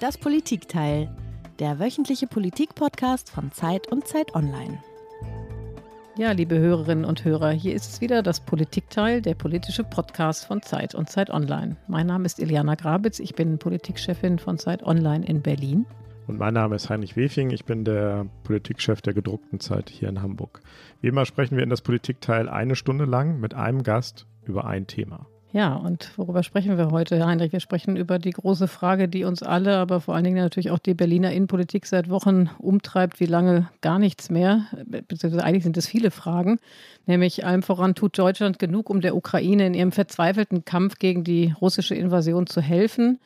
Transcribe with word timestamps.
Das 0.00 0.16
Politikteil, 0.16 1.14
der 1.58 1.78
wöchentliche 1.78 2.26
Politik-Podcast 2.26 3.28
von 3.28 3.52
Zeit 3.52 3.92
und 3.92 4.08
Zeit 4.08 4.34
Online. 4.34 4.82
Ja, 6.16 6.32
liebe 6.32 6.58
Hörerinnen 6.58 7.04
und 7.04 7.26
Hörer, 7.26 7.50
hier 7.50 7.74
ist 7.74 7.92
es 7.92 8.00
wieder 8.00 8.22
das 8.22 8.40
Politikteil, 8.40 9.20
der 9.20 9.34
politische 9.34 9.84
Podcast 9.84 10.46
von 10.46 10.62
Zeit 10.62 10.94
und 10.94 11.10
Zeit 11.10 11.28
Online. 11.28 11.76
Mein 11.86 12.06
Name 12.06 12.24
ist 12.24 12.38
Iliana 12.38 12.76
Grabitz, 12.76 13.18
ich 13.18 13.34
bin 13.34 13.58
Politikchefin 13.58 14.38
von 14.38 14.56
Zeit 14.56 14.82
Online 14.84 15.26
in 15.26 15.42
Berlin. 15.42 15.84
Und 16.28 16.38
mein 16.38 16.52
Name 16.52 16.76
ist 16.76 16.90
Heinrich 16.90 17.16
Wefing, 17.16 17.48
ich 17.50 17.64
bin 17.64 17.84
der 17.84 18.26
Politikchef 18.44 19.00
der 19.00 19.14
gedruckten 19.14 19.60
Zeit 19.60 19.88
hier 19.88 20.10
in 20.10 20.20
Hamburg. 20.20 20.60
Wie 21.00 21.08
immer 21.08 21.24
sprechen 21.24 21.56
wir 21.56 21.64
in 21.64 21.70
das 21.70 21.80
Politikteil 21.80 22.50
eine 22.50 22.76
Stunde 22.76 23.06
lang 23.06 23.40
mit 23.40 23.54
einem 23.54 23.82
Gast 23.82 24.26
über 24.44 24.66
ein 24.66 24.86
Thema. 24.86 25.26
Ja, 25.52 25.74
und 25.74 26.10
worüber 26.18 26.42
sprechen 26.42 26.76
wir 26.76 26.90
heute, 26.90 27.24
Heinrich? 27.24 27.52
Wir 27.52 27.60
sprechen 27.60 27.96
über 27.96 28.18
die 28.18 28.32
große 28.32 28.68
Frage, 28.68 29.08
die 29.08 29.24
uns 29.24 29.42
alle, 29.42 29.78
aber 29.78 30.02
vor 30.02 30.14
allen 30.14 30.24
Dingen 30.24 30.36
natürlich 30.36 30.70
auch 30.70 30.78
die 30.78 30.92
Berliner 30.92 31.32
Innenpolitik 31.32 31.86
seit 31.86 32.10
Wochen 32.10 32.50
umtreibt, 32.58 33.20
wie 33.20 33.26
lange 33.26 33.70
gar 33.80 33.98
nichts 33.98 34.28
mehr, 34.28 34.66
beziehungsweise 34.84 35.42
eigentlich 35.42 35.64
sind 35.64 35.78
es 35.78 35.86
viele 35.86 36.10
Fragen, 36.10 36.58
nämlich 37.06 37.46
allem 37.46 37.62
voran 37.62 37.94
tut 37.94 38.18
Deutschland 38.18 38.58
genug, 38.58 38.90
um 38.90 39.00
der 39.00 39.16
Ukraine 39.16 39.66
in 39.66 39.72
ihrem 39.72 39.92
verzweifelten 39.92 40.66
Kampf 40.66 40.98
gegen 40.98 41.24
die 41.24 41.54
russische 41.58 41.94
Invasion 41.94 42.46
zu 42.46 42.60
helfen. 42.60 43.18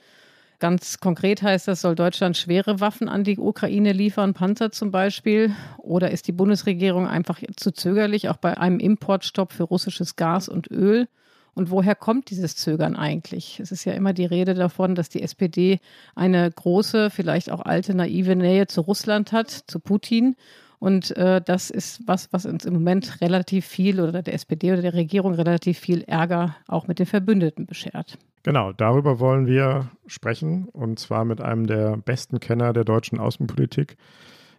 Ganz 0.63 1.01
konkret 1.01 1.43
heißt 1.43 1.67
das, 1.67 1.81
soll 1.81 1.97
Deutschland 1.97 2.37
schwere 2.37 2.79
Waffen 2.79 3.09
an 3.09 3.25
die 3.25 3.37
Ukraine 3.37 3.91
liefern, 3.91 4.33
Panzer 4.33 4.71
zum 4.71 4.93
Beispiel? 4.93 5.53
Oder 5.79 6.13
ist 6.13 6.29
die 6.29 6.33
Bundesregierung 6.33 7.09
einfach 7.09 7.41
zu 7.57 7.73
zögerlich, 7.73 8.29
auch 8.29 8.37
bei 8.37 8.57
einem 8.57 8.79
Importstopp 8.79 9.53
für 9.53 9.65
russisches 9.65 10.15
Gas 10.15 10.49
und 10.49 10.71
Öl? 10.71 11.09
Und 11.55 11.73
woher 11.73 11.97
kommt 11.97 12.31
dieses 12.31 12.55
Zögern 12.55 12.95
eigentlich? 12.95 13.59
Es 13.59 13.73
ist 13.73 13.85
ja 13.85 13.95
immer 13.95 14.13
die 14.13 14.25
Rede 14.25 14.55
davon, 14.55 14.95
dass 14.95 15.09
die 15.09 15.23
SPD 15.23 15.81
eine 16.15 16.49
große, 16.49 17.11
vielleicht 17.11 17.51
auch 17.51 17.63
alte, 17.63 17.93
naive 17.97 18.37
Nähe 18.37 18.69
zu 18.69 18.83
Russland 18.83 19.33
hat, 19.33 19.51
zu 19.51 19.81
Putin. 19.81 20.37
Und 20.83 21.17
äh, 21.17 21.41
das 21.41 21.71
ist 21.71 22.03
was, 22.09 22.33
was 22.33 22.45
uns 22.45 22.65
im 22.65 22.75
Moment 22.75 23.21
relativ 23.21 23.67
viel 23.67 24.01
oder 24.01 24.21
der 24.21 24.35
SPD 24.35 24.73
oder 24.73 24.83
der 24.83 24.95
Regierung 24.95 25.33
relativ 25.33 25.79
viel 25.79 26.03
Ärger 26.09 26.57
auch 26.67 26.89
mit 26.89 26.99
den 26.99 27.07
Verbündeten 27.07 27.67
beschert. 27.67 28.19
Genau, 28.43 28.73
darüber 28.73 29.21
wollen 29.21 29.47
wir 29.47 29.93
sprechen 30.09 30.65
und 30.73 30.99
zwar 30.99 31.25
mit 31.25 31.41
einem 31.41 31.69
der 31.69 31.99
besten 31.99 32.41
Kenner 32.41 32.73
der 32.73 32.83
deutschen 32.83 33.21
Außenpolitik, 33.21 33.97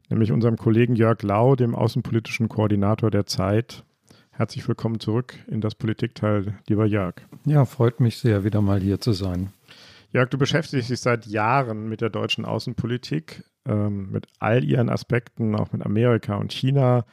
nämlich 0.10 0.32
unserem 0.32 0.56
Kollegen 0.56 0.96
Jörg 0.96 1.22
Lau, 1.24 1.58
dem 1.58 1.76
außenpolitischen 1.76 2.48
Koordinator 2.48 3.12
der 3.12 3.26
Zeit. 3.26 3.84
Herzlich 4.32 4.66
willkommen 4.66 5.02
zurück 5.02 5.36
in 5.48 5.60
das 5.60 5.76
Politikteil, 5.76 6.58
lieber 6.70 6.86
Jörg. 6.86 7.16
Ja, 7.44 7.66
freut 7.66 8.00
mich 8.00 8.20
sehr, 8.20 8.46
wieder 8.46 8.62
mal 8.62 8.80
hier 8.80 9.02
zu 9.02 9.12
sein. 9.12 9.52
Jörg, 10.14 10.30
du 10.30 10.38
beschäftigst 10.38 10.90
dich 10.90 11.02
seit 11.02 11.26
Jahren 11.26 11.90
mit 11.90 12.00
der 12.00 12.10
deutschen 12.10 12.46
Außenpolitik, 12.46 13.44
ähm, 13.66 14.12
mit 14.12 14.28
all 14.40 14.64
ihren 14.64 14.90
Aspekten, 14.90 15.56
auch 15.56 15.72
mit 15.72 15.86
Amerika 15.86 16.36
und 16.36 16.52
China. 16.52 17.06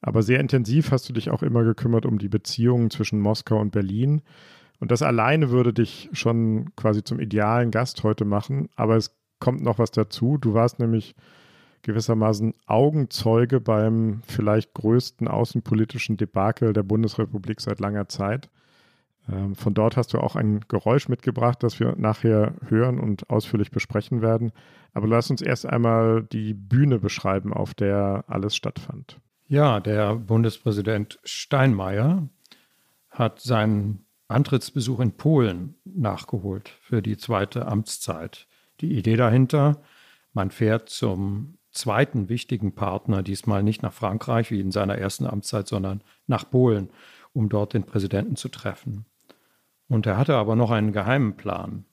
Aber 0.00 0.22
sehr 0.22 0.40
intensiv 0.40 0.90
hast 0.90 1.08
du 1.08 1.12
dich 1.12 1.30
auch 1.30 1.42
immer 1.42 1.64
gekümmert 1.64 2.04
um 2.04 2.18
die 2.18 2.28
Beziehungen 2.28 2.90
zwischen 2.90 3.20
Moskau 3.20 3.58
und 3.58 3.72
Berlin. 3.72 4.22
Und 4.80 4.90
das 4.90 5.02
alleine 5.02 5.50
würde 5.50 5.72
dich 5.72 6.10
schon 6.12 6.74
quasi 6.76 7.02
zum 7.02 7.20
idealen 7.20 7.70
Gast 7.70 8.02
heute 8.02 8.24
machen. 8.24 8.68
Aber 8.76 8.96
es 8.96 9.16
kommt 9.38 9.62
noch 9.62 9.78
was 9.78 9.92
dazu. 9.92 10.36
Du 10.36 10.52
warst 10.52 10.78
nämlich 10.78 11.14
gewissermaßen 11.82 12.54
Augenzeuge 12.66 13.60
beim 13.60 14.22
vielleicht 14.26 14.74
größten 14.74 15.28
außenpolitischen 15.28 16.16
Debakel 16.16 16.72
der 16.72 16.82
Bundesrepublik 16.82 17.60
seit 17.60 17.78
langer 17.80 18.08
Zeit. 18.08 18.50
Ähm, 19.30 19.54
von 19.54 19.74
dort 19.74 19.96
hast 19.96 20.12
du 20.12 20.18
auch 20.18 20.36
ein 20.36 20.60
Geräusch 20.68 21.08
mitgebracht, 21.08 21.62
das 21.62 21.80
wir 21.80 21.94
nachher 21.96 22.54
hören 22.68 23.00
und 23.00 23.30
ausführlich 23.30 23.70
besprechen 23.70 24.22
werden. 24.22 24.52
Aber 24.92 25.06
lass 25.06 25.30
uns 25.30 25.42
erst 25.42 25.66
einmal 25.66 26.22
die 26.24 26.54
Bühne 26.54 26.98
beschreiben, 26.98 27.52
auf 27.52 27.74
der 27.74 28.24
alles 28.28 28.54
stattfand. 28.54 29.18
Ja, 29.46 29.80
der 29.80 30.16
Bundespräsident 30.16 31.18
Steinmeier 31.24 32.28
hat 33.10 33.40
seinen 33.40 34.04
Antrittsbesuch 34.28 35.00
in 35.00 35.12
Polen 35.12 35.74
nachgeholt 35.84 36.68
für 36.68 37.02
die 37.02 37.16
zweite 37.16 37.66
Amtszeit. 37.66 38.46
Die 38.80 38.96
Idee 38.96 39.16
dahinter, 39.16 39.82
man 40.32 40.50
fährt 40.50 40.88
zum 40.88 41.58
zweiten 41.70 42.28
wichtigen 42.28 42.74
Partner, 42.74 43.22
diesmal 43.22 43.62
nicht 43.62 43.82
nach 43.82 43.92
Frankreich 43.92 44.50
wie 44.50 44.60
in 44.60 44.70
seiner 44.70 44.96
ersten 44.96 45.26
Amtszeit, 45.26 45.68
sondern 45.68 46.02
nach 46.26 46.48
Polen, 46.48 46.90
um 47.32 47.48
dort 47.48 47.74
den 47.74 47.84
Präsidenten 47.84 48.36
zu 48.36 48.48
treffen. 48.48 49.06
Und 49.88 50.06
er 50.06 50.16
hatte 50.16 50.36
aber 50.36 50.56
noch 50.56 50.70
einen 50.70 50.92
geheimen 50.92 51.36
Plan, 51.36 51.84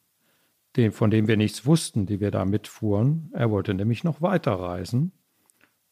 den, 0.75 0.91
von 0.91 1.11
dem 1.11 1.27
wir 1.27 1.37
nichts 1.37 1.65
wussten, 1.65 2.05
die 2.05 2.19
wir 2.19 2.31
da 2.31 2.45
mitfuhren. 2.45 3.29
Er 3.33 3.51
wollte 3.51 3.73
nämlich 3.73 4.03
noch 4.03 4.21
weiterreisen, 4.21 5.11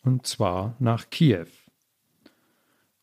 und 0.02 0.26
zwar 0.26 0.76
nach 0.80 1.10
Kiew. 1.10 1.48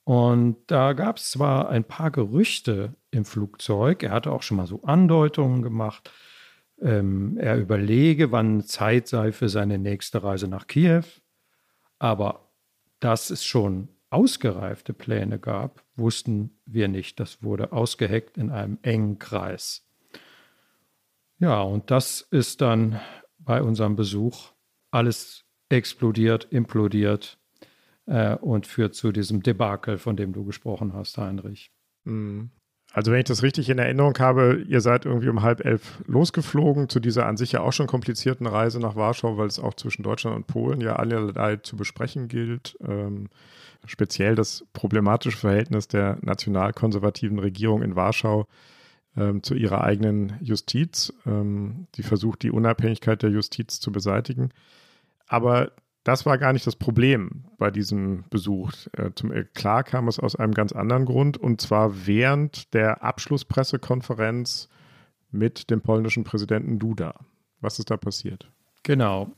Und 0.05 0.59
da 0.69 0.93
gab 0.93 1.17
es 1.17 1.31
zwar 1.33 1.69
ein 1.69 1.85
paar 1.85 2.11
Gerüchte 2.11 2.95
im 3.11 3.25
Flugzeug, 3.25 4.05
er 4.05 4.13
hatte 4.13 4.31
auch 4.31 4.43
schon 4.43 4.57
mal 4.57 4.67
so 4.67 4.83
Andeutungen 4.85 5.63
gemacht, 5.63 6.13
ähm, 6.81 7.37
er 7.39 7.59
überlege, 7.59 8.31
wann 8.33 8.63
Zeit 8.63 9.09
sei 9.09 9.33
für 9.33 9.49
seine 9.49 9.79
nächste 9.79 10.23
Reise 10.23 10.47
nach 10.47 10.67
Kiew. 10.67 11.05
Aber 11.99 12.51
dass 13.01 13.31
es 13.31 13.45
schon 13.45 13.89
ausgereifte 14.11 14.93
Pläne 14.93 15.39
gab, 15.39 15.83
wussten 15.97 16.59
wir 16.67 16.89
nicht. 16.89 17.21
Das 17.21 17.43
wurde 17.43 17.73
ausgeheckt 17.73 18.39
in 18.39 18.51
einem 18.51 18.79
engen 18.83 19.19
Kreis. 19.19 19.87
Ja, 21.39 21.61
und 21.63 21.91
das 21.91 22.23
ist 22.23 22.61
dann 22.61 23.01
bei 23.39 23.63
unserem 23.63 23.97
Besuch 23.97 24.53
alles 24.91 25.45
explodiert, 25.69 26.47
implodiert 26.51 27.39
äh, 28.07 28.37
und 28.37 28.67
führt 28.67 28.95
zu 28.95 29.13
diesem 29.13 29.43
Debakel, 29.43 29.99
von 29.99 30.17
dem 30.17 30.33
du 30.33 30.45
gesprochen 30.45 30.93
hast, 30.95 31.19
Heinrich. 31.19 31.73
Mhm. 32.05 32.51
Also 32.97 33.13
wenn 33.13 33.19
ich 33.19 33.27
das 33.27 33.43
richtig 33.43 33.69
in 33.69 33.79
Erinnerung 33.79 34.17
habe, 34.21 34.65
ihr 34.67 34.81
seid 34.81 35.05
irgendwie 35.05 35.29
um 35.29 35.43
halb 35.43 35.63
elf 35.63 36.03
losgeflogen 36.07 36.89
zu 36.89 36.99
dieser 36.99 37.27
an 37.27 37.37
sich 37.37 37.53
ja 37.53 37.61
auch 37.61 37.75
schon 37.75 37.87
komplizierten 37.87 38.47
Reise 38.47 38.81
nach 38.81 38.97
Warschau, 38.97 39.37
weil 39.37 39.49
es 39.49 39.59
auch 39.59 39.75
zwischen 39.75 40.03
Deutschland 40.03 40.35
und 40.35 40.47
Polen 40.47 40.81
ja 40.81 40.97
allerlei 40.97 41.57
zu 41.57 41.77
besprechen 41.77 42.27
gilt. 42.27 42.79
Ähm, 42.81 43.29
speziell 43.85 44.35
das 44.35 44.65
problematische 44.73 45.37
Verhältnis 45.37 45.89
der 45.89 46.17
nationalkonservativen 46.23 47.39
Regierung 47.39 47.83
in 47.83 47.97
Warschau 47.97 48.47
ähm, 49.15 49.43
zu 49.43 49.55
ihrer 49.55 49.85
eigenen 49.85 50.33
Justiz. 50.41 51.13
Ähm, 51.27 51.89
die 51.97 52.03
versucht, 52.03 52.45
die 52.45 52.51
Unabhängigkeit 52.51 53.23
der 53.23 53.29
Justiz 53.29 53.79
zu 53.79 53.93
beseitigen. 53.93 54.53
Aber 55.27 55.73
das 56.07 56.25
war 56.25 56.39
gar 56.39 56.53
nicht 56.53 56.65
das 56.69 56.77
Problem 56.77 57.47
bei 57.59 57.73
diesem 57.73 58.25
Besuch. 58.31 58.71
Äh, 58.93 59.11
zum 59.17 59.33
klar 59.55 59.83
kam 59.83 60.07
es 60.07 60.21
aus 60.21 60.37
einem 60.37 60.55
ganz 60.55 60.71
anderen 60.71 61.05
Grund 61.05 61.37
und 61.37 61.61
zwar 61.61 62.07
während 62.07 62.73
der 62.75 63.03
Abschlusspressekonferenz 63.03 64.69
mit 65.33 65.69
dem 65.69 65.81
polnischen 65.81 66.23
Präsidenten 66.23 66.79
Duda. 66.79 67.27
Was 67.61 67.81
ist 67.81 67.91
da 67.91 67.97
passiert? 67.97 68.49
Genau. 68.85 69.33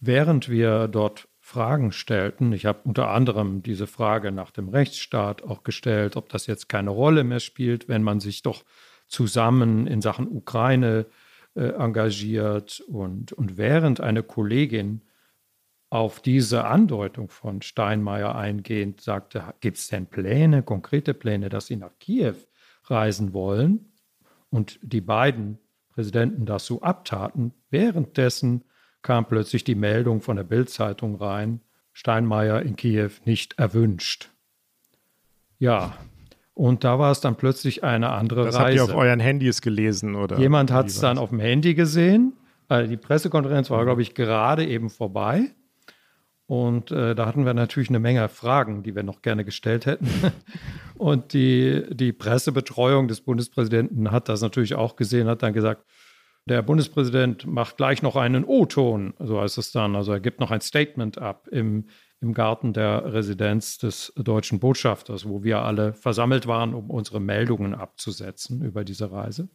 Während 0.00 0.48
wir 0.48 0.88
dort 0.88 1.28
Fragen 1.38 1.92
stellten, 1.92 2.52
ich 2.52 2.66
habe 2.66 2.80
unter 2.84 3.10
anderem 3.10 3.62
diese 3.62 3.86
Frage 3.86 4.32
nach 4.32 4.50
dem 4.50 4.68
Rechtsstaat 4.68 5.42
auch 5.44 5.62
gestellt, 5.62 6.16
ob 6.16 6.28
das 6.28 6.48
jetzt 6.48 6.68
keine 6.68 6.90
Rolle 6.90 7.22
mehr 7.22 7.40
spielt, 7.40 7.88
wenn 7.88 8.02
man 8.02 8.18
sich 8.18 8.42
doch 8.42 8.64
zusammen 9.06 9.86
in 9.86 10.00
Sachen 10.00 10.26
Ukraine 10.26 11.06
äh, 11.54 11.68
engagiert 11.68 12.80
und, 12.88 13.32
und 13.32 13.56
während 13.56 14.00
eine 14.00 14.24
Kollegin 14.24 15.02
auf 15.90 16.20
diese 16.20 16.64
Andeutung 16.64 17.28
von 17.28 17.62
Steinmeier 17.62 18.36
eingehend 18.36 19.00
sagte, 19.00 19.42
gibt 19.60 19.76
es 19.76 19.88
denn 19.88 20.06
Pläne, 20.06 20.62
konkrete 20.62 21.14
Pläne, 21.14 21.48
dass 21.48 21.66
Sie 21.66 21.76
nach 21.76 21.98
Kiew 21.98 22.36
reisen 22.84 23.32
wollen? 23.32 23.92
Und 24.50 24.78
die 24.82 25.00
beiden 25.00 25.58
Präsidenten 25.92 26.46
das 26.46 26.64
so 26.64 26.80
abtaten. 26.80 27.52
Währenddessen 27.70 28.64
kam 29.02 29.26
plötzlich 29.26 29.64
die 29.64 29.74
Meldung 29.74 30.20
von 30.20 30.36
der 30.36 30.44
Bildzeitung 30.44 31.16
rein, 31.16 31.60
Steinmeier 31.92 32.62
in 32.62 32.76
Kiew 32.76 33.10
nicht 33.24 33.58
erwünscht. 33.58 34.30
Ja, 35.58 35.96
und 36.54 36.84
da 36.84 36.98
war 36.98 37.10
es 37.10 37.20
dann 37.20 37.36
plötzlich 37.36 37.82
eine 37.84 38.10
andere 38.10 38.44
das 38.44 38.54
Reise. 38.54 38.80
Habt 38.80 38.90
ihr 38.90 38.94
auf 38.94 39.00
euren 39.00 39.20
Handys 39.20 39.60
gelesen 39.60 40.14
oder? 40.14 40.38
Jemand 40.38 40.70
hat 40.70 40.86
es 40.86 41.00
dann 41.00 41.18
auf 41.18 41.30
dem 41.30 41.40
Handy 41.40 41.74
gesehen. 41.74 42.34
Also 42.68 42.88
die 42.88 42.96
Pressekonferenz 42.96 43.70
war, 43.70 43.84
glaube 43.84 44.02
ich, 44.02 44.14
gerade 44.14 44.64
eben 44.64 44.90
vorbei. 44.90 45.50
Und 46.50 46.90
äh, 46.90 47.14
da 47.14 47.26
hatten 47.26 47.46
wir 47.46 47.54
natürlich 47.54 47.90
eine 47.90 48.00
Menge 48.00 48.28
Fragen, 48.28 48.82
die 48.82 48.96
wir 48.96 49.04
noch 49.04 49.22
gerne 49.22 49.44
gestellt 49.44 49.86
hätten. 49.86 50.08
Und 50.98 51.32
die, 51.32 51.84
die 51.90 52.12
Pressebetreuung 52.12 53.06
des 53.06 53.20
Bundespräsidenten 53.20 54.10
hat 54.10 54.28
das 54.28 54.40
natürlich 54.40 54.74
auch 54.74 54.96
gesehen, 54.96 55.28
hat 55.28 55.44
dann 55.44 55.52
gesagt, 55.52 55.86
der 56.46 56.62
Bundespräsident 56.62 57.46
macht 57.46 57.76
gleich 57.76 58.02
noch 58.02 58.16
einen 58.16 58.44
O-Ton, 58.44 59.14
so 59.20 59.40
heißt 59.40 59.58
es 59.58 59.70
dann. 59.70 59.94
Also 59.94 60.10
er 60.10 60.18
gibt 60.18 60.40
noch 60.40 60.50
ein 60.50 60.60
Statement 60.60 61.18
ab 61.18 61.46
im, 61.52 61.86
im 62.20 62.34
Garten 62.34 62.72
der 62.72 63.12
Residenz 63.12 63.78
des 63.78 64.12
deutschen 64.16 64.58
Botschafters, 64.58 65.28
wo 65.28 65.44
wir 65.44 65.62
alle 65.62 65.92
versammelt 65.92 66.48
waren, 66.48 66.74
um 66.74 66.90
unsere 66.90 67.20
Meldungen 67.20 67.76
abzusetzen 67.76 68.64
über 68.64 68.82
diese 68.82 69.12
Reise. 69.12 69.50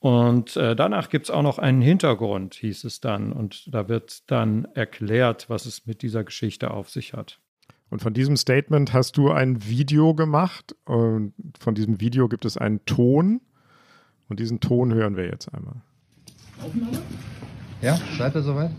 Und 0.00 0.56
äh, 0.56 0.74
danach 0.74 1.10
gibt 1.10 1.26
es 1.26 1.30
auch 1.30 1.42
noch 1.42 1.58
einen 1.58 1.82
Hintergrund, 1.82 2.54
hieß 2.54 2.84
es 2.84 3.00
dann. 3.00 3.32
Und 3.32 3.72
da 3.72 3.88
wird 3.88 4.30
dann 4.30 4.66
erklärt, 4.74 5.50
was 5.50 5.66
es 5.66 5.86
mit 5.86 6.00
dieser 6.00 6.24
Geschichte 6.24 6.70
auf 6.70 6.88
sich 6.88 7.12
hat. 7.12 7.38
Und 7.90 8.00
von 8.00 8.14
diesem 8.14 8.36
Statement 8.36 8.94
hast 8.94 9.18
du 9.18 9.30
ein 9.30 9.66
Video 9.66 10.14
gemacht. 10.14 10.74
Und 10.86 11.34
von 11.58 11.74
diesem 11.74 12.00
Video 12.00 12.28
gibt 12.28 12.46
es 12.46 12.56
einen 12.56 12.84
Ton. 12.86 13.42
Und 14.28 14.40
diesen 14.40 14.60
Ton 14.60 14.94
hören 14.94 15.16
wir 15.16 15.26
jetzt 15.26 15.52
einmal. 15.52 15.82
Aufnahme? 16.62 16.98
Ja, 17.82 17.98
seid 18.16 18.34
ihr 18.34 18.42
soweit? 18.42 18.70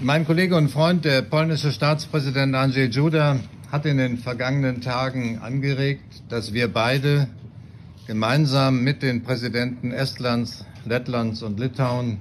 Mein 0.00 0.24
Kollege 0.24 0.56
und 0.56 0.68
Freund, 0.68 1.04
der 1.04 1.22
polnische 1.22 1.72
Staatspräsident 1.72 2.54
Andrzej 2.54 2.90
Duda, 2.90 3.40
hat 3.72 3.86
in 3.86 3.96
den 3.96 4.18
vergangenen 4.18 4.82
Tagen 4.82 5.38
angeregt, 5.38 6.22
dass 6.28 6.52
wir 6.52 6.72
beide 6.72 7.28
gemeinsam 8.06 8.84
mit 8.84 9.02
den 9.02 9.22
Präsidenten 9.22 9.90
Estlands, 9.90 10.64
Lettlands 10.84 11.42
und 11.42 11.58
Litauen 11.58 12.18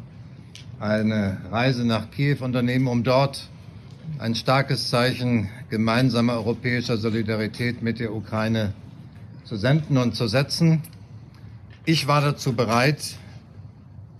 eine 0.80 1.38
Reise 1.52 1.86
nach 1.86 2.10
Kiew 2.10 2.38
unternehmen, 2.44 2.88
um 2.88 3.04
dort 3.04 3.50
ein 4.18 4.34
starkes 4.34 4.90
Zeichen 4.90 5.50
gemeinsamer 5.70 6.34
europäischer 6.34 6.98
Solidarität 6.98 7.84
mit 7.84 8.00
der 8.00 8.14
Ukraine 8.14 8.74
zu 9.44 9.58
senden 9.58 9.98
und 9.98 10.16
zu 10.16 10.28
setzen. 10.28 10.82
Ich 11.86 12.08
war 12.08 12.22
dazu 12.22 12.54
bereit, 12.54 13.18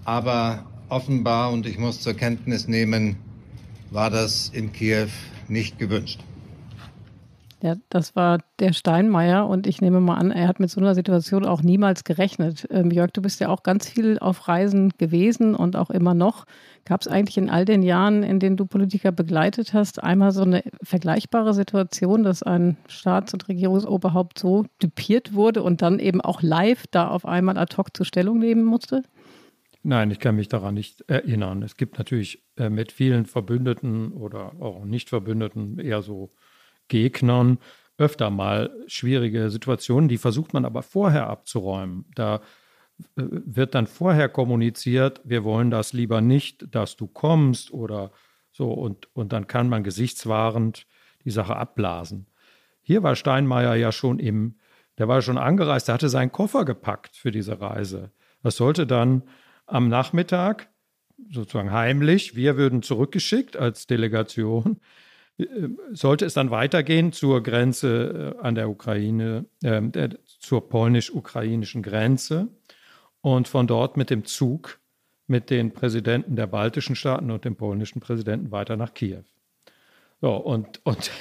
aber 0.04 0.66
offenbar, 0.90 1.52
und 1.52 1.66
ich 1.66 1.80
muss 1.80 2.02
zur 2.02 2.14
Kenntnis 2.14 2.68
nehmen, 2.68 3.18
war 3.90 4.12
das 4.12 4.50
in 4.50 4.72
Kiew 4.72 5.08
nicht 5.48 5.80
gewünscht. 5.80 6.25
Ja, 7.66 7.78
das 7.90 8.16
war 8.16 8.44
der 8.60 8.74
Steinmeier 8.74 9.48
und 9.48 9.66
ich 9.66 9.82
nehme 9.82 10.00
mal 10.00 10.18
an, 10.18 10.30
er 10.30 10.48
hat 10.48 10.60
mit 10.60 10.70
so 10.70 10.80
einer 10.80 10.94
Situation 10.94 11.48
auch 11.48 11.64
niemals 11.64 12.04
gerechnet. 12.04 12.68
Ähm, 12.70 12.92
Jörg, 12.92 13.10
du 13.10 13.24
bist 13.24 13.40
ja 13.40 13.50
auch 13.50 13.64
ganz 13.64 13.90
viel 13.90 14.20
auf 14.20 14.48
Reisen 14.48 14.94
gewesen 15.00 15.56
und 15.56 15.76
auch 15.76 15.90
immer 15.90 16.14
noch. 16.14 16.46
Gab 16.86 17.02
es 17.02 17.08
eigentlich 17.08 17.40
in 17.40 17.50
all 17.50 17.66
den 17.66 17.82
Jahren, 17.82 18.22
in 18.22 18.40
denen 18.40 18.56
du 18.56 18.68
Politiker 18.68 19.12
begleitet 19.12 19.74
hast, 19.74 20.04
einmal 20.04 20.32
so 20.32 20.44
eine 20.44 20.62
vergleichbare 20.84 21.56
Situation, 21.56 22.22
dass 22.22 22.44
ein 22.44 22.78
Staats- 22.88 23.34
und 23.34 23.48
Regierungsoberhaupt 23.48 24.38
so 24.38 24.68
dupiert 24.78 25.34
wurde 25.34 25.64
und 25.64 25.82
dann 25.82 25.98
eben 25.98 26.22
auch 26.22 26.44
live 26.44 26.86
da 26.92 27.08
auf 27.08 27.26
einmal 27.26 27.58
ad 27.58 27.76
hoc 27.78 27.98
zur 27.98 28.06
Stellung 28.06 28.38
nehmen 28.38 28.64
musste? 28.64 29.02
Nein, 29.82 30.12
ich 30.12 30.20
kann 30.20 30.36
mich 30.36 30.50
daran 30.50 30.76
nicht 30.76 31.02
erinnern. 31.10 31.64
Es 31.64 31.78
gibt 31.78 31.98
natürlich 31.98 32.44
äh, 32.58 32.70
mit 32.70 32.92
vielen 32.92 33.26
Verbündeten 33.26 34.12
oder 34.12 34.54
auch 34.60 34.86
Nicht-Verbündeten 34.86 35.80
eher 35.80 36.04
so 36.04 36.30
Gegnern 36.88 37.60
öfter 37.98 38.30
mal 38.30 38.72
schwierige 38.88 39.50
Situationen, 39.50 40.10
die 40.10 40.18
versucht 40.18 40.54
man 40.54 40.66
aber 40.66 40.84
vorher 40.84 41.28
abzuräumen. 41.28 42.06
Da 42.16 42.42
äh, 43.16 43.24
wird 43.28 43.76
dann 43.76 43.88
vorher 43.88 44.30
kommuniziert, 44.30 45.22
wir 45.24 45.44
wollen 45.44 45.72
das 45.72 45.94
lieber 45.94 46.22
nicht, 46.22 46.74
dass 46.76 46.96
du 46.96 47.08
kommst 47.08 47.72
oder 47.72 48.12
so 48.52 48.72
und, 48.72 49.08
und 49.16 49.34
dann 49.34 49.48
kann 49.48 49.70
man 49.70 49.84
gesichtswahrend 49.84 50.88
die 51.24 51.32
Sache 51.32 51.56
abblasen. 51.56 52.28
Hier 52.82 53.02
war 53.04 53.16
Steinmeier 53.16 53.76
ja 53.76 53.92
schon 53.92 54.20
im, 54.20 54.60
der 54.98 55.08
war 55.08 55.22
schon 55.22 55.38
angereist, 55.38 55.88
der 55.88 55.96
hatte 55.96 56.10
seinen 56.10 56.32
Koffer 56.32 56.66
gepackt 56.66 57.16
für 57.16 57.32
diese 57.32 57.60
Reise. 57.60 58.12
Das 58.44 58.58
sollte 58.58 58.86
dann 58.86 59.24
am 59.66 59.88
Nachmittag, 59.90 60.70
sozusagen 61.32 61.72
heimlich, 61.72 62.36
wir 62.36 62.58
würden 62.58 62.84
zurückgeschickt 62.84 63.58
als 63.58 63.88
Delegation, 63.88 64.80
sollte 65.92 66.26
es 66.26 66.34
dann 66.34 66.50
weitergehen 66.50 67.12
zur 67.12 67.44
Grenze 67.44 68.36
äh, 68.38 68.42
an 68.42 68.56
der 68.56 68.70
Ukraine, 68.70 69.46
äh, 69.64 70.10
zur 70.40 70.70
polnisch-ukrainischen 70.70 71.84
Grenze 71.84 72.48
und 73.22 73.48
von 73.48 73.68
dort 73.68 73.98
mit 73.98 74.10
dem 74.10 74.26
Zug 74.26 74.80
mit 75.28 75.50
den 75.50 75.72
Präsidenten 75.72 76.36
der 76.36 76.48
baltischen 76.48 76.96
Staaten 76.96 77.32
und 77.32 77.46
dem 77.46 77.56
polnischen 77.56 78.00
Präsidenten 78.00 78.52
weiter 78.52 78.78
nach 78.78 78.94
Kiew. 78.94 79.24
So, 80.22 80.36
und, 80.36 80.80
und 80.86 81.12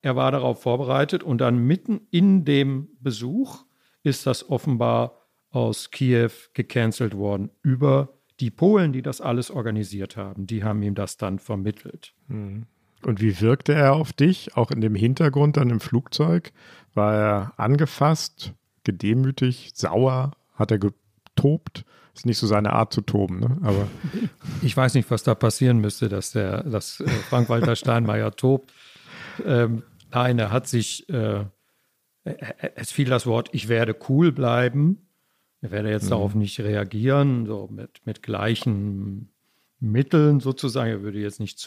er 0.00 0.16
war 0.16 0.32
darauf 0.32 0.62
vorbereitet 0.62 1.22
und 1.22 1.38
dann 1.38 1.58
mitten 1.58 2.06
in 2.10 2.44
dem 2.44 2.88
Besuch 3.00 3.64
ist 4.02 4.26
das 4.26 4.48
offenbar 4.48 5.26
aus 5.50 5.90
Kiew 5.90 6.30
gecancelt 6.54 7.14
worden 7.14 7.50
über 7.62 8.08
die 8.38 8.50
Polen, 8.50 8.92
die 8.92 9.02
das 9.02 9.20
alles 9.20 9.50
organisiert 9.50 10.16
haben. 10.16 10.46
Die 10.46 10.64
haben 10.64 10.82
ihm 10.82 10.94
das 10.94 11.18
dann 11.18 11.38
vermittelt. 11.38 12.14
Mhm. 12.28 12.66
Und 13.02 13.20
wie 13.20 13.40
wirkte 13.40 13.72
er 13.72 13.94
auf 13.94 14.12
dich, 14.12 14.56
auch 14.56 14.70
in 14.70 14.80
dem 14.80 14.94
Hintergrund 14.94 15.56
dann 15.56 15.70
im 15.70 15.80
Flugzeug? 15.80 16.52
War 16.94 17.14
er 17.14 17.52
angefasst, 17.56 18.52
gedemütigt, 18.84 19.76
sauer? 19.76 20.32
Hat 20.54 20.70
er 20.70 20.78
getobt? 20.78 21.84
Ist 22.14 22.26
nicht 22.26 22.38
so 22.38 22.46
seine 22.46 22.72
Art 22.72 22.92
zu 22.92 23.00
toben, 23.00 23.40
ne? 23.40 23.58
Aber 23.62 23.88
ich 24.62 24.76
weiß 24.76 24.94
nicht, 24.94 25.10
was 25.10 25.22
da 25.22 25.34
passieren 25.34 25.78
müsste, 25.78 26.08
dass 26.08 26.32
der, 26.32 26.64
dass 26.64 27.00
äh, 27.00 27.08
Frank-Walter 27.08 27.76
Steinmeier 27.76 28.32
tobt. 28.32 28.72
Ähm, 29.46 29.84
nein, 30.12 30.38
er 30.38 30.50
hat 30.50 30.66
sich, 30.66 31.08
äh, 31.08 31.44
es 32.74 32.92
fiel 32.92 33.08
das 33.08 33.26
Wort, 33.26 33.48
ich 33.52 33.68
werde 33.68 33.96
cool 34.08 34.32
bleiben. 34.32 35.08
Er 35.62 35.70
werde 35.70 35.90
jetzt 35.90 36.06
mhm. 36.06 36.10
darauf 36.10 36.34
nicht 36.34 36.60
reagieren, 36.60 37.46
so 37.46 37.68
mit, 37.70 38.04
mit 38.04 38.22
gleichen 38.22 39.30
Mitteln 39.78 40.40
sozusagen. 40.40 40.90
Er 40.90 41.02
würde 41.02 41.20
jetzt 41.20 41.40
nicht 41.40 41.58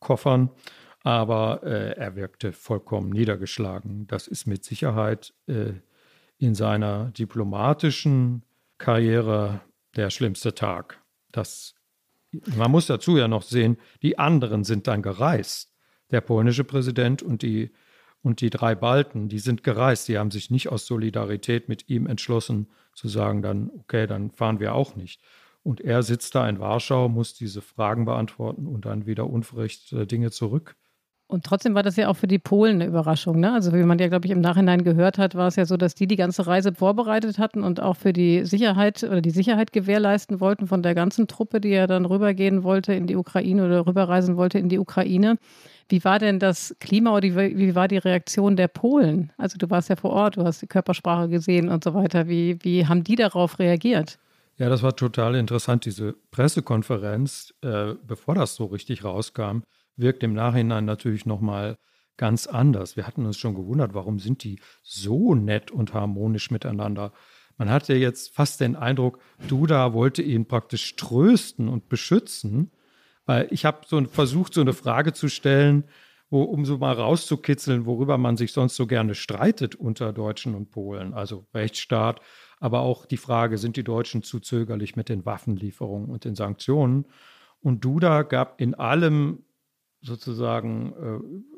zurückkoffern, 0.00 0.50
aber 1.02 1.62
äh, 1.62 1.96
er 1.96 2.16
wirkte 2.16 2.52
vollkommen 2.52 3.10
niedergeschlagen. 3.10 4.06
Das 4.06 4.26
ist 4.26 4.46
mit 4.46 4.64
Sicherheit 4.64 5.32
äh, 5.46 5.72
in 6.38 6.54
seiner 6.54 7.10
diplomatischen 7.10 8.42
Karriere 8.78 9.60
der 9.96 10.10
schlimmste 10.10 10.54
Tag. 10.54 11.00
Das, 11.32 11.74
man 12.56 12.70
muss 12.70 12.86
dazu 12.86 13.16
ja 13.16 13.28
noch 13.28 13.42
sehen, 13.42 13.76
die 14.02 14.18
anderen 14.18 14.64
sind 14.64 14.86
dann 14.86 15.02
gereist. 15.02 15.72
Der 16.10 16.20
polnische 16.20 16.64
Präsident 16.64 17.22
und 17.22 17.42
die, 17.42 17.70
und 18.22 18.40
die 18.40 18.50
drei 18.50 18.74
Balten, 18.74 19.28
die 19.28 19.38
sind 19.38 19.62
gereist. 19.62 20.08
Die 20.08 20.18
haben 20.18 20.30
sich 20.30 20.50
nicht 20.50 20.68
aus 20.68 20.86
Solidarität 20.86 21.68
mit 21.68 21.88
ihm 21.88 22.06
entschlossen, 22.06 22.68
zu 22.94 23.08
sagen, 23.08 23.40
dann, 23.40 23.70
okay, 23.78 24.06
dann 24.06 24.30
fahren 24.30 24.60
wir 24.60 24.74
auch 24.74 24.96
nicht. 24.96 25.22
Und 25.62 25.80
er 25.80 26.02
sitzt 26.02 26.34
da 26.34 26.48
in 26.48 26.58
Warschau, 26.58 27.08
muss 27.08 27.34
diese 27.34 27.60
Fragen 27.60 28.04
beantworten 28.04 28.66
und 28.66 28.86
dann 28.86 29.06
wieder 29.06 29.28
unverrichtete 29.28 30.06
Dinge 30.06 30.30
zurück. 30.30 30.76
Und 31.30 31.44
trotzdem 31.44 31.76
war 31.76 31.84
das 31.84 31.94
ja 31.94 32.08
auch 32.08 32.16
für 32.16 32.26
die 32.26 32.40
Polen 32.40 32.76
eine 32.76 32.86
Überraschung. 32.86 33.38
Ne? 33.38 33.52
Also 33.52 33.72
wie 33.72 33.84
man 33.84 34.00
ja, 34.00 34.08
glaube 34.08 34.26
ich, 34.26 34.32
im 34.32 34.40
Nachhinein 34.40 34.82
gehört 34.82 35.16
hat, 35.16 35.36
war 35.36 35.46
es 35.46 35.54
ja 35.54 35.64
so, 35.64 35.76
dass 35.76 35.94
die 35.94 36.08
die 36.08 36.16
ganze 36.16 36.48
Reise 36.48 36.74
vorbereitet 36.74 37.38
hatten 37.38 37.62
und 37.62 37.80
auch 37.80 37.96
für 37.96 38.12
die 38.12 38.44
Sicherheit 38.44 39.04
oder 39.04 39.20
die 39.20 39.30
Sicherheit 39.30 39.72
gewährleisten 39.72 40.40
wollten 40.40 40.66
von 40.66 40.82
der 40.82 40.96
ganzen 40.96 41.28
Truppe, 41.28 41.60
die 41.60 41.68
ja 41.68 41.86
dann 41.86 42.04
rübergehen 42.04 42.64
wollte 42.64 42.94
in 42.94 43.06
die 43.06 43.14
Ukraine 43.14 43.64
oder 43.64 43.86
rüberreisen 43.86 44.36
wollte 44.36 44.58
in 44.58 44.68
die 44.68 44.80
Ukraine. 44.80 45.38
Wie 45.88 46.02
war 46.02 46.18
denn 46.18 46.40
das 46.40 46.74
Klima 46.80 47.14
oder 47.14 47.28
wie 47.28 47.74
war 47.76 47.86
die 47.86 47.98
Reaktion 47.98 48.56
der 48.56 48.68
Polen? 48.68 49.32
Also 49.38 49.56
du 49.56 49.70
warst 49.70 49.88
ja 49.88 49.94
vor 49.94 50.10
Ort, 50.10 50.36
du 50.36 50.42
hast 50.42 50.62
die 50.62 50.66
Körpersprache 50.66 51.28
gesehen 51.28 51.68
und 51.68 51.84
so 51.84 51.94
weiter. 51.94 52.26
Wie, 52.26 52.58
wie 52.62 52.86
haben 52.86 53.04
die 53.04 53.14
darauf 53.14 53.60
reagiert? 53.60 54.18
Ja, 54.60 54.68
das 54.68 54.82
war 54.82 54.94
total 54.94 55.36
interessant. 55.36 55.86
Diese 55.86 56.12
Pressekonferenz, 56.32 57.54
äh, 57.62 57.94
bevor 58.06 58.34
das 58.34 58.56
so 58.56 58.66
richtig 58.66 59.04
rauskam, 59.04 59.60
wirkt 59.96 60.22
im 60.22 60.34
Nachhinein 60.34 60.84
natürlich 60.84 61.24
nochmal 61.24 61.78
ganz 62.18 62.46
anders. 62.46 62.94
Wir 62.94 63.06
hatten 63.06 63.24
uns 63.24 63.38
schon 63.38 63.54
gewundert, 63.54 63.94
warum 63.94 64.18
sind 64.18 64.44
die 64.44 64.60
so 64.82 65.34
nett 65.34 65.70
und 65.70 65.94
harmonisch 65.94 66.50
miteinander? 66.50 67.14
Man 67.56 67.70
hatte 67.70 67.94
jetzt 67.94 68.34
fast 68.34 68.60
den 68.60 68.76
Eindruck, 68.76 69.18
Duda 69.48 69.94
wollte 69.94 70.20
ihn 70.20 70.46
praktisch 70.46 70.94
trösten 70.94 71.66
und 71.66 71.88
beschützen. 71.88 72.70
Weil 73.24 73.48
ich 73.50 73.64
habe 73.64 73.86
so 73.86 74.04
versucht, 74.04 74.52
so 74.52 74.60
eine 74.60 74.74
Frage 74.74 75.14
zu 75.14 75.30
stellen, 75.30 75.84
wo, 76.30 76.42
um 76.44 76.64
so 76.64 76.78
mal 76.78 76.94
rauszukitzeln, 76.94 77.86
worüber 77.86 78.16
man 78.16 78.36
sich 78.36 78.52
sonst 78.52 78.76
so 78.76 78.86
gerne 78.86 79.14
streitet 79.14 79.74
unter 79.74 80.12
Deutschen 80.12 80.54
und 80.54 80.70
Polen, 80.70 81.12
also 81.12 81.46
Rechtsstaat, 81.52 82.20
aber 82.60 82.80
auch 82.80 83.04
die 83.04 83.16
Frage, 83.16 83.58
sind 83.58 83.76
die 83.76 83.84
Deutschen 83.84 84.22
zu 84.22 84.38
zögerlich 84.38 84.96
mit 84.96 85.08
den 85.08 85.26
Waffenlieferungen 85.26 86.08
und 86.08 86.24
den 86.24 86.36
Sanktionen? 86.36 87.06
Und 87.60 87.84
Duda 87.84 88.22
gab 88.22 88.60
in 88.60 88.74
allem 88.74 89.44
sozusagen 90.02 90.94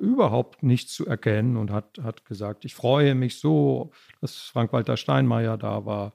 äh, 0.00 0.02
überhaupt 0.02 0.62
nichts 0.62 0.94
zu 0.94 1.06
erkennen 1.06 1.56
und 1.56 1.70
hat, 1.70 1.98
hat 2.02 2.24
gesagt, 2.24 2.64
ich 2.64 2.74
freue 2.74 3.14
mich 3.14 3.38
so, 3.38 3.92
dass 4.20 4.36
Frank-Walter 4.36 4.96
Steinmeier 4.96 5.56
da 5.58 5.84
war, 5.84 6.14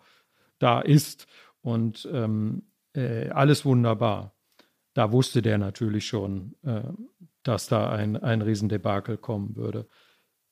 da 0.59 0.81
ist 0.81 1.27
und 1.61 2.09
ähm, 2.11 2.63
äh, 2.93 3.29
alles 3.29 3.63
wunderbar 3.63 4.37
da 4.97 5.11
wusste 5.11 5.43
der 5.43 5.59
natürlich 5.59 6.07
schon, 6.07 6.55
äh, 6.63 6.81
dass 7.47 7.67
da 7.67 7.89
ein, 7.89 8.17
ein 8.17 8.41
Riesendebakel 8.41 9.17
kommen 9.17 9.55
würde. 9.55 9.87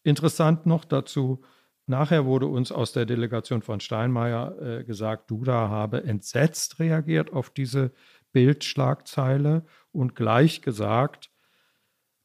Interessant 0.03 0.65
noch 0.65 0.85
dazu, 0.85 1.43
nachher 1.87 2.25
wurde 2.25 2.47
uns 2.47 2.71
aus 2.71 2.93
der 2.93 3.05
Delegation 3.05 3.61
von 3.61 3.79
Steinmeier 3.79 4.61
äh, 4.61 4.83
gesagt, 4.83 5.29
Duda 5.31 5.69
habe 5.69 6.03
entsetzt 6.03 6.79
reagiert 6.79 7.33
auf 7.33 7.49
diese 7.49 7.91
Bildschlagzeile 8.31 9.65
und 9.91 10.15
gleich 10.15 10.61
gesagt, 10.61 11.31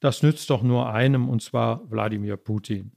das 0.00 0.22
nützt 0.22 0.50
doch 0.50 0.62
nur 0.62 0.92
einem, 0.92 1.28
und 1.28 1.42
zwar 1.42 1.90
Wladimir 1.90 2.36
Putin. 2.36 2.92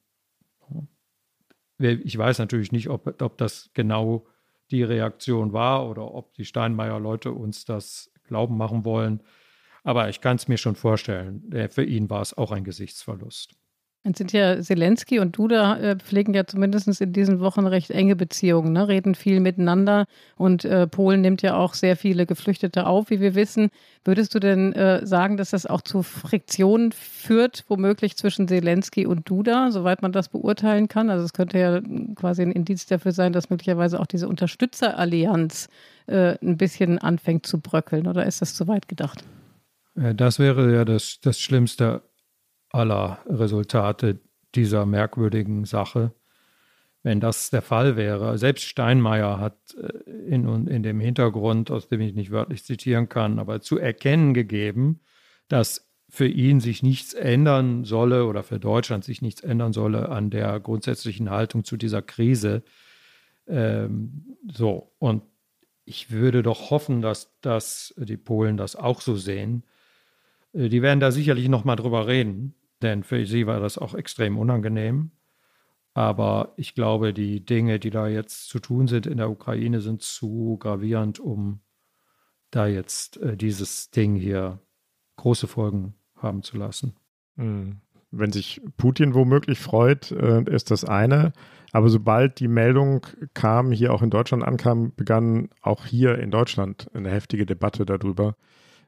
Ich 1.80 2.18
weiß 2.18 2.40
natürlich 2.40 2.72
nicht, 2.72 2.90
ob, 2.90 3.22
ob 3.22 3.38
das 3.38 3.72
genau 3.74 4.26
die 4.72 4.84
Reaktion 4.84 5.54
war 5.54 5.90
oder 5.90 6.14
ob 6.14 6.34
die 6.36 6.46
Steinmeier-Leute 6.46 7.32
uns 7.32 7.66
das 7.66 8.12
glauben 8.24 8.58
machen 8.58 8.86
wollen. 8.86 9.22
Aber 9.84 10.10
ich 10.10 10.22
kann 10.22 10.38
es 10.38 10.48
mir 10.48 10.58
schon 10.58 10.76
vorstellen, 10.76 11.70
für 11.70 11.84
ihn 11.84 12.10
war 12.10 12.22
es 12.22 12.38
auch 12.38 12.52
ein 12.52 12.64
Gesichtsverlust. 12.64 13.56
Jetzt 14.06 14.18
sind 14.18 14.34
ja 14.34 14.60
Zelensky 14.60 15.20
und 15.20 15.38
Duda 15.38 15.78
äh, 15.78 15.96
pflegen 15.96 16.34
ja 16.34 16.46
zumindest 16.46 17.00
in 17.00 17.14
diesen 17.14 17.40
Wochen 17.40 17.66
recht 17.66 17.90
enge 17.90 18.18
Beziehungen, 18.18 18.74
ne? 18.74 18.90
reden 18.90 19.16
viel 19.16 19.40
miteinander 19.40 20.08
und 20.36 20.66
äh, 20.66 20.88
Polen 20.88 21.22
nimmt 21.22 21.42
ja 21.42 21.56
auch 21.56 21.74
sehr 21.74 21.96
viele 21.96 22.26
Geflüchtete 22.26 22.86
auf, 22.86 23.10
wie 23.10 23.22
wir 23.22 23.34
wissen. 23.34 23.70
Würdest 24.04 24.36
du 24.36 24.40
denn 24.40 24.74
äh, 24.74 25.08
sagen, 25.08 25.38
dass 25.38 25.52
das 25.52 25.66
auch 25.66 25.80
zu 25.80 26.04
Friktionen 26.04 26.92
führt, 26.92 27.64
womöglich 27.70 28.18
zwischen 28.18 28.50
Zelensky 28.50 29.06
und 29.06 29.30
Duda, 29.30 29.72
soweit 29.72 30.02
man 30.02 30.12
das 30.12 30.28
beurteilen 30.28 30.90
kann? 30.90 31.10
Also 31.10 31.24
es 31.24 31.32
könnte 31.32 31.58
ja 31.58 31.80
quasi 32.16 32.42
ein 32.42 32.52
Indiz 32.52 32.86
dafür 32.86 33.14
sein, 33.14 33.32
dass 33.32 33.50
möglicherweise 33.50 34.02
auch 34.02 34.08
diese 34.08 34.28
Unterstützerallianz 34.28 35.70
äh, 36.08 36.36
ein 36.42 36.58
bisschen 36.58 37.00
anfängt 37.00 37.46
zu 37.46 37.62
bröckeln, 37.62 38.08
oder 38.08 38.26
ist 38.26 38.42
das 38.42 38.54
zu 38.54 38.68
weit 38.68 38.90
gedacht? 38.90 39.24
Äh, 39.96 40.16
das 40.16 40.40
wäre 40.40 40.74
ja 40.74 40.86
das, 40.86 41.20
das 41.22 41.40
Schlimmste 41.40 42.04
aller 42.70 43.20
Resultate 43.28 44.20
dieser 44.56 44.86
merkwürdigen 44.86 45.66
Sache. 45.66 46.14
Wenn 47.04 47.20
das 47.20 47.50
der 47.50 47.62
Fall 47.62 47.98
wäre, 47.98 48.38
selbst 48.38 48.64
Steinmeier 48.64 49.40
hat 49.40 49.58
äh, 49.76 50.10
in, 50.10 50.68
in 50.68 50.84
dem 50.84 51.00
Hintergrund, 51.00 51.70
aus 51.70 51.88
dem 51.88 52.02
ich 52.02 52.14
nicht 52.14 52.32
wörtlich 52.32 52.64
zitieren 52.64 53.10
kann, 53.10 53.40
aber 53.40 53.62
zu 53.62 53.78
erkennen 53.78 54.34
gegeben, 54.34 55.02
dass 55.48 55.90
für 56.10 56.28
ihn 56.28 56.60
sich 56.60 56.84
nichts 56.84 57.14
ändern 57.14 57.86
solle 57.86 58.26
oder 58.26 58.44
für 58.44 58.60
Deutschland 58.60 59.04
sich 59.04 59.22
nichts 59.22 59.42
ändern 59.42 59.74
solle 59.74 60.10
an 60.10 60.30
der 60.30 60.60
grundsätzlichen 60.60 61.30
Haltung 61.32 61.64
zu 61.64 61.76
dieser 61.76 62.02
Krise. 62.04 62.64
Ähm, 63.48 64.38
so, 64.52 64.94
und 65.00 65.24
ich 65.86 66.12
würde 66.12 66.44
doch 66.44 66.70
hoffen, 66.70 67.02
dass, 67.02 67.36
dass 67.42 67.94
die 67.98 68.18
Polen 68.18 68.58
das 68.58 68.76
auch 68.76 69.02
so 69.02 69.16
sehen. 69.16 69.64
Äh, 70.54 70.70
die 70.70 70.82
werden 70.82 71.00
da 71.00 71.12
sicherlich 71.12 71.50
noch 71.50 71.66
mal 71.66 71.76
drüber 71.76 72.08
reden 72.08 72.56
denn 72.84 73.04
für 73.04 73.26
sie 73.26 73.48
war 73.48 73.60
das 73.60 73.78
auch 73.78 73.96
extrem 73.96 74.38
unangenehm. 74.38 75.12
Aber 75.96 76.54
ich 76.58 76.76
glaube, 76.76 77.14
die 77.14 77.46
Dinge, 77.46 77.80
die 77.80 77.92
da 77.92 78.08
jetzt 78.08 78.50
zu 78.50 78.60
tun 78.60 78.88
sind 78.88 79.08
in 79.08 79.18
der 79.18 79.30
Ukraine, 79.30 79.80
sind 79.80 80.02
zu 80.02 80.58
gravierend, 80.60 81.20
um 81.20 81.62
da 82.52 82.68
jetzt 82.68 83.18
äh, 83.18 83.38
dieses 83.38 83.90
Ding 83.92 84.16
hier 84.16 84.60
große 85.18 85.48
Folgen 85.48 85.94
haben 86.16 86.44
zu 86.44 86.58
lassen. 86.58 86.96
Hm. 87.38 87.78
Wenn 88.12 88.32
sich 88.32 88.62
Putin 88.78 89.14
womöglich 89.14 89.60
freut, 89.60 90.12
äh, 90.12 90.44
ist 90.44 90.72
das 90.72 90.84
eine. 90.84 91.32
Aber 91.72 91.90
sobald 91.90 92.40
die 92.40 92.48
Meldung 92.48 93.06
kam, 93.34 93.72
hier 93.72 93.94
auch 93.94 94.02
in 94.02 94.12
Deutschland 94.12 94.44
ankam, 94.44 94.94
begann 94.96 95.50
auch 95.62 95.86
hier 95.86 96.20
in 96.20 96.32
Deutschland 96.32 96.90
eine 96.94 97.10
heftige 97.10 97.46
Debatte 97.46 97.86
darüber 97.86 98.36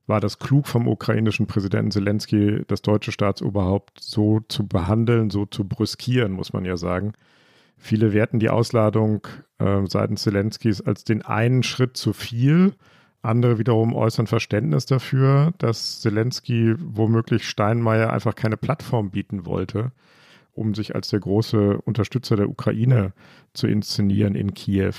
war 0.08 0.22
das 0.22 0.40
klug 0.40 0.68
vom 0.68 0.88
ukrainischen 0.88 1.48
Präsidenten 1.48 1.92
Zelensky, 1.92 2.64
das 2.68 2.82
deutsche 2.82 3.12
Staatsoberhaupt 3.12 4.00
so 4.00 4.42
zu 4.48 4.68
behandeln, 4.68 5.30
so 5.30 5.46
zu 5.46 5.68
brüskieren, 5.68 6.32
muss 6.32 6.54
man 6.54 6.66
ja 6.66 6.78
sagen. 6.78 7.14
Viele 7.78 8.14
werten 8.14 8.40
die 8.40 8.50
Ausladung 8.50 9.28
äh, 9.60 9.86
seitens 9.86 10.24
Zelenskys 10.24 10.82
als 10.82 11.04
den 11.04 11.24
einen 11.24 11.64
Schritt 11.64 11.98
zu 11.98 12.14
viel. 12.14 12.74
Andere 13.22 13.58
wiederum 13.58 13.94
äußern 13.94 14.28
Verständnis 14.28 14.86
dafür, 14.86 15.54
dass 15.58 16.00
Zelensky 16.02 16.76
womöglich 16.78 17.48
Steinmeier 17.50 18.14
einfach 18.14 18.36
keine 18.36 18.58
Plattform 18.58 19.10
bieten 19.10 19.46
wollte, 19.46 19.92
um 20.54 20.76
sich 20.76 20.94
als 20.94 21.10
der 21.10 21.20
große 21.20 21.80
Unterstützer 21.82 22.36
der 22.36 22.50
Ukraine 22.50 23.14
zu 23.54 23.68
inszenieren 23.68 24.36
in 24.36 24.54
Kiew. 24.54 24.94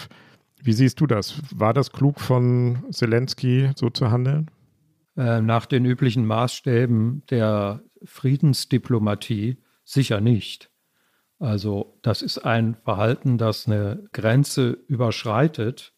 Wie 0.60 0.72
siehst 0.72 1.00
du 1.00 1.06
das? 1.06 1.40
War 1.54 1.72
das 1.72 1.92
klug 1.92 2.18
von 2.20 2.84
Zelensky, 2.90 3.70
so 3.76 3.88
zu 3.88 4.10
handeln? 4.10 4.50
Äh, 5.16 5.40
nach 5.40 5.66
den 5.66 5.85
üblichen 5.85 6.26
Maßstäben 6.26 7.23
der 7.30 7.82
Friedensdiplomatie 8.04 9.56
sicher 9.85 10.20
nicht. 10.20 10.70
Also 11.38 11.99
das 12.02 12.23
ist 12.23 12.38
ein 12.38 12.75
Verhalten, 12.75 13.38
das 13.38 13.66
eine 13.66 14.04
Grenze 14.12 14.70
überschreitet. 14.88 15.94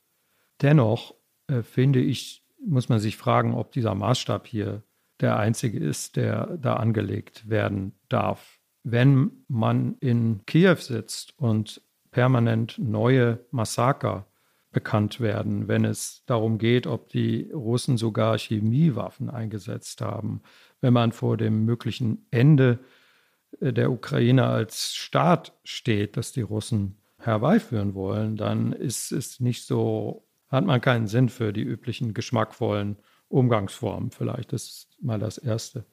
Dennoch 0.63 1.15
äh, 1.49 1.63
finde 1.63 2.01
ich, 2.01 2.45
muss 2.65 2.89
man 2.89 3.01
sich 3.01 3.17
fragen, 3.17 3.55
ob 3.55 3.73
dieser 3.73 3.95
Maßstab 3.95 4.47
hier 4.47 4.83
der 5.21 5.37
einzige 5.37 5.79
ist, 5.79 6.17
der 6.17 6.57
da 6.59 6.75
angelegt 6.75 7.49
werden 7.49 7.95
darf. 8.09 8.61
Wenn 8.85 9.45
man 9.49 9.97
in 9.99 10.47
Kiew 10.47 10.77
sitzt 10.77 11.37
und 11.39 11.83
permanent 12.13 12.79
neue 12.79 13.41
Massaker 13.51 14.28
bekannt 14.79 15.19
werden, 15.19 15.67
wenn 15.67 15.85
es 15.85 16.23
darum 16.27 16.57
geht, 16.57 16.87
ob 16.87 17.09
die 17.09 17.51
Russen 17.51 17.97
sogar 17.97 18.39
Chemiewaffen 18.39 19.29
eingesetzt 19.29 20.01
haben, 20.03 20.41
wenn 20.81 20.93
man 20.93 21.11
vor 21.11 21.37
dem 21.37 21.65
möglichen 21.65 22.29
Ende 22.31 22.79
äh, 23.61 23.73
der 23.73 23.91
Ukraine 23.91 24.47
als 24.47 24.95
Staat 24.95 25.53
steht, 25.65 26.17
das 26.17 26.31
die 26.31 26.43
Russen 26.43 26.97
herbeiführen 27.19 27.95
wollen, 27.95 28.37
dann 28.37 28.73
ist 28.73 29.11
es 29.11 29.41
nicht 29.41 29.65
so, 29.65 30.29
hat 30.47 30.65
man 30.65 30.81
keinen 30.81 31.09
Sinn 31.09 31.29
für 31.29 31.53
die 31.53 31.63
üblichen 31.63 32.15
geschmackvollen 32.15 32.99
Umgangsformen. 33.27 34.13
Vielleicht 34.13 34.53
das 34.53 34.63
ist 34.63 35.03
mal 35.03 35.19
das 35.19 35.39
Erste, 35.39 35.87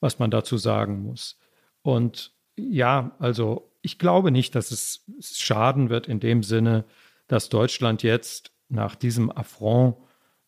was 0.00 0.18
man 0.18 0.30
dazu 0.30 0.56
sagen 0.56 1.02
muss. 1.02 1.38
Und 1.82 2.32
ja, 2.56 3.14
also 3.18 3.70
ich 3.82 3.98
glaube 3.98 4.30
nicht, 4.30 4.54
dass 4.54 4.70
es 4.70 5.04
schaden 5.20 5.90
wird 5.90 6.08
in 6.08 6.18
dem 6.18 6.42
Sinne, 6.42 6.86
dass 7.26 7.48
Deutschland 7.48 8.02
jetzt 8.02 8.52
nach 8.68 8.94
diesem 8.94 9.30
Affront 9.30 9.96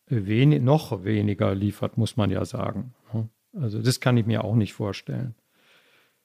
wenig, 0.07 0.63
noch 0.63 1.05
weniger 1.05 1.55
liefert, 1.55 1.99
muss 1.99 2.17
man 2.17 2.31
ja 2.31 2.45
sagen. 2.45 2.95
Also 3.55 3.81
das 3.81 4.01
kann 4.01 4.17
ich 4.17 4.27
mir 4.27 4.45
auch 4.45 4.55
nicht 4.55 4.75
vorstellen. 4.75 5.35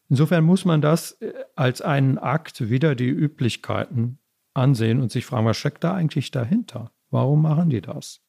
Insofern 0.10 0.43
muss 0.43 0.65
man 0.65 0.81
das 0.81 1.13
äh, 1.22 1.33
als 1.55 1.81
einen 1.81 2.17
Akt 2.17 2.69
wieder 2.69 2.95
die 2.95 3.10
Üblichkeiten 3.10 4.19
ansehen 4.53 5.01
und 5.01 5.12
sich 5.12 5.25
fragen, 5.25 5.45
was 5.45 5.57
steckt 5.57 5.83
da 5.83 5.93
eigentlich 5.93 6.31
dahinter? 6.31 6.91
Warum 7.10 7.41
machen 7.41 7.69
die 7.69 7.81
das? 7.81 8.22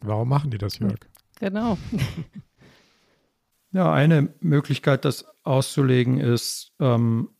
Warum 0.00 0.28
machen 0.28 0.50
die 0.50 0.58
das, 0.58 0.78
Jörg? 0.78 0.98
Genau. 1.38 1.78
ja, 3.72 3.92
eine 3.92 4.34
Möglichkeit, 4.40 5.04
das 5.04 5.26
auszulegen, 5.44 6.18
ist, 6.18 6.72
ähm, 6.80 7.30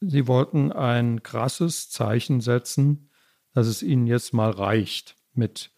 sie 0.00 0.26
wollten 0.26 0.72
ein 0.72 1.22
krasses 1.22 1.90
Zeichen 1.90 2.40
setzen 2.40 3.10
dass 3.54 3.66
es 3.66 3.82
ihnen 3.82 4.06
jetzt 4.06 4.32
mal 4.32 4.50
reicht 4.50 5.16
mit 5.34 5.70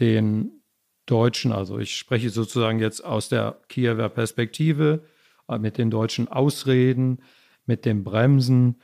den 0.00 0.62
Deutschen, 1.06 1.52
also 1.52 1.78
ich 1.78 1.96
spreche 1.96 2.30
sozusagen 2.30 2.78
jetzt 2.78 3.04
aus 3.04 3.28
der 3.28 3.58
Kiewer 3.68 4.08
Perspektive, 4.08 5.02
äh, 5.48 5.58
mit 5.58 5.78
den 5.78 5.90
deutschen 5.90 6.28
Ausreden, 6.28 7.18
mit 7.66 7.84
dem 7.84 8.04
Bremsen, 8.04 8.80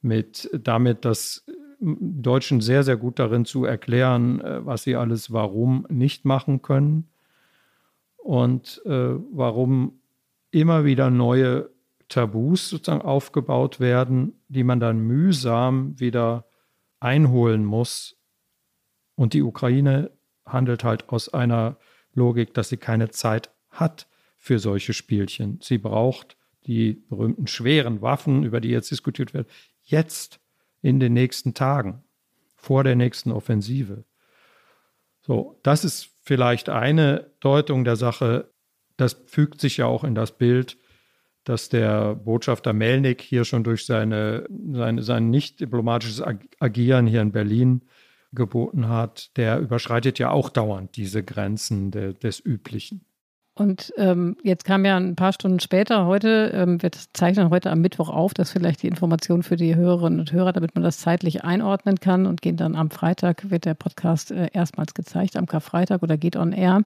mit 0.00 0.50
damit, 0.52 1.04
dass 1.04 1.44
Deutschen 1.80 2.60
sehr, 2.60 2.82
sehr 2.82 2.96
gut 2.96 3.18
darin 3.18 3.44
zu 3.44 3.64
erklären, 3.64 4.40
äh, 4.40 4.64
was 4.64 4.82
sie 4.82 4.96
alles 4.96 5.32
warum 5.32 5.86
nicht 5.88 6.24
machen 6.24 6.62
können 6.62 7.08
und 8.16 8.82
äh, 8.84 9.14
warum 9.32 10.00
immer 10.50 10.84
wieder 10.84 11.10
neue 11.10 11.70
Tabus 12.08 12.70
sozusagen 12.70 13.02
aufgebaut 13.02 13.80
werden, 13.80 14.32
die 14.48 14.64
man 14.64 14.80
dann 14.80 14.98
mühsam 14.98 15.98
wieder 16.00 16.47
einholen 17.00 17.64
muss. 17.64 18.16
Und 19.14 19.34
die 19.34 19.42
Ukraine 19.42 20.10
handelt 20.44 20.84
halt 20.84 21.08
aus 21.08 21.32
einer 21.32 21.76
Logik, 22.14 22.54
dass 22.54 22.68
sie 22.68 22.76
keine 22.76 23.10
Zeit 23.10 23.50
hat 23.70 24.08
für 24.36 24.58
solche 24.58 24.92
Spielchen. 24.92 25.58
Sie 25.60 25.78
braucht 25.78 26.36
die 26.66 26.94
berühmten 27.08 27.46
schweren 27.46 28.02
Waffen, 28.02 28.44
über 28.44 28.60
die 28.60 28.68
jetzt 28.68 28.90
diskutiert 28.90 29.34
wird, 29.34 29.48
jetzt 29.82 30.40
in 30.82 31.00
den 31.00 31.12
nächsten 31.12 31.54
Tagen, 31.54 32.04
vor 32.54 32.84
der 32.84 32.96
nächsten 32.96 33.32
Offensive. 33.32 34.04
So, 35.20 35.58
das 35.62 35.84
ist 35.84 36.10
vielleicht 36.20 36.68
eine 36.68 37.30
Deutung 37.40 37.84
der 37.84 37.96
Sache. 37.96 38.50
Das 38.96 39.14
fügt 39.26 39.60
sich 39.60 39.78
ja 39.78 39.86
auch 39.86 40.04
in 40.04 40.14
das 40.14 40.36
Bild, 40.36 40.76
dass 41.48 41.70
der 41.70 42.14
Botschafter 42.14 42.74
Melnik 42.74 43.22
hier 43.22 43.44
schon 43.44 43.64
durch 43.64 43.86
seine, 43.86 44.46
seine, 44.72 45.02
sein 45.02 45.30
nicht 45.30 45.60
diplomatisches 45.60 46.22
Agieren 46.60 47.06
hier 47.06 47.22
in 47.22 47.32
Berlin 47.32 47.82
geboten 48.32 48.88
hat, 48.88 49.34
der 49.38 49.58
überschreitet 49.58 50.18
ja 50.18 50.30
auch 50.30 50.50
dauernd 50.50 50.96
diese 50.96 51.24
Grenzen 51.24 51.90
de, 51.90 52.12
des 52.12 52.44
Üblichen. 52.44 53.07
Und 53.58 53.92
ähm, 53.96 54.36
jetzt 54.44 54.64
kam 54.64 54.84
ja 54.84 54.96
ein 54.96 55.16
paar 55.16 55.32
Stunden 55.32 55.58
später 55.58 56.06
heute, 56.06 56.52
ähm, 56.54 56.80
wir 56.80 56.92
zeichnen 57.12 57.50
heute 57.50 57.72
am 57.72 57.80
Mittwoch 57.80 58.08
auf, 58.08 58.32
das 58.32 58.48
ist 58.48 58.52
vielleicht 58.52 58.84
die 58.84 58.86
Information 58.86 59.42
für 59.42 59.56
die 59.56 59.74
Hörerinnen 59.74 60.20
und 60.20 60.30
Hörer, 60.30 60.52
damit 60.52 60.76
man 60.76 60.84
das 60.84 60.98
zeitlich 60.98 61.42
einordnen 61.42 61.98
kann 61.98 62.26
und 62.26 62.40
gehen 62.40 62.56
dann 62.56 62.76
am 62.76 62.90
Freitag, 62.90 63.50
wird 63.50 63.64
der 63.64 63.74
Podcast 63.74 64.30
äh, 64.30 64.48
erstmals 64.52 64.94
gezeigt, 64.94 65.36
am 65.36 65.46
Karfreitag 65.46 66.04
oder 66.04 66.16
geht 66.16 66.36
on 66.36 66.52
air. 66.52 66.82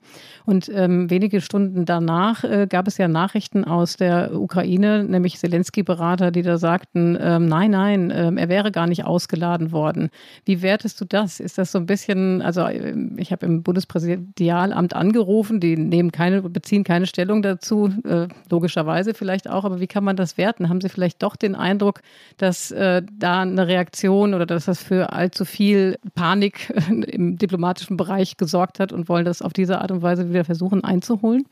Und 0.47 0.71
ähm, 0.75 1.11
wenige 1.11 1.43
Stunden 1.43 1.85
danach 1.85 2.43
äh, 2.43 2.67
gab 2.67 2.89
es 2.89 2.97
ja 2.97 3.07
Nachrichten 3.07 3.65
aus 3.65 3.99
der 3.99 4.35
Ukraine, 4.35 5.05
nämlich 5.05 5.39
Zelensky-Berater, 5.39 6.31
die 6.31 6.43
da 6.43 6.57
sagten, 6.57 7.19
ähm, 7.21 7.49
nein, 7.49 7.73
nein, 7.73 8.11
ähm, 8.15 8.39
er 8.39 8.49
wäre 8.49 8.73
gar 8.73 8.87
nicht 8.87 9.05
ausgeladen 9.05 9.73
worden. 9.73 10.09
Wie 10.47 10.63
wertest 10.63 10.99
du 11.03 11.05
das? 11.05 11.39
Ist 11.39 11.59
das 11.59 11.71
so 11.71 11.79
ein 11.79 11.87
bisschen, 11.87 12.41
also 12.41 12.63
äh, 12.63 12.95
ich 13.19 13.31
habe 13.31 13.45
im 13.45 13.63
Bundespräsidialamt 13.63 14.95
angerufen, 14.97 15.61
die 15.61 15.77
nehmen 15.77 16.13
keine 16.13 16.43
beziehen 16.63 16.85
keine 16.85 17.07
Stellung 17.07 17.43
dazu, 17.43 17.93
äh, 18.05 18.29
logischerweise 18.49 19.15
vielleicht 19.15 19.51
auch, 19.51 19.65
aber 19.65 19.81
wie 19.81 19.89
kann 19.89 20.05
man 20.05 20.17
das 20.17 20.39
werten? 20.39 20.69
Haben 20.69 20.81
Sie 20.81 20.89
vielleicht 20.89 21.23
doch 21.23 21.35
den 21.35 21.57
Eindruck, 21.57 22.01
dass 22.37 22.71
äh, 22.71 23.03
da 23.19 23.41
eine 23.41 23.67
Reaktion 23.67 24.33
oder 24.33 24.47
dass 24.47 24.67
das 24.67 24.81
für 24.83 25.13
allzu 25.13 25.45
viel 25.45 25.99
Panik 26.15 26.71
im 26.89 27.37
diplomatischen 27.37 27.97
Bereich 27.97 28.37
gesorgt 28.37 28.79
hat 28.79 28.93
und 28.93 29.09
wollen 29.09 29.25
das 29.25 29.43
auf 29.43 29.53
diese 29.53 29.81
Art 29.81 29.91
und 29.91 30.03
Weise 30.03 30.29
wieder 30.29 30.45
versuchen 30.45 30.85
einzuholen? 30.85 31.45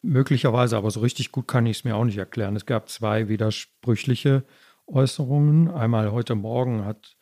Möglicherweise, 0.00 0.76
aber 0.76 0.90
so 0.90 1.00
richtig 1.00 1.30
gut 1.30 1.46
kann 1.46 1.66
ich 1.66 1.78
es 1.78 1.84
mir 1.84 1.94
auch 1.94 2.04
nicht 2.04 2.18
erklären. 2.18 2.56
Es 2.56 2.66
gab 2.66 2.88
zwei 2.88 3.28
widersprüchliche 3.28 4.44
Äußerungen. 4.86 5.70
Einmal 5.70 6.12
heute 6.12 6.34
Morgen 6.34 6.84
hat 6.84 7.16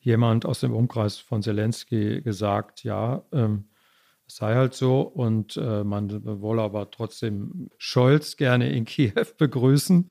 jemand 0.00 0.44
aus 0.44 0.60
dem 0.60 0.72
Umkreis 0.72 1.18
von 1.18 1.42
Zelensky 1.42 2.20
gesagt, 2.20 2.84
ja, 2.84 3.22
ähm, 3.32 3.64
es 4.28 4.36
sei 4.36 4.54
halt 4.54 4.74
so 4.74 5.00
und 5.00 5.56
äh, 5.56 5.82
man 5.84 6.22
wolle 6.40 6.62
aber 6.62 6.90
trotzdem 6.90 7.70
Scholz 7.78 8.36
gerne 8.36 8.70
in 8.70 8.84
Kiew 8.84 9.12
begrüßen. 9.38 10.10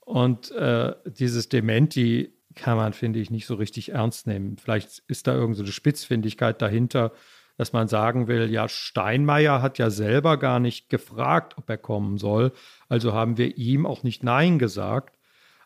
Und 0.00 0.50
äh, 0.50 0.94
dieses 1.06 1.48
Dementi 1.48 2.34
kann 2.54 2.76
man, 2.76 2.92
finde 2.92 3.20
ich, 3.20 3.30
nicht 3.30 3.46
so 3.46 3.54
richtig 3.54 3.92
ernst 3.92 4.26
nehmen. 4.26 4.58
Vielleicht 4.58 5.02
ist 5.08 5.26
da 5.26 5.34
irgendeine 5.34 5.66
so 5.66 5.72
Spitzfindigkeit 5.72 6.60
dahinter, 6.60 7.12
dass 7.56 7.72
man 7.72 7.88
sagen 7.88 8.28
will, 8.28 8.50
ja, 8.50 8.68
Steinmeier 8.68 9.62
hat 9.62 9.78
ja 9.78 9.88
selber 9.88 10.36
gar 10.36 10.60
nicht 10.60 10.90
gefragt, 10.90 11.56
ob 11.56 11.70
er 11.70 11.78
kommen 11.78 12.18
soll. 12.18 12.52
Also 12.88 13.14
haben 13.14 13.38
wir 13.38 13.56
ihm 13.56 13.86
auch 13.86 14.02
nicht 14.02 14.22
Nein 14.22 14.58
gesagt. 14.58 15.18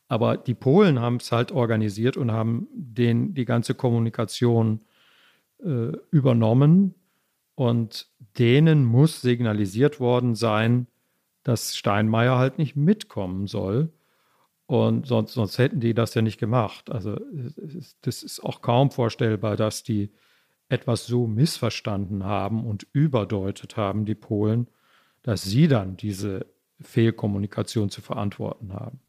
Aber 0.06 0.36
die 0.36 0.54
Polen 0.54 1.00
haben 1.00 1.16
es 1.16 1.32
halt 1.32 1.50
organisiert 1.50 2.16
und 2.16 2.30
haben 2.30 2.68
den 2.72 3.34
die 3.34 3.44
ganze 3.44 3.74
Kommunikation 3.74 4.84
äh, 5.62 5.92
übernommen. 6.10 6.94
Und 7.58 8.06
denen 8.38 8.84
muss 8.84 9.20
signalisiert 9.20 9.98
worden 9.98 10.36
sein, 10.36 10.86
dass 11.42 11.76
Steinmeier 11.76 12.38
halt 12.38 12.56
nicht 12.56 12.76
mitkommen 12.76 13.48
soll. 13.48 13.92
Und 14.66 15.08
sonst, 15.08 15.32
sonst 15.32 15.58
hätten 15.58 15.80
die 15.80 15.92
das 15.92 16.14
ja 16.14 16.22
nicht 16.22 16.38
gemacht. 16.38 16.88
Also 16.88 17.18
das 18.02 18.22
ist 18.22 18.44
auch 18.44 18.62
kaum 18.62 18.92
vorstellbar, 18.92 19.56
dass 19.56 19.82
die 19.82 20.12
etwas 20.68 21.06
so 21.06 21.26
missverstanden 21.26 22.22
haben 22.22 22.64
und 22.64 22.86
überdeutet 22.92 23.76
haben, 23.76 24.04
die 24.04 24.14
Polen, 24.14 24.68
dass 25.22 25.42
sie 25.42 25.66
dann 25.66 25.96
diese 25.96 26.46
Fehlkommunikation 26.80 27.90
zu 27.90 28.02
verantworten 28.02 28.72
haben. 28.72 29.00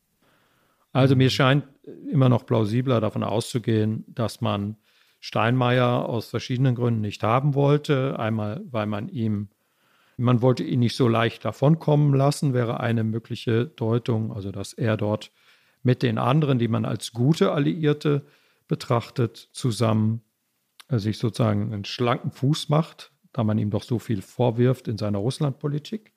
Also 0.91 1.15
mir 1.15 1.29
scheint 1.29 1.65
immer 2.11 2.29
noch 2.29 2.47
plausibler 2.47 2.99
davon 2.99 3.23
auszugehen, 3.23 4.05
dass 4.07 4.41
man 4.41 4.75
Steinmeier 5.19 6.07
aus 6.07 6.29
verschiedenen 6.29 6.75
Gründen 6.75 7.01
nicht 7.01 7.23
haben 7.23 7.53
wollte. 7.55 8.17
Einmal, 8.19 8.61
weil 8.69 8.85
man 8.85 9.09
ihm, 9.09 9.49
man 10.17 10.41
wollte 10.41 10.63
ihn 10.63 10.79
nicht 10.79 10.95
so 10.95 11.07
leicht 11.07 11.43
davonkommen 11.45 12.13
lassen, 12.13 12.53
wäre 12.53 12.79
eine 12.79 13.03
mögliche 13.03 13.65
Deutung, 13.65 14.33
also 14.33 14.51
dass 14.51 14.73
er 14.73 14.97
dort 14.97 15.31
mit 15.83 16.03
den 16.03 16.17
anderen, 16.17 16.59
die 16.59 16.67
man 16.67 16.85
als 16.85 17.13
gute 17.13 17.51
Alliierte 17.51 18.25
betrachtet, 18.67 19.49
zusammen 19.51 20.21
äh, 20.89 20.99
sich 20.99 21.17
sozusagen 21.17 21.73
einen 21.73 21.85
schlanken 21.85 22.31
Fuß 22.31 22.69
macht, 22.69 23.11
da 23.31 23.43
man 23.43 23.57
ihm 23.57 23.69
doch 23.69 23.83
so 23.83 23.99
viel 23.99 24.21
vorwirft 24.21 24.87
in 24.87 24.97
seiner 24.97 25.19
Russlandpolitik. 25.19 26.13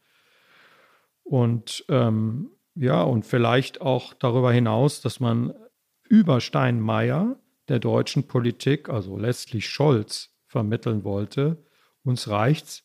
Und 1.22 1.84
ähm, 1.88 2.50
ja, 2.74 3.02
und 3.02 3.24
vielleicht 3.24 3.80
auch 3.80 4.14
darüber 4.14 4.52
hinaus, 4.52 5.00
dass 5.00 5.20
man 5.20 5.52
über 6.08 6.40
Steinmeier 6.40 7.36
der 7.68 7.78
deutschen 7.78 8.26
Politik, 8.26 8.88
also 8.88 9.16
letztlich 9.16 9.68
Scholz, 9.68 10.30
vermitteln 10.46 11.04
wollte. 11.04 11.64
Uns 12.04 12.28
reicht's 12.28 12.84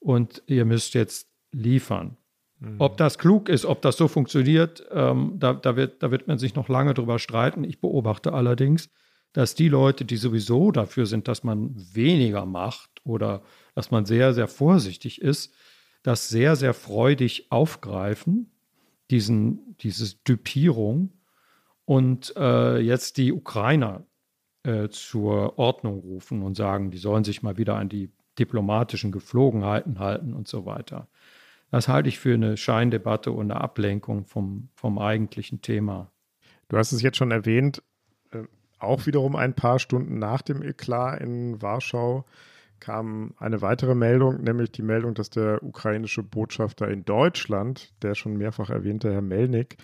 und 0.00 0.42
ihr 0.46 0.64
müsst 0.64 0.94
jetzt 0.94 1.28
liefern. 1.52 2.16
Mhm. 2.58 2.76
Ob 2.78 2.96
das 2.96 3.18
klug 3.18 3.48
ist, 3.48 3.64
ob 3.64 3.82
das 3.82 3.96
so 3.96 4.08
funktioniert, 4.08 4.84
ähm, 4.90 5.34
da, 5.38 5.54
da, 5.54 5.76
wird, 5.76 6.02
da 6.02 6.10
wird 6.10 6.26
man 6.26 6.38
sich 6.38 6.54
noch 6.54 6.68
lange 6.68 6.94
drüber 6.94 7.18
streiten. 7.18 7.64
Ich 7.64 7.80
beobachte 7.80 8.32
allerdings, 8.32 8.88
dass 9.32 9.54
die 9.54 9.68
Leute, 9.68 10.04
die 10.04 10.16
sowieso 10.16 10.72
dafür 10.72 11.06
sind, 11.06 11.28
dass 11.28 11.44
man 11.44 11.74
weniger 11.74 12.46
macht 12.46 12.90
oder 13.04 13.42
dass 13.74 13.90
man 13.90 14.06
sehr, 14.06 14.32
sehr 14.32 14.48
vorsichtig 14.48 15.20
ist, 15.20 15.52
das 16.02 16.28
sehr, 16.28 16.56
sehr 16.56 16.72
freudig 16.72 17.50
aufgreifen, 17.50 18.50
diesen, 19.10 19.76
diese 19.80 20.16
Dupierung 20.24 21.12
und 21.86 22.34
äh, 22.36 22.78
jetzt 22.78 23.16
die 23.16 23.32
Ukrainer 23.32 24.04
äh, 24.64 24.88
zur 24.90 25.58
Ordnung 25.58 26.00
rufen 26.00 26.42
und 26.42 26.56
sagen, 26.56 26.90
die 26.90 26.98
sollen 26.98 27.24
sich 27.24 27.42
mal 27.42 27.56
wieder 27.56 27.76
an 27.76 27.88
die 27.88 28.10
diplomatischen 28.38 29.12
Geflogenheiten 29.12 29.98
halten 29.98 30.34
und 30.34 30.48
so 30.48 30.66
weiter. 30.66 31.08
Das 31.70 31.88
halte 31.88 32.08
ich 32.08 32.18
für 32.18 32.34
eine 32.34 32.56
Scheindebatte 32.56 33.32
und 33.32 33.50
eine 33.50 33.60
Ablenkung 33.60 34.26
vom, 34.26 34.68
vom 34.74 34.98
eigentlichen 34.98 35.62
Thema. 35.62 36.10
Du 36.68 36.76
hast 36.76 36.92
es 36.92 37.02
jetzt 37.02 37.16
schon 37.16 37.30
erwähnt, 37.30 37.82
äh, 38.32 38.42
auch 38.78 39.06
wiederum 39.06 39.36
ein 39.36 39.54
paar 39.54 39.78
Stunden 39.78 40.18
nach 40.18 40.42
dem 40.42 40.62
Eklat 40.62 41.20
in 41.20 41.62
Warschau 41.62 42.24
kam 42.80 43.34
eine 43.38 43.62
weitere 43.62 43.94
Meldung, 43.94 44.42
nämlich 44.42 44.70
die 44.70 44.82
Meldung, 44.82 45.14
dass 45.14 45.30
der 45.30 45.62
ukrainische 45.62 46.22
Botschafter 46.22 46.88
in 46.88 47.04
Deutschland, 47.04 47.94
der 48.02 48.14
schon 48.14 48.36
mehrfach 48.36 48.68
erwähnte 48.68 49.12
Herr 49.12 49.22
Melnik, 49.22 49.78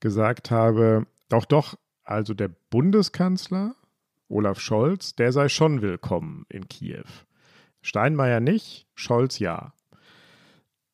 gesagt 0.00 0.50
habe, 0.50 1.06
doch, 1.32 1.46
doch, 1.46 1.78
also 2.04 2.34
der 2.34 2.48
Bundeskanzler 2.48 3.74
Olaf 4.28 4.60
Scholz, 4.60 5.14
der 5.14 5.32
sei 5.32 5.48
schon 5.48 5.82
willkommen 5.82 6.44
in 6.48 6.68
Kiew. 6.68 7.04
Steinmeier 7.80 8.40
nicht, 8.40 8.86
Scholz 8.94 9.38
ja. 9.38 9.72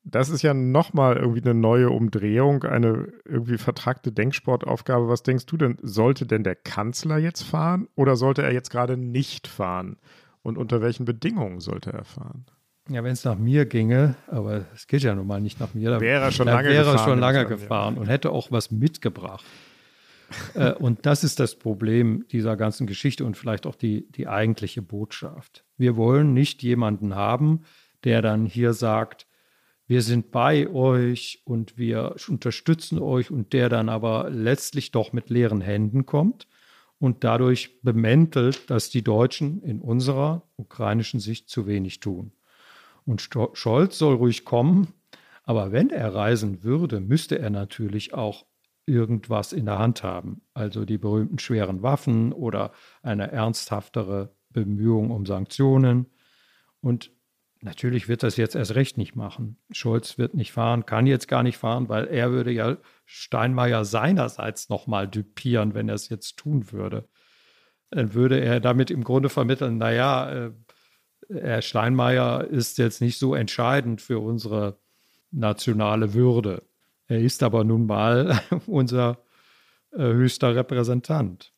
Das 0.03 0.29
ist 0.29 0.41
ja 0.41 0.53
nochmal 0.53 1.17
irgendwie 1.17 1.41
eine 1.41 1.53
neue 1.53 1.89
Umdrehung, 1.89 2.63
eine 2.63 3.11
irgendwie 3.25 3.57
vertragte 3.57 4.11
Denksportaufgabe. 4.11 5.07
Was 5.09 5.23
denkst 5.23 5.45
du 5.45 5.57
denn, 5.57 5.77
sollte 5.81 6.25
denn 6.25 6.43
der 6.43 6.55
Kanzler 6.55 7.17
jetzt 7.17 7.43
fahren 7.43 7.87
oder 7.95 8.15
sollte 8.15 8.41
er 8.41 8.53
jetzt 8.53 8.71
gerade 8.71 8.97
nicht 8.97 9.47
fahren? 9.47 9.97
Und 10.41 10.57
unter 10.57 10.81
welchen 10.81 11.05
Bedingungen 11.05 11.59
sollte 11.59 11.91
er 11.91 12.05
fahren? 12.05 12.45
Ja, 12.89 13.03
wenn 13.03 13.11
es 13.11 13.25
nach 13.25 13.37
mir 13.37 13.65
ginge, 13.65 14.15
aber 14.27 14.65
es 14.73 14.87
geht 14.87 15.03
ja 15.03 15.13
nun 15.13 15.27
mal 15.27 15.41
nicht 15.41 15.59
nach 15.59 15.73
mir, 15.73 15.99
wäre 15.99 16.23
er 16.23 16.31
schon 16.31 16.47
lange 16.47 16.69
wäre 16.69 16.91
gefahren, 16.91 17.09
schon 17.09 17.19
lange 17.19 17.45
gefahren 17.45 17.97
und 17.97 18.07
hätte 18.07 18.31
auch 18.31 18.51
was 18.51 18.71
mitgebracht. 18.71 19.45
Äh, 20.53 20.73
und 20.73 21.05
das 21.05 21.23
ist 21.23 21.39
das 21.39 21.57
Problem 21.57 22.25
dieser 22.31 22.57
ganzen 22.57 22.87
Geschichte 22.87 23.25
und 23.25 23.37
vielleicht 23.37 23.65
auch 23.65 23.75
die, 23.75 24.09
die 24.11 24.27
eigentliche 24.27 24.81
Botschaft. 24.81 25.65
Wir 25.77 25.95
wollen 25.95 26.33
nicht 26.33 26.63
jemanden 26.63 27.15
haben, 27.15 27.61
der 28.03 28.21
dann 28.21 28.45
hier 28.45 28.73
sagt, 28.73 29.27
wir 29.87 30.01
sind 30.03 30.31
bei 30.31 30.69
euch 30.69 31.41
und 31.45 31.77
wir 31.77 32.15
unterstützen 32.27 32.99
euch 32.99 33.31
und 33.31 33.53
der 33.53 33.69
dann 33.69 33.89
aber 33.89 34.29
letztlich 34.29 34.91
doch 34.91 35.13
mit 35.13 35.31
leeren 35.31 35.61
Händen 35.61 36.05
kommt 36.05 36.47
und 36.99 37.23
dadurch 37.23 37.81
bemäntelt, 37.81 38.69
dass 38.69 38.91
die 38.91 39.03
Deutschen 39.03 39.63
in 39.63 39.81
unserer 39.81 40.43
ukrainischen 40.57 41.19
Sicht 41.19 41.49
zu 41.49 41.65
wenig 41.65 42.01
tun. 42.01 42.33
Und 43.05 43.27
Scholz 43.53 43.97
soll 43.97 44.15
ruhig 44.15 44.45
kommen, 44.45 44.93
aber 45.43 45.71
wenn 45.71 45.89
er 45.89 46.13
reisen 46.13 46.61
würde, 46.61 46.99
müsste 46.99 47.39
er 47.39 47.49
natürlich 47.49 48.13
auch 48.13 48.45
irgendwas 48.89 49.53
in 49.53 49.65
der 49.65 49.79
Hand 49.79 50.03
haben. 50.03 50.41
Also 50.53 50.83
die 50.83 50.97
berühmten 50.97 51.39
schweren 51.39 51.81
Waffen 51.81 52.33
oder 52.33 52.71
eine 53.01 53.31
ernsthaftere 53.31 54.35
Bemühung 54.49 55.11
um 55.11 55.25
Sanktionen. 55.25 56.07
Und 56.81 57.11
natürlich 57.61 58.07
wird 58.09 58.23
das 58.23 58.35
jetzt 58.37 58.55
erst 58.55 58.75
recht 58.75 58.97
nicht 58.97 59.15
machen. 59.15 59.57
Scholz 59.71 60.17
wird 60.17 60.33
nicht 60.33 60.51
fahren, 60.51 60.85
kann 60.85 61.07
jetzt 61.07 61.27
gar 61.27 61.43
nicht 61.43 61.57
fahren, 61.57 61.87
weil 61.87 62.07
er 62.07 62.31
würde 62.31 62.51
ja 62.51 62.77
Steinmeier 63.05 63.85
seinerseits 63.85 64.69
nochmal 64.69 65.07
düpieren, 65.07 65.73
wenn 65.73 65.87
er 65.87 65.95
es 65.95 66.09
jetzt 66.09 66.37
tun 66.37 66.71
würde. 66.71 67.07
Dann 67.91 68.13
würde 68.13 68.39
er 68.39 68.59
damit 68.59 68.91
im 68.91 69.03
Grunde 69.03 69.29
vermitteln, 69.29 69.77
naja, 69.77 70.31
äh, 70.47 70.51
Herr 71.29 71.61
Steinmeier 71.61 72.45
ist 72.45 72.79
jetzt 72.79 73.01
nicht 73.01 73.19
so 73.19 73.35
entscheidend 73.35 74.01
für 74.01 74.19
unsere 74.19 74.79
nationale 75.31 76.13
Würde. 76.13 76.63
Er 77.09 77.19
ist 77.19 77.43
aber 77.43 77.63
nun 77.63 77.87
mal 77.87 78.39
unser 78.67 79.17
äh, 79.91 79.97
höchster 79.97 80.55
Repräsentant. 80.55 81.51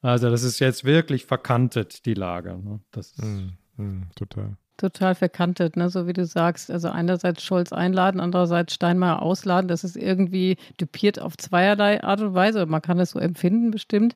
Also 0.00 0.30
das 0.30 0.44
ist 0.44 0.60
jetzt 0.60 0.84
wirklich 0.84 1.26
verkantet, 1.26 2.06
die 2.06 2.14
Lage. 2.14 2.56
Ne? 2.56 2.80
Das 2.92 3.16
mm, 3.18 3.50
mm, 3.76 4.10
total. 4.16 4.56
total 4.76 5.14
verkantet, 5.14 5.76
ne? 5.76 5.90
so 5.90 6.06
wie 6.06 6.12
du 6.12 6.24
sagst. 6.24 6.70
Also 6.70 6.88
einerseits 6.88 7.42
Scholz 7.42 7.72
einladen, 7.72 8.20
andererseits 8.20 8.74
Steinmeier 8.74 9.22
ausladen. 9.22 9.68
Das 9.68 9.84
ist 9.84 9.96
irgendwie 9.96 10.56
dupiert 10.78 11.20
auf 11.20 11.36
zweierlei 11.36 12.02
Art 12.02 12.20
und 12.20 12.34
Weise. 12.34 12.64
Man 12.66 12.82
kann 12.82 12.98
es 13.00 13.10
so 13.10 13.18
empfinden, 13.18 13.72
bestimmt. 13.72 14.14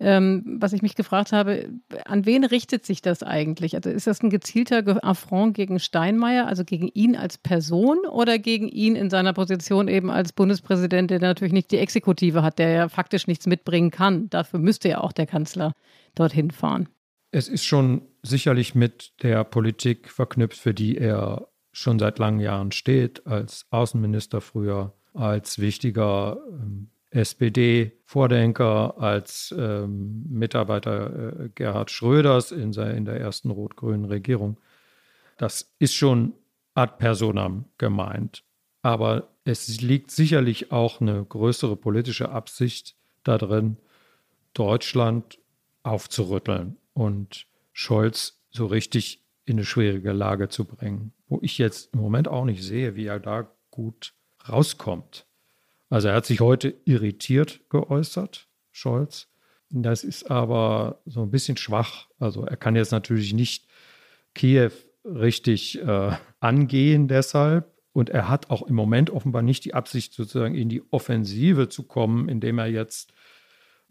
Ähm, 0.00 0.58
was 0.60 0.72
ich 0.72 0.82
mich 0.82 0.94
gefragt 0.94 1.32
habe, 1.32 1.70
an 2.04 2.24
wen 2.24 2.44
richtet 2.44 2.86
sich 2.86 3.02
das 3.02 3.22
eigentlich? 3.22 3.74
Also 3.74 3.90
ist 3.90 4.06
das 4.06 4.22
ein 4.22 4.30
gezielter 4.30 5.04
Affront 5.04 5.54
gegen 5.54 5.80
Steinmeier, 5.80 6.46
also 6.46 6.64
gegen 6.64 6.88
ihn 6.88 7.16
als 7.16 7.36
Person 7.36 7.98
oder 8.08 8.38
gegen 8.38 8.68
ihn 8.68 8.94
in 8.94 9.10
seiner 9.10 9.32
Position 9.32 9.88
eben 9.88 10.10
als 10.10 10.32
Bundespräsident, 10.32 11.10
der 11.10 11.18
natürlich 11.18 11.52
nicht 11.52 11.72
die 11.72 11.78
Exekutive 11.78 12.42
hat, 12.42 12.60
der 12.60 12.70
ja 12.70 12.88
faktisch 12.88 13.26
nichts 13.26 13.46
mitbringen 13.46 13.90
kann? 13.90 14.30
Dafür 14.30 14.60
müsste 14.60 14.88
ja 14.88 15.00
auch 15.00 15.12
der 15.12 15.26
Kanzler 15.26 15.72
dorthin 16.14 16.52
fahren. 16.52 16.88
Es 17.30 17.48
ist 17.48 17.64
schon 17.64 18.02
sicherlich 18.22 18.74
mit 18.74 19.12
der 19.22 19.44
Politik 19.44 20.10
verknüpft, 20.10 20.58
für 20.58 20.74
die 20.74 20.96
er 20.96 21.48
schon 21.72 21.98
seit 21.98 22.18
langen 22.18 22.40
Jahren 22.40 22.72
steht, 22.72 23.26
als 23.26 23.66
Außenminister 23.70 24.40
früher, 24.40 24.94
als 25.12 25.58
wichtiger 25.58 26.38
ähm, 26.50 26.90
SPD-Vordenker, 27.18 28.94
als 28.98 29.54
ähm, 29.58 30.24
Mitarbeiter 30.28 31.40
äh, 31.44 31.48
Gerhard 31.54 31.90
Schröders 31.90 32.52
in, 32.52 32.72
in 32.72 33.04
der 33.04 33.20
ersten 33.20 33.50
rot-grünen 33.50 34.04
Regierung. 34.04 34.58
Das 35.36 35.74
ist 35.78 35.94
schon 35.94 36.34
ad 36.74 36.94
personam 36.98 37.64
gemeint. 37.76 38.44
Aber 38.82 39.28
es 39.44 39.80
liegt 39.80 40.10
sicherlich 40.12 40.70
auch 40.70 41.00
eine 41.00 41.24
größere 41.24 41.76
politische 41.76 42.28
Absicht 42.28 42.94
darin, 43.24 43.76
Deutschland 44.54 45.38
aufzurütteln 45.82 46.76
und 46.94 47.46
Scholz 47.72 48.40
so 48.50 48.66
richtig 48.66 49.24
in 49.44 49.56
eine 49.56 49.64
schwierige 49.64 50.12
Lage 50.12 50.48
zu 50.48 50.64
bringen, 50.64 51.12
wo 51.28 51.38
ich 51.42 51.58
jetzt 51.58 51.92
im 51.94 52.00
Moment 52.00 52.28
auch 52.28 52.44
nicht 52.44 52.62
sehe, 52.62 52.94
wie 52.94 53.06
er 53.06 53.20
da 53.20 53.50
gut 53.70 54.14
rauskommt. 54.48 55.27
Also 55.90 56.08
er 56.08 56.14
hat 56.14 56.26
sich 56.26 56.40
heute 56.40 56.74
irritiert 56.84 57.60
geäußert, 57.70 58.48
Scholz. 58.72 59.28
Das 59.70 60.04
ist 60.04 60.30
aber 60.30 61.00
so 61.04 61.22
ein 61.22 61.30
bisschen 61.30 61.56
schwach. 61.56 62.08
Also 62.18 62.44
er 62.44 62.56
kann 62.56 62.76
jetzt 62.76 62.92
natürlich 62.92 63.32
nicht 63.32 63.66
Kiew 64.34 64.70
richtig 65.04 65.80
äh, 65.80 66.12
angehen 66.40 67.08
deshalb. 67.08 67.72
Und 67.92 68.10
er 68.10 68.28
hat 68.28 68.50
auch 68.50 68.62
im 68.62 68.74
Moment 68.76 69.10
offenbar 69.10 69.42
nicht 69.42 69.64
die 69.64 69.74
Absicht, 69.74 70.14
sozusagen 70.14 70.54
in 70.54 70.68
die 70.68 70.82
Offensive 70.92 71.68
zu 71.68 71.82
kommen, 71.82 72.28
indem 72.28 72.58
er 72.58 72.66
jetzt 72.66 73.12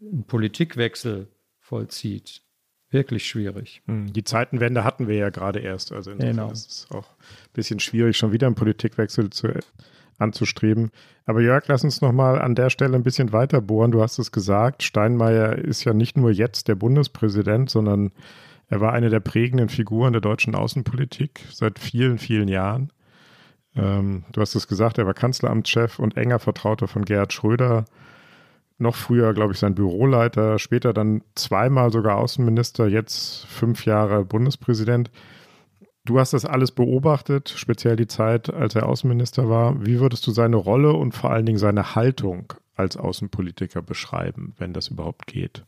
einen 0.00 0.24
Politikwechsel 0.24 1.28
vollzieht. 1.58 2.42
Wirklich 2.90 3.28
schwierig. 3.28 3.82
Hm, 3.86 4.12
die 4.12 4.24
Zeitenwende 4.24 4.82
hatten 4.82 5.08
wir 5.08 5.16
ja 5.16 5.28
gerade 5.28 5.58
erst. 5.58 5.92
Also 5.92 6.16
genau. 6.16 6.50
ist 6.50 6.70
es 6.70 6.90
auch 6.90 7.10
ein 7.10 7.52
bisschen 7.52 7.80
schwierig, 7.80 8.16
schon 8.16 8.32
wieder 8.32 8.46
einen 8.46 8.56
Politikwechsel 8.56 9.28
zu, 9.28 9.48
anzustreben. 10.18 10.90
Aber 11.24 11.40
Jörg, 11.40 11.64
lass 11.68 11.84
uns 11.84 12.00
nochmal 12.00 12.40
an 12.40 12.54
der 12.54 12.70
Stelle 12.70 12.96
ein 12.96 13.02
bisschen 13.02 13.32
weiter 13.32 13.60
bohren. 13.60 13.92
Du 13.92 14.02
hast 14.02 14.18
es 14.18 14.32
gesagt, 14.32 14.82
Steinmeier 14.82 15.56
ist 15.56 15.84
ja 15.84 15.94
nicht 15.94 16.16
nur 16.16 16.30
jetzt 16.30 16.68
der 16.68 16.74
Bundespräsident, 16.74 17.70
sondern 17.70 18.10
er 18.68 18.80
war 18.80 18.92
eine 18.92 19.08
der 19.10 19.20
prägenden 19.20 19.68
Figuren 19.68 20.12
der 20.12 20.20
deutschen 20.20 20.54
Außenpolitik 20.54 21.40
seit 21.50 21.78
vielen, 21.78 22.18
vielen 22.18 22.48
Jahren. 22.48 22.92
Ähm, 23.74 24.24
du 24.32 24.40
hast 24.40 24.54
es 24.54 24.68
gesagt, 24.68 24.98
er 24.98 25.06
war 25.06 25.14
Kanzleramtschef 25.14 25.98
und 25.98 26.16
enger 26.16 26.38
Vertrauter 26.38 26.88
von 26.88 27.04
Gerhard 27.04 27.32
Schröder 27.32 27.86
noch 28.78 28.94
früher, 28.94 29.34
glaube 29.34 29.52
ich, 29.52 29.58
sein 29.58 29.74
Büroleiter, 29.74 30.58
später 30.58 30.92
dann 30.92 31.22
zweimal 31.34 31.90
sogar 31.90 32.16
Außenminister, 32.16 32.86
jetzt 32.86 33.44
fünf 33.46 33.84
Jahre 33.84 34.24
Bundespräsident. 34.24 35.10
Du 36.08 36.18
hast 36.18 36.32
das 36.32 36.46
alles 36.46 36.72
beobachtet, 36.72 37.50
speziell 37.50 37.94
die 37.94 38.06
Zeit, 38.06 38.48
als 38.48 38.74
er 38.74 38.88
Außenminister 38.88 39.50
war. 39.50 39.84
Wie 39.84 40.00
würdest 40.00 40.26
du 40.26 40.30
seine 40.30 40.56
Rolle 40.56 40.94
und 40.94 41.12
vor 41.12 41.30
allen 41.30 41.44
Dingen 41.44 41.58
seine 41.58 41.94
Haltung 41.94 42.54
als 42.74 42.96
Außenpolitiker 42.96 43.82
beschreiben, 43.82 44.54
wenn 44.56 44.72
das 44.72 44.88
überhaupt 44.88 45.26
geht? 45.26 45.66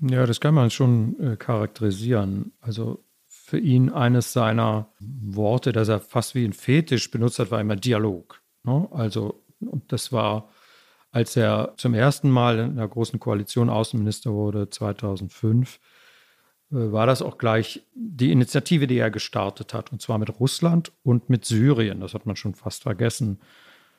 Ja, 0.00 0.26
das 0.26 0.40
kann 0.40 0.52
man 0.52 0.70
schon 0.70 1.20
äh, 1.20 1.36
charakterisieren. 1.36 2.54
Also 2.60 3.04
für 3.28 3.60
ihn 3.60 3.88
eines 3.88 4.32
seiner 4.32 4.88
Worte, 4.98 5.70
das 5.70 5.86
er 5.86 6.00
fast 6.00 6.34
wie 6.34 6.44
ein 6.44 6.52
Fetisch 6.52 7.12
benutzt 7.12 7.38
hat, 7.38 7.52
war 7.52 7.60
immer 7.60 7.76
Dialog. 7.76 8.42
Ne? 8.64 8.88
Also, 8.90 9.44
und 9.60 9.92
das 9.92 10.10
war 10.10 10.48
als 11.12 11.36
er 11.36 11.72
zum 11.76 11.94
ersten 11.94 12.30
Mal 12.30 12.58
in 12.58 12.76
der 12.76 12.88
Großen 12.88 13.20
Koalition 13.20 13.70
Außenminister 13.70 14.32
wurde, 14.32 14.68
2005, 14.68 15.76
äh, 15.76 15.78
war 16.70 17.06
das 17.06 17.22
auch 17.22 17.38
gleich 17.38 17.82
die 17.94 18.32
Initiative, 18.32 18.86
die 18.86 18.98
er 18.98 19.10
gestartet 19.10 19.72
hat, 19.72 19.92
und 19.92 20.02
zwar 20.02 20.18
mit 20.18 20.40
Russland 20.40 20.92
und 21.02 21.30
mit 21.30 21.44
Syrien. 21.44 22.00
Das 22.00 22.14
hat 22.14 22.26
man 22.26 22.36
schon 22.36 22.54
fast 22.54 22.82
vergessen 22.82 23.40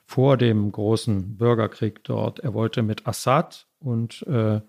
vor 0.06 0.38
dem 0.38 0.71
großen 0.71 1.38
Bürgerkrieg 1.38 2.03
dort. 2.03 2.39
Er 2.39 2.53
wollte 2.53 2.82
mit 2.82 3.08
Assad 3.08 3.67
und 3.80 4.25
äh, 4.27 4.62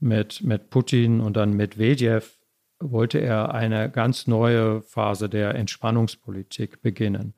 mit, 0.00 0.42
mit 0.42 0.70
Putin 0.70 1.20
und 1.20 1.36
dann 1.36 1.50
mit 1.50 1.76
Medvedev 1.76 2.38
wollte 2.80 3.18
er 3.18 3.54
eine 3.54 3.90
ganz 3.90 4.26
neue 4.26 4.82
Phase 4.82 5.28
der 5.28 5.54
Entspannungspolitik 5.54 6.82
beginnen. 6.82 7.34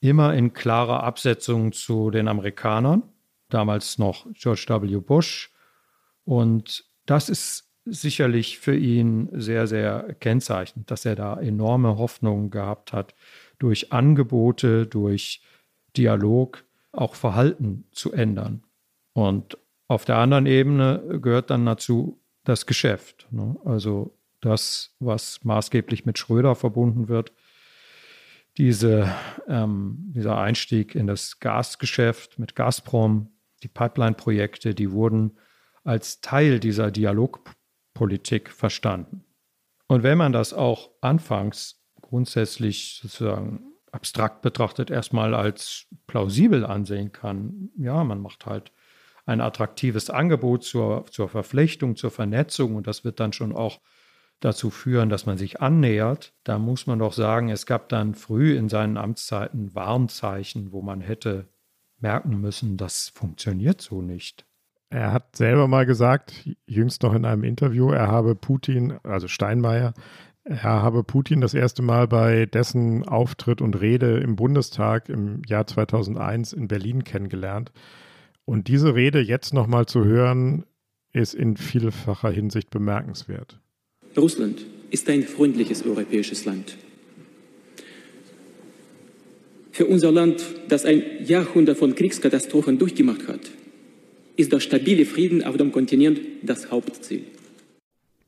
Immer 0.00 0.34
in 0.34 0.52
klarer 0.52 1.02
Absetzung 1.02 1.72
zu 1.72 2.10
den 2.10 2.28
Amerikanern 2.28 3.02
damals 3.48 3.98
noch 3.98 4.26
George 4.34 4.66
W. 4.68 4.96
Bush. 4.98 5.50
Und 6.24 6.84
das 7.06 7.28
ist 7.28 7.67
sicherlich 7.90 8.58
für 8.58 8.76
ihn 8.76 9.28
sehr, 9.32 9.66
sehr 9.66 10.14
kennzeichnend, 10.20 10.90
dass 10.90 11.04
er 11.04 11.16
da 11.16 11.40
enorme 11.40 11.98
Hoffnungen 11.98 12.50
gehabt 12.50 12.92
hat, 12.92 13.14
durch 13.58 13.92
Angebote, 13.92 14.86
durch 14.86 15.42
Dialog 15.96 16.64
auch 16.92 17.14
Verhalten 17.14 17.84
zu 17.92 18.12
ändern. 18.12 18.62
Und 19.12 19.58
auf 19.88 20.04
der 20.04 20.16
anderen 20.16 20.46
Ebene 20.46 21.20
gehört 21.22 21.50
dann 21.50 21.66
dazu 21.66 22.20
das 22.44 22.66
Geschäft. 22.66 23.26
Ne? 23.30 23.56
Also 23.64 24.14
das, 24.40 24.94
was 25.00 25.44
maßgeblich 25.44 26.06
mit 26.06 26.18
Schröder 26.18 26.54
verbunden 26.54 27.08
wird, 27.08 27.32
diese, 28.56 29.12
ähm, 29.48 30.12
dieser 30.14 30.38
Einstieg 30.38 30.94
in 30.94 31.06
das 31.06 31.40
Gasgeschäft 31.40 32.38
mit 32.38 32.54
Gazprom, 32.54 33.30
die 33.62 33.68
Pipeline-Projekte, 33.68 34.74
die 34.74 34.90
wurden 34.92 35.36
als 35.84 36.20
Teil 36.20 36.60
dieser 36.60 36.90
Dialogpolitik 37.98 38.50
verstanden. 38.50 39.24
Und 39.88 40.02
wenn 40.02 40.18
man 40.18 40.32
das 40.32 40.52
auch 40.52 40.90
anfangs 41.00 41.82
grundsätzlich 42.00 43.00
sozusagen 43.02 43.72
abstrakt 43.90 44.42
betrachtet 44.42 44.90
erstmal 44.90 45.34
als 45.34 45.86
plausibel 46.06 46.64
ansehen 46.64 47.10
kann, 47.12 47.70
ja, 47.76 48.04
man 48.04 48.20
macht 48.20 48.46
halt 48.46 48.72
ein 49.24 49.40
attraktives 49.40 50.10
Angebot 50.10 50.64
zur, 50.64 51.06
zur 51.10 51.28
Verflechtung, 51.28 51.96
zur 51.96 52.10
Vernetzung 52.10 52.76
und 52.76 52.86
das 52.86 53.04
wird 53.04 53.18
dann 53.20 53.32
schon 53.32 53.54
auch 53.54 53.80
dazu 54.40 54.70
führen, 54.70 55.08
dass 55.08 55.26
man 55.26 55.36
sich 55.36 55.60
annähert, 55.60 56.32
da 56.44 56.58
muss 56.58 56.86
man 56.86 56.98
doch 56.98 57.12
sagen, 57.12 57.48
es 57.48 57.66
gab 57.66 57.88
dann 57.88 58.14
früh 58.14 58.56
in 58.56 58.68
seinen 58.68 58.96
Amtszeiten 58.96 59.74
Warnzeichen, 59.74 60.70
wo 60.70 60.80
man 60.80 61.00
hätte 61.00 61.48
merken 61.98 62.40
müssen, 62.40 62.76
das 62.76 63.08
funktioniert 63.08 63.80
so 63.80 64.00
nicht. 64.00 64.47
Er 64.90 65.12
hat 65.12 65.36
selber 65.36 65.68
mal 65.68 65.84
gesagt, 65.84 66.48
jüngst 66.66 67.02
noch 67.02 67.14
in 67.14 67.24
einem 67.24 67.44
Interview, 67.44 67.90
er 67.90 68.08
habe 68.08 68.34
Putin, 68.34 68.94
also 69.02 69.28
Steinmeier, 69.28 69.92
er 70.44 70.62
habe 70.62 71.04
Putin 71.04 71.42
das 71.42 71.52
erste 71.52 71.82
Mal 71.82 72.08
bei 72.08 72.46
dessen 72.46 73.06
Auftritt 73.06 73.60
und 73.60 73.78
Rede 73.78 74.18
im 74.18 74.34
Bundestag 74.34 75.10
im 75.10 75.42
Jahr 75.46 75.66
2001 75.66 76.54
in 76.54 76.68
Berlin 76.68 77.04
kennengelernt. 77.04 77.70
Und 78.46 78.68
diese 78.68 78.94
Rede 78.94 79.20
jetzt 79.20 79.52
nochmal 79.52 79.84
zu 79.84 80.06
hören, 80.06 80.64
ist 81.12 81.34
in 81.34 81.58
vielfacher 81.58 82.30
Hinsicht 82.30 82.70
bemerkenswert. 82.70 83.60
Russland 84.16 84.64
ist 84.90 85.08
ein 85.10 85.24
freundliches 85.24 85.84
europäisches 85.84 86.46
Land. 86.46 86.78
Für 89.70 89.84
unser 89.84 90.10
Land, 90.10 90.42
das 90.68 90.86
ein 90.86 91.02
Jahrhundert 91.24 91.76
von 91.76 91.94
Kriegskatastrophen 91.94 92.78
durchgemacht 92.78 93.28
hat, 93.28 93.40
ist 94.38 94.52
der 94.52 94.60
stabile 94.60 95.04
Frieden 95.04 95.44
auf 95.44 95.56
dem 95.56 95.72
Kontinent 95.72 96.20
das 96.42 96.70
Hauptziel. 96.70 97.24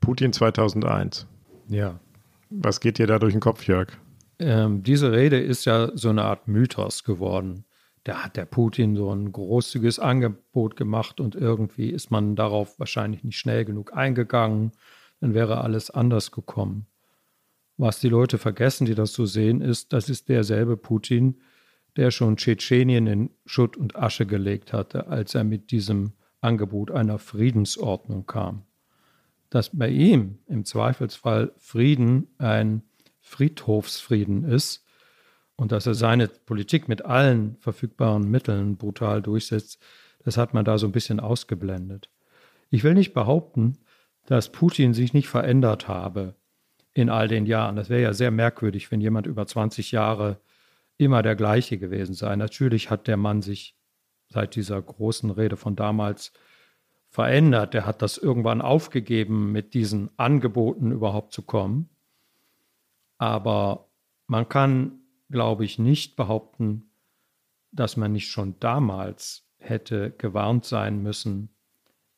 Putin 0.00 0.32
2001. 0.32 1.26
Ja. 1.68 2.00
Was 2.50 2.80
geht 2.80 2.98
dir 2.98 3.06
da 3.06 3.20
durch 3.20 3.32
den 3.32 3.40
Kopf, 3.40 3.66
Jörg? 3.66 3.88
Ähm, 4.40 4.82
diese 4.82 5.12
Rede 5.12 5.38
ist 5.38 5.66
ja 5.66 5.92
so 5.94 6.08
eine 6.08 6.22
Art 6.24 6.48
Mythos 6.48 7.04
geworden. 7.04 7.64
Da 8.02 8.24
hat 8.24 8.36
der 8.36 8.44
Putin 8.44 8.96
so 8.96 9.14
ein 9.14 9.30
großzügiges 9.30 10.00
Angebot 10.00 10.74
gemacht 10.74 11.20
und 11.20 11.36
irgendwie 11.36 11.90
ist 11.90 12.10
man 12.10 12.34
darauf 12.34 12.78
wahrscheinlich 12.80 13.22
nicht 13.22 13.38
schnell 13.38 13.64
genug 13.64 13.96
eingegangen. 13.96 14.72
Dann 15.20 15.34
wäre 15.34 15.60
alles 15.60 15.90
anders 15.90 16.32
gekommen. 16.32 16.86
Was 17.76 18.00
die 18.00 18.08
Leute 18.08 18.38
vergessen, 18.38 18.84
die 18.84 18.96
das 18.96 19.12
so 19.12 19.26
sehen, 19.26 19.60
ist, 19.60 19.92
das 19.92 20.08
ist 20.08 20.28
derselbe 20.28 20.76
Putin, 20.76 21.40
der 22.00 22.10
schon 22.10 22.38
Tschetschenien 22.38 23.06
in 23.06 23.30
Schutt 23.44 23.76
und 23.76 23.94
Asche 23.94 24.24
gelegt 24.24 24.72
hatte, 24.72 25.08
als 25.08 25.34
er 25.34 25.44
mit 25.44 25.70
diesem 25.70 26.14
Angebot 26.40 26.90
einer 26.90 27.18
Friedensordnung 27.18 28.24
kam. 28.24 28.62
Dass 29.50 29.76
bei 29.76 29.90
ihm 29.90 30.38
im 30.46 30.64
Zweifelsfall 30.64 31.52
Frieden 31.58 32.28
ein 32.38 32.84
Friedhofsfrieden 33.20 34.44
ist 34.44 34.82
und 35.56 35.72
dass 35.72 35.86
er 35.86 35.92
seine 35.92 36.28
Politik 36.28 36.88
mit 36.88 37.04
allen 37.04 37.56
verfügbaren 37.58 38.30
Mitteln 38.30 38.78
brutal 38.78 39.20
durchsetzt, 39.20 39.78
das 40.24 40.38
hat 40.38 40.54
man 40.54 40.64
da 40.64 40.78
so 40.78 40.86
ein 40.86 40.92
bisschen 40.92 41.20
ausgeblendet. 41.20 42.08
Ich 42.70 42.82
will 42.82 42.94
nicht 42.94 43.12
behaupten, 43.12 43.76
dass 44.24 44.50
Putin 44.50 44.94
sich 44.94 45.12
nicht 45.12 45.28
verändert 45.28 45.86
habe 45.86 46.34
in 46.94 47.10
all 47.10 47.28
den 47.28 47.44
Jahren. 47.44 47.76
Das 47.76 47.90
wäre 47.90 48.00
ja 48.00 48.14
sehr 48.14 48.30
merkwürdig, 48.30 48.90
wenn 48.90 49.02
jemand 49.02 49.26
über 49.26 49.46
20 49.46 49.92
Jahre 49.92 50.40
immer 51.00 51.22
der 51.22 51.34
gleiche 51.34 51.78
gewesen 51.78 52.14
sei. 52.14 52.36
Natürlich 52.36 52.90
hat 52.90 53.06
der 53.06 53.16
Mann 53.16 53.40
sich 53.40 53.74
seit 54.28 54.54
dieser 54.54 54.80
großen 54.80 55.30
Rede 55.30 55.56
von 55.56 55.74
damals 55.74 56.32
verändert. 57.08 57.72
Der 57.72 57.86
hat 57.86 58.02
das 58.02 58.18
irgendwann 58.18 58.60
aufgegeben, 58.60 59.50
mit 59.50 59.72
diesen 59.72 60.10
Angeboten 60.18 60.92
überhaupt 60.92 61.32
zu 61.32 61.42
kommen. 61.42 61.88
Aber 63.16 63.88
man 64.26 64.48
kann, 64.48 65.00
glaube 65.30 65.64
ich, 65.64 65.78
nicht 65.78 66.16
behaupten, 66.16 66.90
dass 67.72 67.96
man 67.96 68.12
nicht 68.12 68.30
schon 68.30 68.60
damals 68.60 69.48
hätte 69.56 70.10
gewarnt 70.10 70.66
sein 70.66 71.02
müssen, 71.02 71.48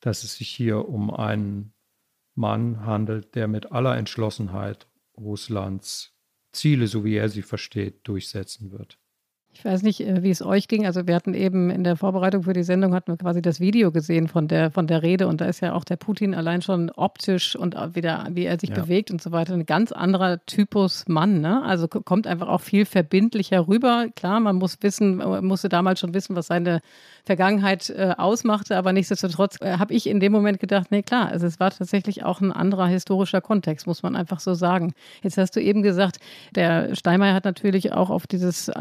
dass 0.00 0.24
es 0.24 0.36
sich 0.36 0.48
hier 0.48 0.88
um 0.88 1.12
einen 1.12 1.72
Mann 2.34 2.84
handelt, 2.84 3.36
der 3.36 3.46
mit 3.46 3.70
aller 3.70 3.96
Entschlossenheit 3.96 4.88
Russlands 5.16 6.11
Ziele, 6.52 6.86
so 6.86 7.04
wie 7.04 7.16
er 7.16 7.28
sie 7.28 7.42
versteht, 7.42 8.06
durchsetzen 8.06 8.72
wird. 8.72 8.98
Ich 9.54 9.64
weiß 9.64 9.82
nicht, 9.82 10.00
äh, 10.00 10.22
wie 10.22 10.30
es 10.30 10.42
euch 10.42 10.66
ging. 10.66 10.86
Also 10.86 11.06
wir 11.06 11.14
hatten 11.14 11.34
eben 11.34 11.70
in 11.70 11.84
der 11.84 11.96
Vorbereitung 11.96 12.44
für 12.44 12.54
die 12.54 12.62
Sendung 12.62 12.94
hatten 12.94 13.12
wir 13.12 13.18
quasi 13.18 13.42
das 13.42 13.60
Video 13.60 13.92
gesehen 13.92 14.28
von 14.28 14.48
der 14.48 14.70
von 14.70 14.86
der 14.86 15.02
Rede 15.02 15.26
und 15.26 15.40
da 15.40 15.44
ist 15.44 15.60
ja 15.60 15.74
auch 15.74 15.84
der 15.84 15.96
Putin 15.96 16.34
allein 16.34 16.62
schon 16.62 16.90
optisch 16.90 17.54
und 17.54 17.76
wieder 17.94 18.26
wie 18.30 18.46
er 18.46 18.58
sich 18.58 18.70
ja. 18.70 18.76
bewegt 18.76 19.10
und 19.10 19.20
so 19.20 19.30
weiter 19.30 19.52
ein 19.52 19.66
ganz 19.66 19.92
anderer 19.92 20.44
Typus 20.46 21.04
Mann. 21.06 21.40
Ne? 21.40 21.62
Also 21.62 21.86
kommt 21.86 22.26
einfach 22.26 22.48
auch 22.48 22.62
viel 22.62 22.86
verbindlicher 22.86 23.68
rüber. 23.68 24.06
Klar, 24.16 24.40
man 24.40 24.56
muss 24.56 24.78
wissen, 24.80 25.16
man 25.16 25.44
musste 25.44 25.68
damals 25.68 26.00
schon 26.00 26.14
wissen, 26.14 26.34
was 26.34 26.46
seine 26.46 26.80
Vergangenheit 27.24 27.88
äh, 27.90 28.14
ausmachte, 28.18 28.76
aber 28.76 28.92
nichtsdestotrotz 28.92 29.60
äh, 29.60 29.78
habe 29.78 29.94
ich 29.94 30.08
in 30.08 30.18
dem 30.18 30.32
Moment 30.32 30.58
gedacht, 30.58 30.88
nee 30.90 31.02
klar, 31.02 31.28
also 31.28 31.46
es 31.46 31.60
war 31.60 31.70
tatsächlich 31.70 32.24
auch 32.24 32.40
ein 32.40 32.50
anderer 32.50 32.86
historischer 32.86 33.40
Kontext, 33.40 33.86
muss 33.86 34.02
man 34.02 34.16
einfach 34.16 34.40
so 34.40 34.54
sagen. 34.54 34.92
Jetzt 35.22 35.38
hast 35.38 35.54
du 35.54 35.60
eben 35.60 35.82
gesagt, 35.82 36.18
der 36.56 36.96
Steinmeier 36.96 37.34
hat 37.34 37.44
natürlich 37.44 37.92
auch 37.92 38.10
auf 38.10 38.26
dieses 38.26 38.68
äh, 38.68 38.72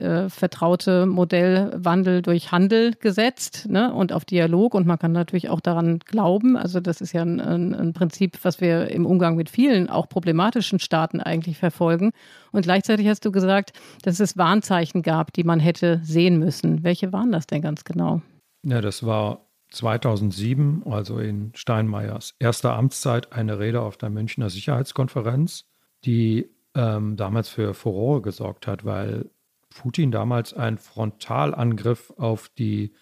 altvertraute 0.00 1.02
äh, 1.02 1.06
Modell 1.06 1.72
Wandel 1.76 2.22
durch 2.22 2.52
Handel 2.52 2.94
gesetzt 2.94 3.66
ne? 3.68 3.92
und 3.92 4.12
auf 4.12 4.24
Dialog 4.24 4.74
und 4.74 4.86
man 4.86 4.98
kann 4.98 5.12
natürlich 5.12 5.48
auch 5.48 5.60
daran 5.60 5.98
glauben. 6.00 6.56
Also 6.56 6.80
das 6.80 7.00
ist 7.00 7.12
ja 7.12 7.22
ein, 7.22 7.40
ein, 7.40 7.74
ein 7.74 7.92
Prinzip, 7.92 8.38
was 8.42 8.60
wir 8.60 8.88
im 8.88 9.06
Umgang 9.06 9.36
mit 9.36 9.50
vielen 9.50 9.88
auch 9.88 10.08
problematischen 10.08 10.78
Staaten 10.78 11.20
eigentlich 11.20 11.58
verfolgen. 11.58 12.12
Und 12.52 12.62
gleichzeitig 12.62 13.08
hast 13.08 13.24
du 13.24 13.32
gesagt, 13.32 13.72
dass 14.02 14.20
es 14.20 14.36
Warnzeichen 14.36 15.02
gab, 15.02 15.32
die 15.32 15.44
man 15.44 15.60
hätte 15.60 16.00
sehen 16.02 16.38
müssen. 16.38 16.82
Welche 16.82 17.12
waren 17.12 17.32
das 17.32 17.46
denn 17.46 17.62
ganz 17.62 17.84
genau? 17.84 18.22
Ja, 18.62 18.80
das 18.80 19.04
war 19.06 19.46
2007, 19.70 20.82
also 20.86 21.18
in 21.18 21.52
Steinmeiers 21.54 22.34
erster 22.38 22.74
Amtszeit, 22.74 23.32
eine 23.32 23.58
Rede 23.58 23.80
auf 23.80 23.96
der 23.96 24.10
Münchner 24.10 24.50
Sicherheitskonferenz, 24.50 25.64
die 26.04 26.50
ähm, 26.74 27.16
damals 27.16 27.48
für 27.48 27.74
Furore 27.74 28.22
gesorgt 28.22 28.66
hat, 28.66 28.84
weil 28.84 29.30
Putin 29.70 30.10
damals 30.10 30.52
einen 30.52 30.78
Frontalangriff 30.78 32.12
auf 32.16 32.48
die 32.50 32.94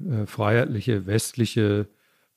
äh, 0.00 0.26
freiheitliche 0.26 1.06
westliche 1.06 1.88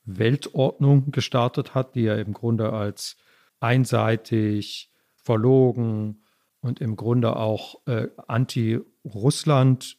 Weltordnung 0.04 1.10
gestartet 1.10 1.74
hat, 1.74 1.94
die 1.94 2.06
er 2.06 2.18
im 2.18 2.32
Grunde 2.32 2.72
als 2.72 3.16
einseitig, 3.60 4.90
verlogen, 5.14 6.22
und 6.60 6.80
im 6.80 6.96
Grunde 6.96 7.36
auch 7.36 7.86
äh, 7.86 8.08
anti-Russland 8.26 9.98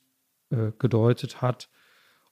äh, 0.50 0.72
gedeutet 0.78 1.42
hat. 1.42 1.70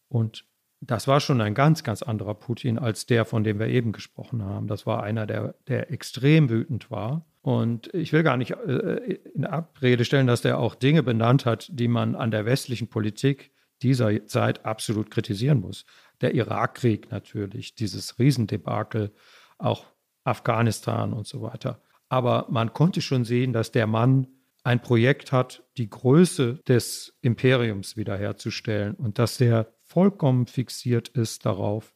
Und 0.10 0.46
das 0.80 1.08
war 1.08 1.20
schon 1.20 1.42
ein 1.42 1.54
ganz, 1.54 1.84
ganz 1.84 2.02
anderer 2.02 2.36
Putin 2.36 2.78
als 2.78 3.06
der, 3.06 3.26
von 3.26 3.44
dem 3.44 3.60
wir 3.60 3.68
eben 3.68 3.92
gesprochen 3.92 4.44
haben. 4.44 4.68
Das 4.68 4.86
war 4.86 5.04
einer, 5.04 5.26
der, 5.26 5.56
der 5.68 5.92
extrem 5.92 6.50
wütend 6.50 6.92
war. 6.92 7.26
Und 7.48 7.94
ich 7.94 8.12
will 8.12 8.24
gar 8.24 8.36
nicht 8.36 8.52
äh, 8.52 9.20
in 9.34 9.46
Abrede 9.46 10.04
stellen, 10.04 10.28
dass 10.28 10.42
der 10.42 10.60
auch 10.60 10.76
Dinge 10.76 11.02
benannt 11.02 11.46
hat, 11.46 11.70
die 11.72 11.88
man 11.88 12.14
an 12.14 12.30
der 12.30 12.46
westlichen 12.46 12.90
Politik 12.90 13.52
dieser 13.82 14.26
Zeit 14.26 14.66
absolut 14.66 15.10
kritisieren 15.10 15.62
muss. 15.62 15.86
Der 16.20 16.36
Irakkrieg 16.36 17.10
natürlich, 17.10 17.74
dieses 17.74 18.20
Riesendebakel, 18.20 19.14
auch 19.60 19.86
Afghanistan 20.26 21.14
und 21.14 21.26
so 21.26 21.42
weiter. 21.42 21.82
Aber 22.10 22.48
man 22.50 22.74
konnte 22.74 23.00
schon 23.00 23.24
sehen, 23.24 23.54
dass 23.54 23.72
der 23.72 23.88
Mann 23.88 24.28
ein 24.66 24.82
Projekt 24.82 25.32
hat, 25.32 25.64
die 25.78 25.90
Größe 25.90 26.56
des 26.68 27.18
Imperiums 27.22 27.96
wiederherzustellen 27.96 28.94
und 28.96 29.20
dass 29.20 29.40
er 29.40 29.74
vollkommen 29.84 30.48
fixiert 30.48 31.08
ist 31.08 31.46
darauf, 31.46 31.94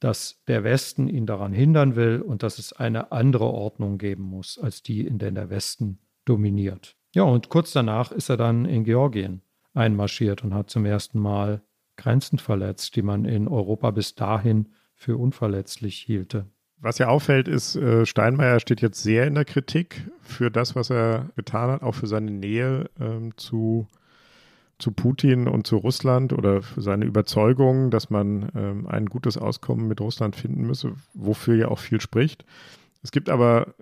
dass 0.00 0.42
der 0.46 0.64
Westen 0.64 1.08
ihn 1.08 1.26
daran 1.26 1.52
hindern 1.52 1.96
will 1.96 2.20
und 2.20 2.42
dass 2.42 2.58
es 2.58 2.72
eine 2.72 3.12
andere 3.12 3.46
Ordnung 3.46 3.98
geben 3.98 4.24
muss, 4.24 4.58
als 4.58 4.82
die, 4.82 5.06
in 5.06 5.18
der 5.18 5.30
der 5.30 5.50
Westen 5.50 5.98
dominiert. 6.24 6.96
Ja, 7.14 7.22
und 7.22 7.48
kurz 7.48 7.72
danach 7.72 8.12
ist 8.12 8.28
er 8.28 8.36
dann 8.36 8.66
in 8.66 8.84
Georgien 8.84 9.42
einmarschiert 9.72 10.44
und 10.44 10.54
hat 10.54 10.70
zum 10.70 10.84
ersten 10.84 11.18
Mal 11.18 11.62
Grenzen 11.96 12.38
verletzt, 12.38 12.96
die 12.96 13.02
man 13.02 13.24
in 13.24 13.48
Europa 13.48 13.90
bis 13.90 14.14
dahin 14.14 14.68
für 14.94 15.16
unverletzlich 15.16 15.98
hielte. 15.98 16.46
Was 16.78 16.98
ja 16.98 17.08
auffällt, 17.08 17.48
ist, 17.48 17.74
äh, 17.76 18.04
Steinmeier 18.04 18.60
steht 18.60 18.82
jetzt 18.82 19.02
sehr 19.02 19.26
in 19.26 19.34
der 19.34 19.46
Kritik 19.46 20.10
für 20.20 20.50
das, 20.50 20.76
was 20.76 20.90
er 20.90 21.30
getan 21.36 21.70
hat, 21.70 21.82
auch 21.82 21.94
für 21.94 22.06
seine 22.06 22.30
Nähe 22.30 22.90
ähm, 23.00 23.34
zu, 23.36 23.88
zu 24.78 24.92
Putin 24.92 25.48
und 25.48 25.66
zu 25.66 25.76
Russland 25.76 26.32
oder 26.32 26.60
seine 26.76 27.04
Überzeugung, 27.04 27.90
dass 27.90 28.10
man 28.10 28.50
ähm, 28.54 28.86
ein 28.86 29.06
gutes 29.06 29.38
Auskommen 29.38 29.88
mit 29.88 30.00
Russland 30.00 30.36
finden 30.36 30.66
müsse, 30.66 30.92
wofür 31.14 31.54
ja 31.54 31.68
auch 31.68 31.78
viel 31.78 32.00
spricht. 32.00 32.44
Es 33.02 33.10
gibt 33.10 33.30
aber 33.30 33.74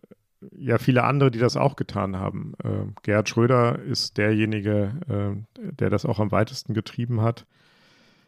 ja 0.56 0.78
viele 0.78 1.04
andere, 1.04 1.30
die 1.30 1.38
das 1.38 1.56
auch 1.56 1.76
getan 1.76 2.16
haben. 2.16 2.52
Äh, 2.62 2.92
Gerhard 3.02 3.28
Schröder 3.28 3.78
ist 3.80 4.18
derjenige, 4.18 4.92
äh, 5.08 5.70
der 5.72 5.90
das 5.90 6.04
auch 6.04 6.20
am 6.20 6.30
weitesten 6.30 6.74
getrieben 6.74 7.22
hat 7.22 7.46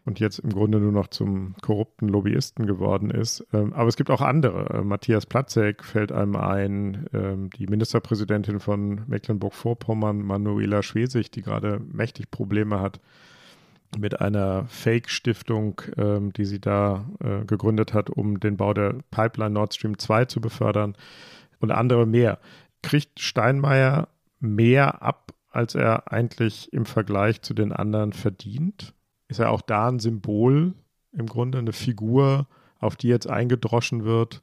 und 0.06 0.20
jetzt 0.20 0.38
im 0.38 0.50
Grunde 0.50 0.78
nur 0.78 0.92
noch 0.92 1.08
zum 1.08 1.54
korrupten 1.60 2.08
Lobbyisten 2.08 2.66
geworden 2.66 3.10
ist. 3.10 3.44
Ähm, 3.52 3.72
aber 3.72 3.88
es 3.88 3.96
gibt 3.96 4.08
auch 4.08 4.22
andere. 4.22 4.78
Äh, 4.78 4.82
Matthias 4.82 5.26
Platzek 5.26 5.84
fällt 5.84 6.12
einem 6.12 6.36
ein, 6.36 7.06
ähm, 7.12 7.50
die 7.50 7.66
Ministerpräsidentin 7.66 8.60
von 8.60 9.02
Mecklenburg-Vorpommern, 9.08 10.22
Manuela 10.22 10.82
Schwesig, 10.82 11.32
die 11.32 11.42
gerade 11.42 11.80
mächtig 11.92 12.30
Probleme 12.30 12.80
hat 12.80 13.00
mit 13.98 14.20
einer 14.20 14.66
Fake-Stiftung, 14.68 15.82
ähm, 15.96 16.32
die 16.32 16.44
sie 16.44 16.60
da 16.60 17.06
äh, 17.20 17.44
gegründet 17.44 17.92
hat, 17.92 18.08
um 18.08 18.38
den 18.38 18.56
Bau 18.56 18.74
der 18.74 18.94
Pipeline 19.10 19.50
Nord 19.50 19.74
Stream 19.74 19.98
2 19.98 20.26
zu 20.26 20.40
befördern 20.40 20.96
und 21.58 21.72
andere 21.72 22.06
mehr. 22.06 22.38
Kriegt 22.82 23.18
Steinmeier 23.20 24.08
mehr 24.38 25.02
ab, 25.02 25.32
als 25.50 25.74
er 25.74 26.12
eigentlich 26.12 26.72
im 26.72 26.86
Vergleich 26.86 27.42
zu 27.42 27.54
den 27.54 27.72
anderen 27.72 28.12
verdient? 28.12 28.94
Ist 29.28 29.38
ja 29.40 29.48
auch 29.48 29.62
da 29.62 29.88
ein 29.88 29.98
Symbol, 29.98 30.74
im 31.12 31.26
Grunde 31.26 31.58
eine 31.58 31.72
Figur, 31.72 32.46
auf 32.78 32.96
die 32.96 33.08
jetzt 33.08 33.28
eingedroschen 33.28 34.04
wird, 34.04 34.42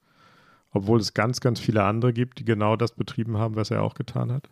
obwohl 0.72 1.00
es 1.00 1.14
ganz, 1.14 1.40
ganz 1.40 1.60
viele 1.60 1.84
andere 1.84 2.14
gibt, 2.14 2.40
die 2.40 2.46
genau 2.46 2.76
das 2.76 2.94
betrieben 2.94 3.38
haben, 3.38 3.56
was 3.56 3.72
er 3.72 3.84
auch 3.84 3.94
getan 3.94 4.32
hat? 4.32 4.50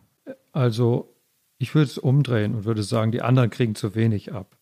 Also 0.52 1.14
ich 1.58 1.74
würde 1.74 1.86
es 1.86 1.98
umdrehen 1.98 2.54
und 2.54 2.64
würde 2.64 2.82
sagen, 2.82 3.12
die 3.12 3.22
anderen 3.22 3.50
kriegen 3.50 3.74
zu 3.74 3.94
wenig 3.94 4.32
ab. 4.32 4.56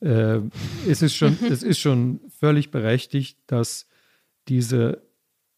Äh, 0.00 0.40
es, 0.88 1.02
ist 1.02 1.14
schon, 1.14 1.38
es 1.50 1.62
ist 1.62 1.78
schon 1.78 2.20
völlig 2.28 2.70
berechtigt, 2.70 3.38
dass 3.46 3.88
diese 4.48 5.02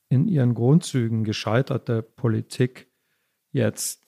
in 0.09 0.27
ihren 0.27 0.55
Grundzügen 0.55 1.25
gescheiterte 1.25 2.03
Politik 2.03 2.89
jetzt 3.53 4.07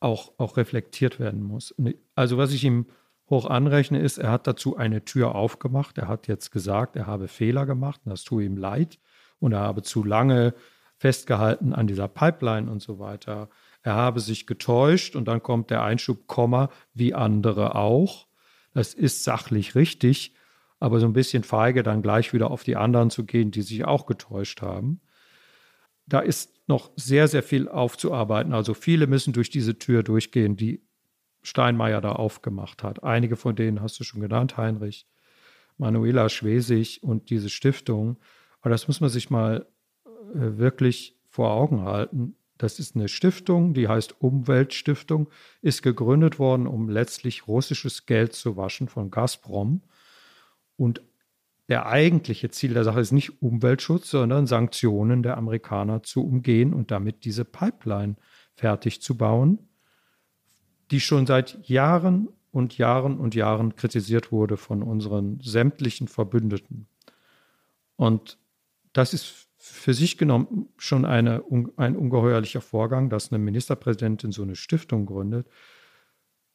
auch, 0.00 0.32
auch 0.38 0.56
reflektiert 0.56 1.18
werden 1.18 1.42
muss. 1.42 1.74
Also 2.14 2.36
was 2.36 2.52
ich 2.52 2.64
ihm 2.64 2.86
hoch 3.32 3.46
anrechne, 3.46 3.98
ist, 3.98 4.18
er 4.18 4.30
hat 4.30 4.46
dazu 4.46 4.76
eine 4.76 5.04
Tür 5.04 5.34
aufgemacht. 5.34 5.96
Er 5.96 6.06
hat 6.06 6.28
jetzt 6.28 6.52
gesagt, 6.52 6.96
er 6.96 7.06
habe 7.06 7.28
Fehler 7.28 7.64
gemacht 7.64 8.02
und 8.04 8.10
das 8.10 8.24
tue 8.24 8.44
ihm 8.44 8.58
leid. 8.58 8.98
Und 9.40 9.52
er 9.52 9.60
habe 9.60 9.82
zu 9.82 10.04
lange 10.04 10.54
festgehalten 10.98 11.72
an 11.72 11.86
dieser 11.86 12.08
Pipeline 12.08 12.70
und 12.70 12.82
so 12.82 12.98
weiter. 12.98 13.48
Er 13.82 13.94
habe 13.94 14.20
sich 14.20 14.46
getäuscht 14.46 15.16
und 15.16 15.26
dann 15.26 15.42
kommt 15.42 15.70
der 15.70 15.82
Einschub, 15.82 16.26
Komma, 16.26 16.68
wie 16.92 17.14
andere 17.14 17.74
auch. 17.74 18.28
Das 18.74 18.92
ist 18.92 19.24
sachlich 19.24 19.74
richtig, 19.74 20.34
aber 20.78 21.00
so 21.00 21.06
ein 21.06 21.14
bisschen 21.14 21.42
feige, 21.42 21.82
dann 21.82 22.02
gleich 22.02 22.34
wieder 22.34 22.50
auf 22.50 22.64
die 22.64 22.76
anderen 22.76 23.08
zu 23.08 23.24
gehen, 23.24 23.50
die 23.50 23.62
sich 23.62 23.84
auch 23.84 24.04
getäuscht 24.04 24.60
haben. 24.60 25.00
Da 26.06 26.20
ist 26.20 26.68
noch 26.68 26.90
sehr, 26.96 27.28
sehr 27.28 27.42
viel 27.42 27.66
aufzuarbeiten. 27.68 28.52
Also 28.52 28.74
viele 28.74 29.06
müssen 29.06 29.32
durch 29.32 29.48
diese 29.48 29.78
Tür 29.78 30.02
durchgehen, 30.02 30.56
die 30.56 30.82
Steinmeier 31.42 32.00
da 32.00 32.12
aufgemacht 32.12 32.82
hat. 32.82 33.02
Einige 33.02 33.36
von 33.36 33.56
denen 33.56 33.80
hast 33.80 33.98
du 33.98 34.04
schon 34.04 34.20
genannt, 34.20 34.56
Heinrich, 34.56 35.06
Manuela 35.76 36.28
Schwesig 36.28 37.02
und 37.02 37.30
diese 37.30 37.48
Stiftung. 37.48 38.18
Aber 38.60 38.70
das 38.70 38.86
muss 38.86 39.00
man 39.00 39.10
sich 39.10 39.30
mal 39.30 39.66
äh, 40.34 40.58
wirklich 40.58 41.18
vor 41.28 41.50
Augen 41.50 41.82
halten. 41.82 42.36
Das 42.58 42.78
ist 42.78 42.94
eine 42.94 43.08
Stiftung, 43.08 43.74
die 43.74 43.88
heißt 43.88 44.20
Umweltstiftung, 44.20 45.28
ist 45.62 45.82
gegründet 45.82 46.38
worden, 46.38 46.68
um 46.68 46.88
letztlich 46.88 47.48
russisches 47.48 48.06
Geld 48.06 48.34
zu 48.34 48.56
waschen 48.56 48.88
von 48.88 49.10
Gazprom. 49.10 49.82
Und 50.76 51.02
der 51.68 51.86
eigentliche 51.86 52.50
Ziel 52.50 52.74
der 52.74 52.84
Sache 52.84 53.00
ist 53.00 53.12
nicht 53.12 53.42
Umweltschutz, 53.42 54.10
sondern 54.10 54.46
Sanktionen 54.46 55.22
der 55.22 55.38
Amerikaner 55.38 56.02
zu 56.02 56.24
umgehen 56.24 56.72
und 56.74 56.90
damit 56.90 57.24
diese 57.24 57.44
Pipeline 57.44 58.16
fertig 58.54 59.00
zu 59.00 59.16
bauen, 59.16 59.70
die 60.92 61.00
schon 61.00 61.26
seit 61.26 61.58
Jahren 61.68 62.28
und 62.52 62.76
Jahren 62.76 63.18
und 63.18 63.34
Jahren 63.34 63.74
kritisiert 63.74 64.30
wurde 64.30 64.56
von 64.56 64.82
unseren 64.82 65.40
sämtlichen 65.40 66.06
Verbündeten. 66.06 66.86
Und 67.96 68.38
das 68.92 69.14
ist 69.14 69.48
für 69.56 69.94
sich 69.94 70.18
genommen 70.18 70.68
schon 70.76 71.04
eine, 71.04 71.42
ein 71.76 71.96
ungeheuerlicher 71.96 72.60
Vorgang, 72.60 73.08
dass 73.08 73.32
eine 73.32 73.38
Ministerpräsidentin 73.38 74.32
so 74.32 74.42
eine 74.42 74.54
Stiftung 74.54 75.06
gründet. 75.06 75.48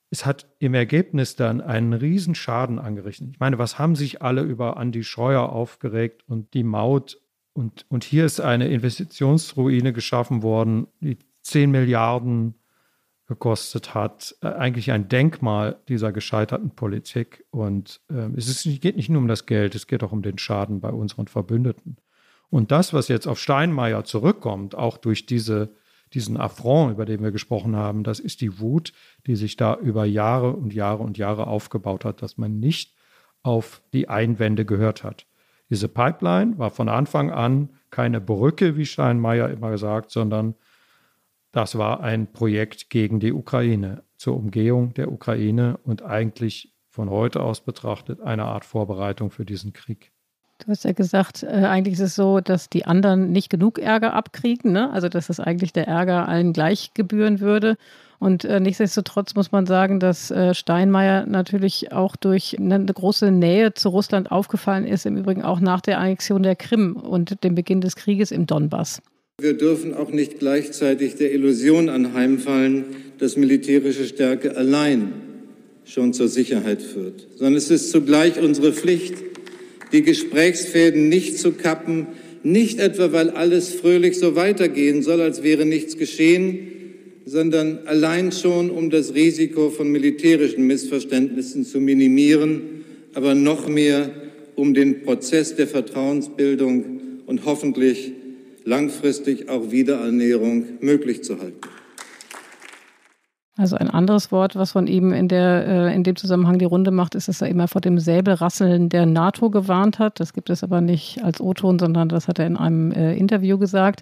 Es 0.09 0.25
hat 0.25 0.45
im 0.59 0.73
Ergebnis 0.75 1.35
dann 1.35 1.59
einen 1.59 1.93
riesen 1.93 2.35
Schaden 2.35 2.79
angerichtet. 2.79 3.29
Ich 3.31 3.39
meine, 3.39 3.57
was 3.57 3.79
haben 3.79 3.95
sich 3.95 4.21
alle 4.21 4.41
über 4.41 4.77
Andi 4.77 5.03
Scheuer 5.03 5.49
aufgeregt 5.49 6.23
und 6.27 6.53
die 6.53 6.63
Maut? 6.63 7.19
Und, 7.53 7.85
und 7.89 8.03
hier 8.03 8.25
ist 8.25 8.39
eine 8.39 8.67
Investitionsruine 8.67 9.93
geschaffen 9.93 10.43
worden, 10.43 10.87
die 10.99 11.17
10 11.41 11.71
Milliarden 11.71 12.53
gekostet 13.27 13.93
hat. 13.93 14.35
Äh, 14.41 14.47
eigentlich 14.47 14.91
ein 14.91 15.09
Denkmal 15.09 15.77
dieser 15.87 16.11
gescheiterten 16.11 16.71
Politik. 16.71 17.45
Und 17.51 18.01
äh, 18.09 18.29
es 18.35 18.47
ist, 18.47 18.81
geht 18.81 18.95
nicht 18.95 19.09
nur 19.09 19.21
um 19.21 19.27
das 19.27 19.45
Geld, 19.45 19.75
es 19.75 19.87
geht 19.87 20.03
auch 20.03 20.11
um 20.11 20.21
den 20.21 20.37
Schaden 20.37 20.79
bei 20.79 20.89
unseren 20.89 21.27
Verbündeten. 21.27 21.97
Und 22.49 22.71
das, 22.71 22.93
was 22.93 23.09
jetzt 23.09 23.27
auf 23.27 23.39
Steinmeier 23.39 24.05
zurückkommt, 24.05 24.75
auch 24.75 24.97
durch 24.97 25.25
diese, 25.25 25.73
diesen 26.13 26.37
Affront, 26.37 26.93
über 26.93 27.05
den 27.05 27.21
wir 27.21 27.31
gesprochen 27.31 27.75
haben, 27.75 28.03
das 28.03 28.19
ist 28.19 28.39
die 28.39 28.59
Wut, 28.59 28.93
die 29.27 29.35
sich 29.35 29.57
da 29.57 29.75
über 29.75 30.05
Jahre 30.05 30.53
und 30.53 30.73
Jahre 30.73 31.03
und 31.03 31.17
Jahre 31.17 31.47
aufgebaut 31.47 32.05
hat, 32.05 32.21
dass 32.21 32.37
man 32.37 32.59
nicht 32.59 32.95
auf 33.43 33.81
die 33.91 34.07
Einwände 34.07 34.63
gehört 34.63 35.03
hat. 35.03 35.25
Diese 35.69 35.89
Pipeline 35.89 36.57
war 36.57 36.69
von 36.69 36.87
Anfang 36.87 37.29
an 37.29 37.69
keine 37.89 38.21
Brücke, 38.21 38.77
wie 38.77 38.85
Steinmeier 38.85 39.49
immer 39.49 39.71
gesagt, 39.71 40.11
sondern 40.11 40.55
das 41.57 41.75
war 41.75 42.01
ein 42.01 42.31
Projekt 42.31 42.91
gegen 42.91 43.19
die 43.19 43.33
Ukraine, 43.33 44.03
zur 44.15 44.37
Umgehung 44.37 44.93
der 44.93 45.11
Ukraine 45.11 45.79
und 45.83 46.03
eigentlich 46.03 46.71
von 46.87 47.09
heute 47.09 47.41
aus 47.41 47.61
betrachtet 47.61 48.21
eine 48.21 48.43
Art 48.43 48.63
Vorbereitung 48.63 49.31
für 49.31 49.43
diesen 49.43 49.73
Krieg. 49.73 50.11
Du 50.59 50.67
hast 50.67 50.85
ja 50.85 50.91
gesagt, 50.91 51.41
äh, 51.41 51.47
eigentlich 51.47 51.95
ist 51.95 52.01
es 52.01 52.15
so, 52.15 52.41
dass 52.41 52.69
die 52.69 52.85
anderen 52.85 53.31
nicht 53.31 53.49
genug 53.49 53.79
Ärger 53.79 54.13
abkriegen, 54.13 54.71
ne? 54.71 54.91
also 54.91 55.09
dass 55.09 55.31
es 55.31 55.39
eigentlich 55.39 55.73
der 55.73 55.87
Ärger 55.87 56.27
allen 56.27 56.53
gleich 56.53 56.93
gebühren 56.93 57.39
würde. 57.39 57.75
Und 58.19 58.45
äh, 58.45 58.59
nichtsdestotrotz 58.59 59.33
muss 59.33 59.51
man 59.51 59.65
sagen, 59.65 59.99
dass 59.99 60.29
äh, 60.29 60.53
Steinmeier 60.53 61.25
natürlich 61.25 61.91
auch 61.91 62.15
durch 62.15 62.55
eine, 62.59 62.75
eine 62.75 62.93
große 62.93 63.31
Nähe 63.31 63.73
zu 63.73 63.89
Russland 63.89 64.31
aufgefallen 64.31 64.85
ist, 64.85 65.07
im 65.07 65.17
Übrigen 65.17 65.41
auch 65.41 65.59
nach 65.59 65.81
der 65.81 65.97
Annexion 65.97 66.43
der 66.43 66.55
Krim 66.55 66.97
und 66.97 67.43
dem 67.43 67.55
Beginn 67.55 67.81
des 67.81 67.95
Krieges 67.95 68.29
im 68.29 68.45
Donbass. 68.45 69.01
Wir 69.39 69.53
dürfen 69.53 69.93
auch 69.93 70.11
nicht 70.11 70.39
gleichzeitig 70.39 71.13
der 71.13 71.31
Illusion 71.31 71.89
anheimfallen, 71.89 72.85
dass 73.19 73.37
militärische 73.37 74.05
Stärke 74.05 74.57
allein 74.57 75.13
schon 75.85 76.11
zur 76.13 76.27
Sicherheit 76.27 76.81
führt, 76.81 77.27
sondern 77.35 77.53
es 77.53 77.69
ist 77.69 77.91
zugleich 77.91 78.41
unsere 78.41 78.73
Pflicht, 78.73 79.13
die 79.91 80.01
Gesprächsfäden 80.01 81.07
nicht 81.07 81.37
zu 81.37 81.51
kappen, 81.51 82.07
nicht 82.41 82.79
etwa, 82.79 83.13
weil 83.13 83.29
alles 83.29 83.69
fröhlich 83.69 84.17
so 84.17 84.35
weitergehen 84.35 85.03
soll, 85.03 85.21
als 85.21 85.43
wäre 85.43 85.67
nichts 85.67 85.97
geschehen, 85.97 86.57
sondern 87.27 87.81
allein 87.85 88.31
schon, 88.31 88.71
um 88.71 88.89
das 88.89 89.13
Risiko 89.13 89.69
von 89.69 89.91
militärischen 89.91 90.65
Missverständnissen 90.65 91.63
zu 91.63 91.79
minimieren, 91.79 92.61
aber 93.13 93.35
noch 93.35 93.69
mehr, 93.69 94.09
um 94.55 94.73
den 94.73 95.03
Prozess 95.03 95.55
der 95.55 95.67
Vertrauensbildung 95.67 97.01
und 97.27 97.45
hoffentlich 97.45 98.13
langfristig 98.67 99.49
auch 99.49 99.71
Wiederernährung 99.71 100.65
möglich 100.81 101.23
zu 101.23 101.39
halten. 101.39 101.61
Also 103.55 103.75
ein 103.75 103.89
anderes 103.89 104.31
Wort, 104.31 104.55
was 104.55 104.73
von 104.73 104.85
ihm 104.85 105.13
in, 105.13 105.29
der, 105.29 105.67
äh, 105.67 105.95
in 105.95 106.03
dem 106.03 106.15
Zusammenhang 106.15 106.59
die 106.59 106.65
Runde 106.65 106.91
macht, 106.91 107.15
ist, 107.15 107.27
dass 107.27 107.41
er 107.41 107.47
immer 107.47 107.67
vor 107.67 107.81
dem 107.81 107.97
Säbelrasseln 107.97 108.89
der 108.89 109.07
NATO 109.07 109.49
gewarnt 109.49 109.97
hat. 109.97 110.19
Das 110.19 110.33
gibt 110.33 110.51
es 110.51 110.63
aber 110.63 110.79
nicht 110.79 111.23
als 111.23 111.41
O-Ton, 111.41 111.79
sondern 111.79 112.07
das 112.07 112.27
hat 112.27 112.37
er 112.37 112.45
in 112.45 112.55
einem 112.55 112.91
äh, 112.91 113.15
Interview 113.15 113.57
gesagt. 113.57 114.01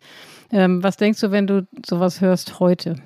Ähm, 0.52 0.84
was 0.84 0.98
denkst 0.98 1.22
du, 1.22 1.32
wenn 1.32 1.48
du 1.48 1.66
sowas 1.86 2.20
hörst 2.20 2.60
heute? 2.60 2.98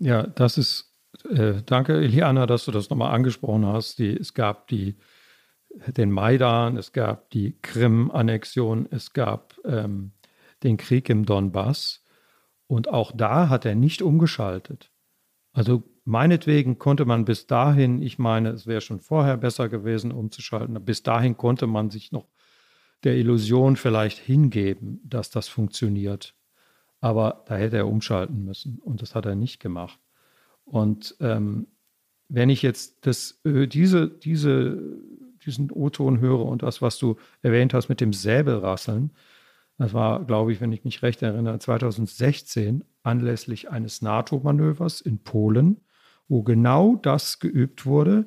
Ja, 0.00 0.24
das 0.24 0.58
ist, 0.58 0.92
äh, 1.30 1.62
danke 1.64 2.02
Iliana, 2.02 2.46
dass 2.46 2.64
du 2.64 2.72
das 2.72 2.90
nochmal 2.90 3.14
angesprochen 3.14 3.64
hast. 3.64 4.00
Die, 4.00 4.16
es 4.16 4.34
gab 4.34 4.66
die, 4.66 4.96
den 5.96 6.10
Maidan, 6.10 6.76
es 6.78 6.92
gab 6.92 7.30
die 7.30 7.56
Krim-Annexion, 7.62 8.88
es 8.90 9.12
gab 9.12 9.54
ähm, 9.64 10.10
den 10.64 10.76
Krieg 10.76 11.08
im 11.08 11.24
Donbass. 11.24 12.04
Und 12.66 12.88
auch 12.88 13.12
da 13.14 13.48
hat 13.48 13.64
er 13.64 13.74
nicht 13.74 14.02
umgeschaltet. 14.02 14.90
Also 15.52 15.84
meinetwegen 16.04 16.78
konnte 16.78 17.04
man 17.04 17.24
bis 17.24 17.46
dahin, 17.46 18.02
ich 18.02 18.18
meine, 18.18 18.50
es 18.50 18.66
wäre 18.66 18.80
schon 18.80 19.00
vorher 19.00 19.36
besser 19.36 19.68
gewesen, 19.68 20.10
umzuschalten, 20.10 20.82
bis 20.84 21.02
dahin 21.02 21.36
konnte 21.36 21.66
man 21.66 21.90
sich 21.90 22.10
noch 22.10 22.26
der 23.04 23.16
Illusion 23.16 23.76
vielleicht 23.76 24.18
hingeben, 24.18 25.00
dass 25.04 25.30
das 25.30 25.46
funktioniert. 25.46 26.34
Aber 27.00 27.44
da 27.46 27.56
hätte 27.56 27.76
er 27.76 27.86
umschalten 27.86 28.44
müssen 28.44 28.78
und 28.78 29.02
das 29.02 29.14
hat 29.14 29.26
er 29.26 29.36
nicht 29.36 29.60
gemacht. 29.60 30.00
Und 30.64 31.14
ähm, 31.20 31.66
wenn 32.28 32.48
ich 32.48 32.62
jetzt 32.62 33.06
das, 33.06 33.40
äh, 33.44 33.66
diese, 33.66 34.08
diese, 34.08 34.82
diesen 35.44 35.70
O-Ton 35.70 36.20
höre 36.20 36.46
und 36.46 36.62
das, 36.62 36.80
was 36.80 36.98
du 36.98 37.16
erwähnt 37.42 37.74
hast 37.74 37.90
mit 37.90 38.00
dem 38.00 38.14
Säbelrasseln, 38.14 39.10
das 39.78 39.92
war, 39.92 40.24
glaube 40.24 40.52
ich, 40.52 40.60
wenn 40.60 40.72
ich 40.72 40.84
mich 40.84 41.02
recht 41.02 41.22
erinnere, 41.22 41.58
2016 41.58 42.84
anlässlich 43.02 43.70
eines 43.70 44.02
NATO-Manövers 44.02 45.00
in 45.00 45.18
Polen, 45.22 45.80
wo 46.28 46.42
genau 46.42 46.96
das 46.96 47.40
geübt 47.40 47.84
wurde, 47.84 48.26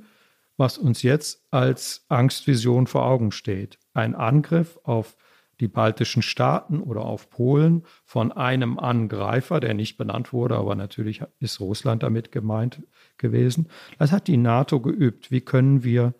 was 0.57 0.77
uns 0.77 1.03
jetzt 1.03 1.45
als 1.51 2.05
Angstvision 2.09 2.87
vor 2.87 3.05
Augen 3.05 3.31
steht. 3.31 3.79
Ein 3.93 4.15
Angriff 4.15 4.79
auf 4.83 5.15
die 5.59 5.67
baltischen 5.67 6.21
Staaten 6.21 6.81
oder 6.81 7.01
auf 7.01 7.29
Polen 7.29 7.83
von 8.05 8.31
einem 8.31 8.77
Angreifer, 8.77 9.59
der 9.59 9.73
nicht 9.73 9.97
benannt 9.97 10.33
wurde, 10.33 10.55
aber 10.55 10.75
natürlich 10.75 11.23
ist 11.39 11.59
Russland 11.59 12.03
damit 12.03 12.31
gemeint 12.31 12.83
gewesen. 13.17 13.69
Das 13.97 14.11
hat 14.11 14.27
die 14.27 14.37
NATO 14.37 14.79
geübt. 14.79 15.31
Wie 15.31 15.41
können 15.41 15.83
wir 15.83 16.13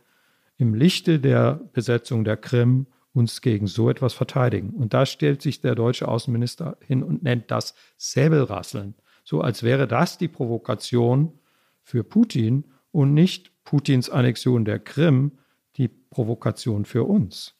im 0.57 0.73
Lichte 0.73 1.19
der 1.19 1.61
Besetzung 1.73 2.23
der 2.23 2.37
Krim 2.37 2.87
uns 3.17 3.41
gegen 3.41 3.65
so 3.65 3.89
etwas 3.89 4.13
verteidigen. 4.13 4.69
Und 4.69 4.93
da 4.93 5.05
stellt 5.05 5.41
sich 5.41 5.59
der 5.59 5.73
deutsche 5.73 6.07
Außenminister 6.07 6.77
hin 6.85 7.01
und 7.03 7.23
nennt 7.23 7.49
das 7.49 7.73
Säbelrasseln. 7.97 8.93
So 9.23 9.41
als 9.41 9.63
wäre 9.63 9.87
das 9.87 10.17
die 10.17 10.27
Provokation 10.27 11.39
für 11.81 12.03
Putin 12.03 12.65
und 12.91 13.13
nicht 13.15 13.51
Putins 13.63 14.09
Annexion 14.09 14.65
der 14.65 14.79
Krim 14.79 15.39
die 15.77 15.87
Provokation 15.87 16.85
für 16.85 17.03
uns. 17.03 17.55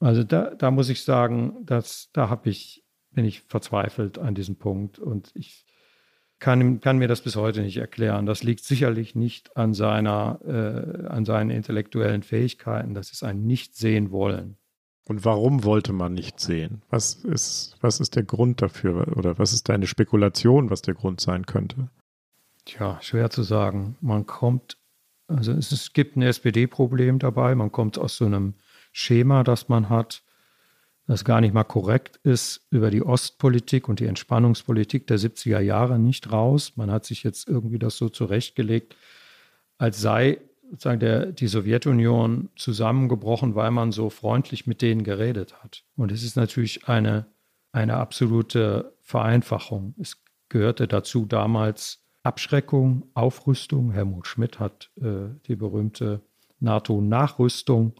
Also 0.00 0.24
da, 0.24 0.54
da 0.54 0.70
muss 0.70 0.88
ich 0.88 1.04
sagen, 1.04 1.64
dass, 1.66 2.10
da 2.12 2.30
habe 2.30 2.48
ich, 2.48 2.84
bin 3.10 3.26
ich 3.26 3.42
verzweifelt 3.42 4.18
an 4.18 4.34
diesem 4.34 4.56
Punkt. 4.56 4.98
Und 4.98 5.30
ich 5.34 5.66
kann, 6.40 6.80
kann 6.80 6.98
mir 6.98 7.08
das 7.08 7.20
bis 7.20 7.36
heute 7.36 7.60
nicht 7.62 7.76
erklären. 7.76 8.26
Das 8.26 8.42
liegt 8.42 8.64
sicherlich 8.64 9.14
nicht 9.14 9.56
an, 9.56 9.74
seiner, 9.74 10.40
äh, 10.44 11.06
an 11.06 11.24
seinen 11.24 11.50
intellektuellen 11.50 12.22
Fähigkeiten. 12.22 12.94
Das 12.94 13.12
ist 13.12 13.22
ein 13.22 13.46
Nicht-Sehen-Wollen. 13.46 14.56
Und 15.06 15.24
warum 15.24 15.64
wollte 15.64 15.92
man 15.92 16.14
nicht 16.14 16.40
sehen? 16.40 16.82
Was 16.88 17.14
ist, 17.14 17.76
was 17.80 18.00
ist 18.00 18.16
der 18.16 18.22
Grund 18.22 18.62
dafür? 18.62 19.16
Oder 19.16 19.38
was 19.38 19.52
ist 19.52 19.68
deine 19.68 19.86
Spekulation, 19.86 20.70
was 20.70 20.82
der 20.82 20.94
Grund 20.94 21.20
sein 21.20 21.46
könnte? 21.46 21.90
Tja, 22.64 22.98
schwer 23.00 23.30
zu 23.30 23.42
sagen. 23.42 23.96
Man 24.00 24.26
kommt, 24.26 24.78
also 25.26 25.52
es, 25.52 25.72
es 25.72 25.92
gibt 25.92 26.16
ein 26.16 26.22
SPD-Problem 26.22 27.18
dabei. 27.18 27.54
Man 27.54 27.72
kommt 27.72 27.98
aus 27.98 28.16
so 28.16 28.24
einem 28.24 28.54
Schema, 28.92 29.42
das 29.44 29.68
man 29.68 29.88
hat 29.88 30.22
das 31.10 31.24
gar 31.24 31.40
nicht 31.40 31.52
mal 31.52 31.64
korrekt 31.64 32.20
ist, 32.22 32.68
über 32.70 32.88
die 32.88 33.02
Ostpolitik 33.02 33.88
und 33.88 33.98
die 33.98 34.06
Entspannungspolitik 34.06 35.08
der 35.08 35.18
70er 35.18 35.58
Jahre 35.58 35.98
nicht 35.98 36.30
raus. 36.30 36.74
Man 36.76 36.88
hat 36.88 37.04
sich 37.04 37.24
jetzt 37.24 37.48
irgendwie 37.48 37.80
das 37.80 37.96
so 37.96 38.08
zurechtgelegt, 38.08 38.94
als 39.76 40.00
sei 40.00 40.38
sozusagen 40.70 41.00
der, 41.00 41.26
die 41.26 41.48
Sowjetunion 41.48 42.48
zusammengebrochen, 42.54 43.56
weil 43.56 43.72
man 43.72 43.90
so 43.90 44.08
freundlich 44.08 44.68
mit 44.68 44.82
denen 44.82 45.02
geredet 45.02 45.60
hat. 45.64 45.82
Und 45.96 46.12
es 46.12 46.22
ist 46.22 46.36
natürlich 46.36 46.86
eine, 46.86 47.26
eine 47.72 47.96
absolute 47.96 48.92
Vereinfachung. 49.02 49.96
Es 49.98 50.22
gehörte 50.48 50.86
dazu 50.86 51.26
damals 51.26 52.04
Abschreckung, 52.22 53.04
Aufrüstung. 53.14 53.90
Helmut 53.90 54.28
Schmidt 54.28 54.60
hat 54.60 54.90
äh, 55.00 55.30
die 55.48 55.56
berühmte 55.56 56.20
NATO-Nachrüstung 56.60 57.94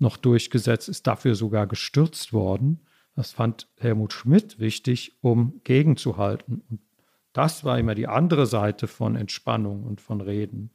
noch 0.00 0.16
durchgesetzt, 0.16 0.88
ist 0.88 1.06
dafür 1.06 1.34
sogar 1.34 1.66
gestürzt 1.66 2.32
worden. 2.32 2.80
Das 3.14 3.32
fand 3.32 3.68
Helmut 3.78 4.12
Schmidt 4.12 4.58
wichtig, 4.58 5.16
um 5.20 5.60
gegenzuhalten. 5.64 6.62
Und 6.70 6.80
das 7.32 7.64
war 7.64 7.78
immer 7.78 7.94
die 7.94 8.08
andere 8.08 8.46
Seite 8.46 8.86
von 8.86 9.16
Entspannung 9.16 9.84
und 9.84 10.00
von 10.00 10.20
Reden. 10.20 10.70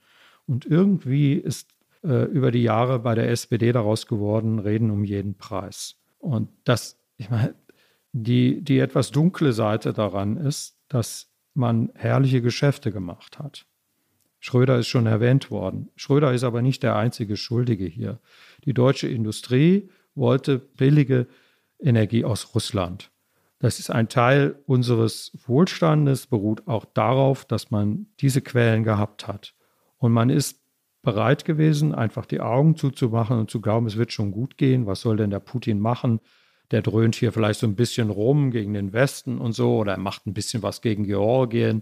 Und 0.45 0.65
irgendwie 0.65 1.33
ist 1.33 1.73
äh, 2.03 2.25
über 2.25 2.51
die 2.51 2.63
Jahre 2.63 2.99
bei 2.99 3.15
der 3.15 3.29
SPD 3.29 3.71
daraus 3.71 4.07
geworden, 4.07 4.59
Reden 4.59 4.91
um 4.91 5.03
jeden 5.03 5.35
Preis. 5.35 5.95
Und 6.19 6.49
das, 6.63 6.99
ich 7.17 7.29
meine, 7.29 7.55
die, 8.11 8.61
die 8.61 8.79
etwas 8.79 9.11
dunkle 9.11 9.53
Seite 9.53 9.91
daran 9.91 10.37
ist, 10.37 10.77
dass 10.87 11.31
man 11.53 11.91
herrliche 11.95 12.41
Geschäfte 12.41 12.91
gemacht 12.91 13.39
hat. 13.39 13.65
Schröder 14.45 14.77
ist 14.77 14.89
schon 14.89 15.07
erwähnt 15.07 15.49
worden. 15.49 15.89
Schröder 15.95 16.31
ist 16.31 16.43
aber 16.43 16.61
nicht 16.61 16.83
der 16.83 16.95
einzige 16.95 17.35
Schuldige 17.35 17.85
hier. 17.85 18.19
Die 18.63 18.75
deutsche 18.75 19.07
Industrie 19.07 19.89
wollte 20.13 20.59
billige 20.59 21.25
Energie 21.79 22.23
aus 22.23 22.53
Russland. 22.53 23.09
Das 23.57 23.79
ist 23.79 23.89
ein 23.89 24.07
Teil 24.07 24.59
unseres 24.67 25.31
Wohlstandes, 25.47 26.27
beruht 26.27 26.67
auch 26.67 26.85
darauf, 26.85 27.45
dass 27.45 27.71
man 27.71 28.05
diese 28.19 28.41
Quellen 28.41 28.83
gehabt 28.83 29.27
hat. 29.27 29.55
Und 29.97 30.11
man 30.11 30.29
ist 30.29 30.61
bereit 31.01 31.43
gewesen, 31.43 31.95
einfach 31.95 32.27
die 32.27 32.39
Augen 32.39 32.75
zuzumachen 32.75 33.39
und 33.39 33.49
zu 33.49 33.61
glauben, 33.61 33.87
es 33.87 33.97
wird 33.97 34.11
schon 34.11 34.29
gut 34.29 34.57
gehen. 34.57 34.85
Was 34.85 35.01
soll 35.01 35.17
denn 35.17 35.31
der 35.31 35.39
Putin 35.39 35.79
machen? 35.79 36.19
Der 36.69 36.83
dröhnt 36.83 37.15
hier 37.15 37.31
vielleicht 37.31 37.61
so 37.61 37.65
ein 37.65 37.75
bisschen 37.75 38.11
rum 38.11 38.51
gegen 38.51 38.75
den 38.75 38.93
Westen 38.93 39.39
und 39.39 39.53
so, 39.53 39.77
oder 39.77 39.93
er 39.93 39.99
macht 39.99 40.27
ein 40.27 40.35
bisschen 40.35 40.61
was 40.61 40.81
gegen 40.81 41.03
Georgien, 41.05 41.81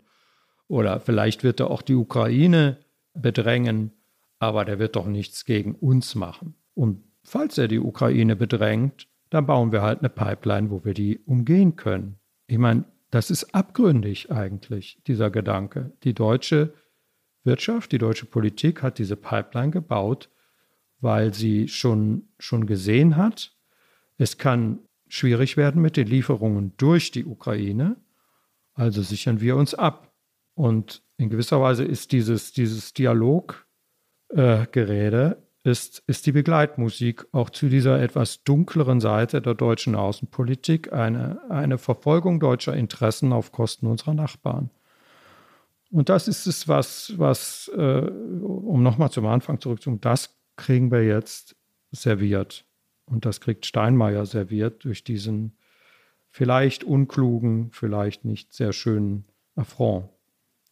oder 0.67 0.99
vielleicht 0.99 1.43
wird 1.43 1.59
er 1.59 1.71
auch 1.71 1.81
die 1.81 1.95
Ukraine 1.95 2.77
bedrängen, 3.13 3.91
aber 4.39 4.65
der 4.65 4.79
wird 4.79 4.95
doch 4.95 5.07
nichts 5.07 5.45
gegen 5.45 5.75
uns 5.75 6.15
machen. 6.15 6.55
Und 6.73 7.03
falls 7.23 7.57
er 7.57 7.67
die 7.67 7.79
Ukraine 7.79 8.35
bedrängt, 8.35 9.07
dann 9.29 9.45
bauen 9.45 9.71
wir 9.71 9.81
halt 9.81 9.99
eine 9.99 10.09
Pipeline, 10.09 10.69
wo 10.69 10.83
wir 10.85 10.93
die 10.93 11.19
umgehen 11.19 11.75
können. 11.75 12.19
Ich 12.47 12.57
meine, 12.57 12.85
das 13.09 13.29
ist 13.29 13.53
abgründig 13.53 14.31
eigentlich, 14.31 15.01
dieser 15.07 15.29
Gedanke. 15.29 15.91
Die 16.03 16.13
deutsche 16.13 16.73
Wirtschaft, 17.43 17.91
die 17.91 17.97
deutsche 17.97 18.25
Politik 18.25 18.81
hat 18.81 18.97
diese 18.97 19.15
Pipeline 19.15 19.71
gebaut, 19.71 20.29
weil 20.99 21.33
sie 21.33 21.67
schon, 21.67 22.29
schon 22.39 22.65
gesehen 22.65 23.17
hat, 23.17 23.55
es 24.17 24.37
kann 24.37 24.79
schwierig 25.07 25.57
werden 25.57 25.81
mit 25.81 25.97
den 25.97 26.07
Lieferungen 26.07 26.73
durch 26.77 27.11
die 27.11 27.25
Ukraine, 27.25 27.97
also 28.73 29.01
sichern 29.01 29.41
wir 29.41 29.57
uns 29.57 29.73
ab. 29.73 30.12
Und 30.55 31.03
in 31.17 31.29
gewisser 31.29 31.61
Weise 31.61 31.83
ist 31.83 32.11
dieses, 32.11 32.51
dieses 32.51 32.93
Dialoggerede 32.93 33.65
äh, 34.35 35.35
ist, 35.63 36.03
ist 36.07 36.25
die 36.25 36.33
Begleitmusik 36.33 37.25
auch 37.31 37.49
zu 37.49 37.69
dieser 37.69 38.01
etwas 38.01 38.43
dunkleren 38.43 38.99
Seite 38.99 39.41
der 39.41 39.53
deutschen 39.53 39.95
Außenpolitik, 39.95 40.91
eine, 40.91 41.41
eine 41.49 41.77
Verfolgung 41.77 42.39
deutscher 42.39 42.75
Interessen 42.75 43.31
auf 43.31 43.51
Kosten 43.51 43.87
unserer 43.87 44.13
Nachbarn. 44.13 44.69
Und 45.89 46.09
das 46.09 46.27
ist 46.27 46.47
es, 46.47 46.67
was, 46.67 47.13
was 47.17 47.71
äh, 47.75 47.79
um 47.79 48.83
nochmal 48.83 49.11
zum 49.11 49.25
Anfang 49.25 49.61
zurückzukommen, 49.61 50.01
das 50.01 50.35
kriegen 50.55 50.91
wir 50.91 51.05
jetzt 51.05 51.55
serviert. 51.91 52.65
Und 53.05 53.25
das 53.25 53.41
kriegt 53.41 53.65
Steinmeier 53.65 54.25
serviert 54.25 54.83
durch 54.83 55.03
diesen 55.03 55.57
vielleicht 56.29 56.83
unklugen, 56.83 57.69
vielleicht 57.71 58.25
nicht 58.25 58.53
sehr 58.53 58.73
schönen 58.73 59.25
Affront. 59.55 60.09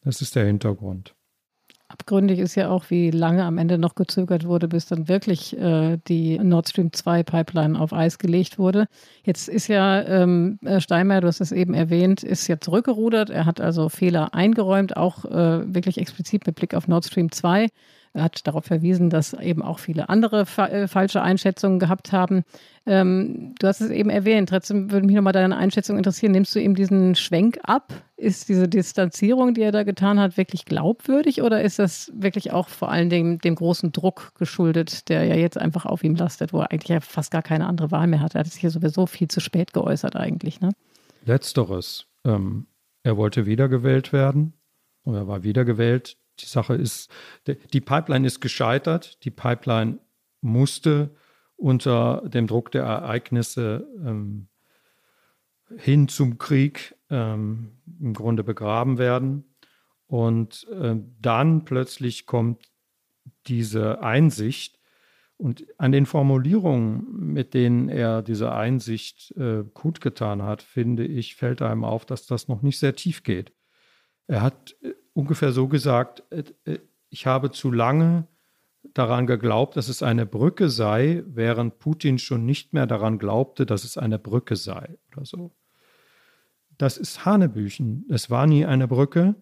Das 0.03 0.21
ist 0.21 0.35
der 0.35 0.45
Hintergrund. 0.45 1.15
Abgründig 1.91 2.39
ist 2.39 2.55
ja 2.55 2.69
auch, 2.69 2.89
wie 2.89 3.11
lange 3.11 3.43
am 3.43 3.57
Ende 3.57 3.77
noch 3.77 3.95
gezögert 3.95 4.45
wurde, 4.45 4.69
bis 4.69 4.85
dann 4.85 5.09
wirklich 5.09 5.57
äh, 5.57 5.97
die 6.07 6.39
Nord 6.39 6.69
Stream 6.69 6.93
2 6.93 7.23
Pipeline 7.23 7.77
auf 7.77 7.91
Eis 7.91 8.17
gelegt 8.17 8.57
wurde. 8.57 8.87
Jetzt 9.23 9.49
ist 9.49 9.67
ja 9.67 10.01
ähm, 10.03 10.57
äh, 10.63 10.79
Steinmeier, 10.79 11.19
du 11.19 11.27
hast 11.27 11.41
es 11.41 11.51
eben 11.51 11.73
erwähnt, 11.73 12.23
ist 12.23 12.47
ja 12.47 12.59
zurückgerudert. 12.61 13.29
Er 13.29 13.45
hat 13.45 13.59
also 13.59 13.89
Fehler 13.89 14.33
eingeräumt, 14.33 14.95
auch 14.95 15.25
äh, 15.25 15.73
wirklich 15.73 15.97
explizit 15.97 16.47
mit 16.47 16.55
Blick 16.55 16.73
auf 16.73 16.87
Nord 16.87 17.05
Stream 17.05 17.29
2. 17.29 17.67
Er 18.13 18.23
hat 18.23 18.45
darauf 18.45 18.65
verwiesen, 18.65 19.09
dass 19.09 19.33
eben 19.33 19.61
auch 19.61 19.79
viele 19.79 20.09
andere 20.09 20.45
fa 20.45 20.67
äh, 20.67 20.87
falsche 20.87 21.21
Einschätzungen 21.21 21.79
gehabt 21.79 22.11
haben. 22.11 22.43
Ähm, 22.85 23.55
du 23.57 23.67
hast 23.67 23.79
es 23.79 23.89
eben 23.89 24.09
erwähnt. 24.09 24.49
Trotzdem 24.49 24.91
würde 24.91 25.05
mich 25.05 25.15
nochmal 25.15 25.31
deine 25.31 25.55
Einschätzung 25.55 25.97
interessieren. 25.97 26.33
Nimmst 26.33 26.53
du 26.53 26.59
ihm 26.59 26.75
diesen 26.75 27.15
Schwenk 27.15 27.59
ab? 27.63 27.93
Ist 28.17 28.49
diese 28.49 28.67
Distanzierung, 28.67 29.53
die 29.53 29.61
er 29.61 29.71
da 29.71 29.83
getan 29.83 30.19
hat, 30.19 30.35
wirklich 30.35 30.65
glaubwürdig 30.65 31.41
oder 31.41 31.61
ist 31.61 31.79
das 31.79 32.11
wirklich 32.13 32.51
auch 32.51 32.67
vor 32.67 32.91
allen 32.91 33.09
Dingen 33.09 33.39
dem 33.39 33.55
großen 33.55 33.93
Druck 33.93 34.33
geschuldet, 34.37 35.07
der 35.07 35.23
ja 35.23 35.35
jetzt 35.35 35.57
einfach 35.57 35.85
auf 35.85 36.03
ihm 36.03 36.15
lastet, 36.15 36.51
wo 36.51 36.59
er 36.59 36.71
eigentlich 36.71 36.89
ja 36.89 36.99
fast 36.99 37.31
gar 37.31 37.41
keine 37.41 37.65
andere 37.65 37.91
Wahl 37.91 38.07
mehr 38.07 38.19
hat? 38.19 38.35
Er 38.35 38.39
hat 38.39 38.47
sich 38.47 38.59
hier 38.59 38.71
sowieso 38.71 39.05
viel 39.05 39.29
zu 39.29 39.39
spät 39.39 39.71
geäußert 39.73 40.17
eigentlich. 40.17 40.59
Ne? 40.59 40.71
Letzteres. 41.25 42.07
Ähm, 42.25 42.67
er 43.03 43.15
wollte 43.15 43.45
wiedergewählt 43.45 44.11
werden 44.11 44.53
und 45.03 45.15
er 45.15 45.27
war 45.27 45.43
wiedergewählt 45.43 46.17
die 46.41 46.47
Sache 46.47 46.75
ist, 46.75 47.11
die 47.45 47.81
Pipeline 47.81 48.25
ist 48.25 48.41
gescheitert. 48.41 49.23
Die 49.23 49.31
Pipeline 49.31 49.99
musste 50.41 51.15
unter 51.55 52.23
dem 52.27 52.47
Druck 52.47 52.71
der 52.71 52.83
Ereignisse 52.83 53.87
ähm, 54.03 54.47
hin 55.77 56.07
zum 56.07 56.37
Krieg 56.37 56.95
ähm, 57.09 57.77
im 57.99 58.13
Grunde 58.13 58.43
begraben 58.43 58.97
werden. 58.97 59.45
Und 60.07 60.67
äh, 60.69 60.95
dann 61.21 61.63
plötzlich 61.63 62.25
kommt 62.25 62.71
diese 63.47 64.01
Einsicht. 64.01 64.79
Und 65.37 65.65
an 65.77 65.91
den 65.91 66.05
Formulierungen, 66.05 67.33
mit 67.33 67.53
denen 67.53 67.89
er 67.89 68.21
diese 68.21 68.51
Einsicht 68.51 69.31
äh, 69.37 69.63
kundgetan 69.73 70.43
hat, 70.43 70.61
finde 70.61 71.05
ich, 71.05 71.35
fällt 71.35 71.61
einem 71.61 71.83
auf, 71.83 72.05
dass 72.05 72.27
das 72.27 72.47
noch 72.47 72.61
nicht 72.61 72.77
sehr 72.77 72.95
tief 72.95 73.23
geht. 73.23 73.53
Er 74.27 74.41
hat 74.41 74.75
äh, 74.81 74.93
ungefähr 75.13 75.51
so 75.51 75.67
gesagt, 75.67 76.23
äh, 76.29 76.43
äh, 76.65 76.79
ich 77.09 77.25
habe 77.25 77.51
zu 77.51 77.71
lange 77.71 78.27
daran 78.93 79.27
geglaubt, 79.27 79.75
dass 79.77 79.89
es 79.89 80.01
eine 80.01 80.25
Brücke 80.25 80.69
sei, 80.69 81.23
während 81.27 81.79
Putin 81.79 82.17
schon 82.17 82.45
nicht 82.45 82.73
mehr 82.73 82.87
daran 82.87 83.19
glaubte, 83.19 83.65
dass 83.65 83.83
es 83.83 83.97
eine 83.97 84.17
Brücke 84.17 84.55
sei 84.55 84.97
oder 85.11 85.25
so. 85.25 85.51
Das 86.77 86.97
ist 86.97 87.25
Hanebüchen. 87.25 88.05
Es 88.09 88.29
war 88.29 88.47
nie 88.47 88.65
eine 88.65 88.87
Brücke. 88.87 89.35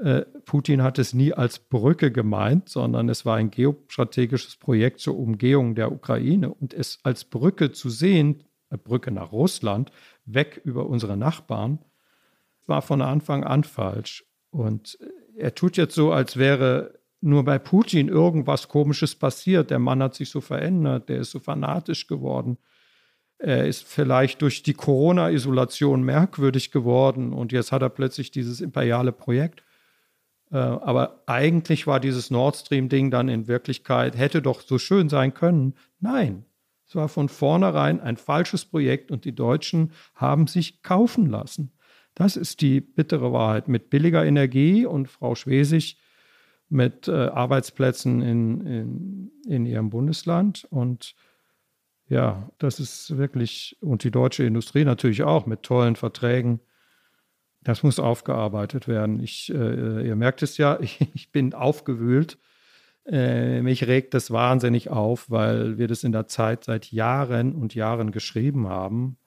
Äh, 0.00 0.22
Putin 0.46 0.82
hat 0.82 0.98
es 0.98 1.12
nie 1.12 1.34
als 1.34 1.58
Brücke 1.58 2.10
gemeint, 2.10 2.68
sondern 2.68 3.08
es 3.08 3.26
war 3.26 3.36
ein 3.36 3.50
geostrategisches 3.50 4.56
Projekt 4.56 5.00
zur 5.00 5.18
Umgehung 5.18 5.74
der 5.74 5.92
Ukraine. 5.92 6.52
Und 6.52 6.72
es 6.72 6.98
als 7.02 7.24
Brücke 7.24 7.72
zu 7.72 7.90
sehen, 7.90 8.44
eine 8.70 8.78
Brücke 8.78 9.10
nach 9.10 9.32
Russland, 9.32 9.92
weg 10.24 10.62
über 10.64 10.86
unsere 10.86 11.16
Nachbarn, 11.16 11.78
war 12.66 12.80
von 12.80 13.02
Anfang 13.02 13.44
an 13.44 13.64
falsch. 13.64 14.24
Und 14.52 14.98
er 15.36 15.54
tut 15.54 15.76
jetzt 15.76 15.94
so, 15.94 16.12
als 16.12 16.36
wäre 16.36 17.00
nur 17.22 17.44
bei 17.44 17.58
Putin 17.58 18.08
irgendwas 18.08 18.68
Komisches 18.68 19.14
passiert. 19.14 19.70
Der 19.70 19.78
Mann 19.78 20.02
hat 20.02 20.14
sich 20.14 20.28
so 20.28 20.40
verändert, 20.40 21.08
der 21.08 21.18
ist 21.18 21.30
so 21.30 21.40
fanatisch 21.40 22.06
geworden. 22.06 22.58
Er 23.38 23.66
ist 23.66 23.84
vielleicht 23.84 24.42
durch 24.42 24.62
die 24.62 24.74
Corona-Isolation 24.74 26.02
merkwürdig 26.02 26.70
geworden 26.70 27.32
und 27.32 27.50
jetzt 27.50 27.72
hat 27.72 27.82
er 27.82 27.88
plötzlich 27.88 28.30
dieses 28.30 28.60
imperiale 28.60 29.10
Projekt. 29.10 29.64
Äh, 30.52 30.58
aber 30.58 31.22
eigentlich 31.26 31.86
war 31.86 31.98
dieses 31.98 32.30
Nord 32.30 32.56
Stream-Ding 32.56 33.10
dann 33.10 33.28
in 33.28 33.48
Wirklichkeit, 33.48 34.16
hätte 34.16 34.42
doch 34.42 34.60
so 34.60 34.78
schön 34.78 35.08
sein 35.08 35.32
können. 35.34 35.74
Nein, 35.98 36.44
es 36.86 36.94
war 36.94 37.08
von 37.08 37.28
vornherein 37.28 38.00
ein 38.00 38.16
falsches 38.16 38.64
Projekt 38.66 39.10
und 39.10 39.24
die 39.24 39.34
Deutschen 39.34 39.92
haben 40.14 40.46
sich 40.46 40.82
kaufen 40.82 41.26
lassen. 41.26 41.72
Das 42.14 42.36
ist 42.36 42.60
die 42.60 42.80
bittere 42.80 43.32
Wahrheit. 43.32 43.68
Mit 43.68 43.90
billiger 43.90 44.24
Energie 44.24 44.84
und 44.84 45.08
Frau 45.08 45.34
Schwesig 45.34 45.98
mit 46.68 47.06
äh, 47.06 47.12
Arbeitsplätzen 47.12 48.22
in, 48.22 48.66
in, 48.66 49.32
in 49.46 49.66
ihrem 49.66 49.90
Bundesland. 49.90 50.66
Und 50.70 51.14
ja, 52.08 52.50
das 52.58 52.80
ist 52.80 53.16
wirklich, 53.16 53.76
und 53.80 54.04
die 54.04 54.10
deutsche 54.10 54.44
Industrie 54.44 54.84
natürlich 54.84 55.22
auch 55.22 55.46
mit 55.46 55.62
tollen 55.62 55.96
Verträgen. 55.96 56.60
Das 57.62 57.82
muss 57.82 57.98
aufgearbeitet 57.98 58.88
werden. 58.88 59.20
Ich, 59.20 59.52
äh, 59.54 60.06
ihr 60.06 60.16
merkt 60.16 60.42
es 60.42 60.56
ja, 60.56 60.80
ich, 60.80 61.00
ich 61.14 61.30
bin 61.30 61.54
aufgewühlt. 61.54 62.38
Äh, 63.04 63.62
mich 63.62 63.86
regt 63.86 64.14
das 64.14 64.30
wahnsinnig 64.30 64.88
auf, 64.88 65.30
weil 65.30 65.76
wir 65.76 65.88
das 65.88 66.04
in 66.04 66.12
der 66.12 66.26
Zeit 66.26 66.64
seit 66.64 66.90
Jahren 66.90 67.54
und 67.54 67.74
Jahren 67.74 68.12
geschrieben 68.12 68.68
haben. 68.68 69.18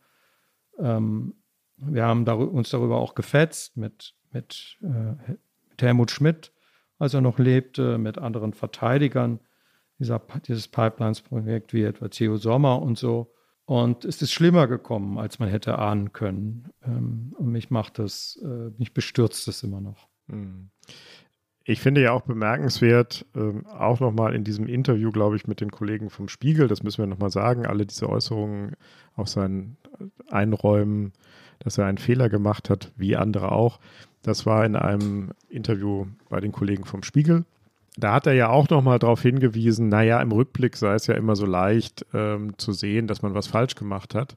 Ähm, 0.79 1.35
wir 1.77 2.05
haben 2.05 2.25
uns 2.27 2.69
darüber 2.69 2.97
auch 2.97 3.15
gefetzt 3.15 3.77
mit, 3.77 4.13
mit, 4.31 4.77
äh, 4.81 5.31
mit 5.69 5.81
Helmut 5.81 6.11
Schmidt, 6.11 6.51
als 6.99 7.13
er 7.13 7.21
noch 7.21 7.39
lebte, 7.39 7.97
mit 7.97 8.17
anderen 8.17 8.53
Verteidigern 8.53 9.39
dieser, 9.99 10.21
dieses 10.47 10.67
Pipelines-Projekt, 10.67 11.73
wie 11.73 11.83
etwa 11.83 12.07
Theo 12.07 12.37
Sommer 12.37 12.81
und 12.81 12.97
so. 12.97 13.31
Und 13.65 14.05
es 14.05 14.21
ist 14.21 14.31
schlimmer 14.31 14.67
gekommen, 14.67 15.17
als 15.17 15.39
man 15.39 15.49
hätte 15.49 15.79
ahnen 15.79 16.13
können. 16.13 16.69
Ähm, 16.83 17.33
und 17.37 17.51
mich 17.51 17.71
macht 17.71 17.97
das, 17.99 18.39
äh, 18.43 18.71
mich 18.77 18.93
bestürzt 18.93 19.47
das 19.47 19.63
immer 19.63 19.81
noch. 19.81 20.07
Hm. 20.27 20.69
Ich 21.67 21.81
finde 21.81 22.01
ja 22.01 22.11
auch 22.11 22.21
bemerkenswert, 22.21 23.25
äh, 23.35 23.65
auch 23.67 23.99
nochmal 23.99 24.35
in 24.35 24.43
diesem 24.43 24.67
Interview, 24.67 25.11
glaube 25.11 25.35
ich, 25.35 25.47
mit 25.47 25.61
den 25.61 25.71
Kollegen 25.71 26.11
vom 26.11 26.29
Spiegel, 26.29 26.67
das 26.67 26.83
müssen 26.83 26.99
wir 26.99 27.07
nochmal 27.07 27.31
sagen, 27.31 27.65
alle 27.65 27.87
diese 27.87 28.07
Äußerungen 28.07 28.75
auf 29.15 29.29
seinen 29.29 29.77
Einräumen, 30.29 31.13
dass 31.59 31.77
er 31.77 31.85
einen 31.85 31.97
Fehler 31.97 32.29
gemacht 32.29 32.69
hat, 32.69 32.91
wie 32.95 33.15
andere 33.15 33.51
auch. 33.51 33.79
Das 34.21 34.45
war 34.45 34.65
in 34.65 34.75
einem 34.75 35.31
Interview 35.49 36.07
bei 36.29 36.39
den 36.39 36.51
Kollegen 36.51 36.85
vom 36.85 37.03
Spiegel. 37.03 37.45
Da 37.97 38.13
hat 38.13 38.27
er 38.27 38.33
ja 38.33 38.49
auch 38.49 38.69
nochmal 38.69 38.99
darauf 38.99 39.21
hingewiesen, 39.21 39.87
naja, 39.87 40.19
im 40.21 40.31
Rückblick 40.31 40.75
sei 40.75 40.95
es 40.95 41.07
ja 41.07 41.15
immer 41.15 41.35
so 41.35 41.45
leicht 41.45 42.05
ähm, 42.13 42.57
zu 42.57 42.73
sehen, 42.73 43.07
dass 43.07 43.21
man 43.21 43.33
was 43.33 43.47
falsch 43.47 43.75
gemacht 43.75 44.15
hat. 44.15 44.35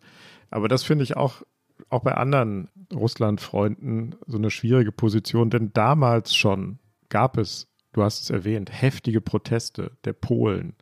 Aber 0.51 0.69
das 0.69 0.85
finde 0.85 1.05
ich 1.05 1.17
auch, 1.17 1.43
auch 1.89 2.03
bei 2.03 2.15
anderen 2.15 2.69
Russland-Freunden 2.93 4.15
so 4.27 4.39
eine 4.39 4.51
schwierige 4.51 4.93
Position, 4.93 5.51
denn 5.51 5.73
damals 5.73 6.35
schon 6.35 6.79
gab 7.09 7.37
es, 7.37 7.67
du 7.93 8.03
hast 8.03 8.23
es 8.23 8.31
erwähnt, 8.31 8.71
heftige 8.71 9.21
Proteste 9.21 9.93
der 10.05 10.13
Polen, 10.13 10.75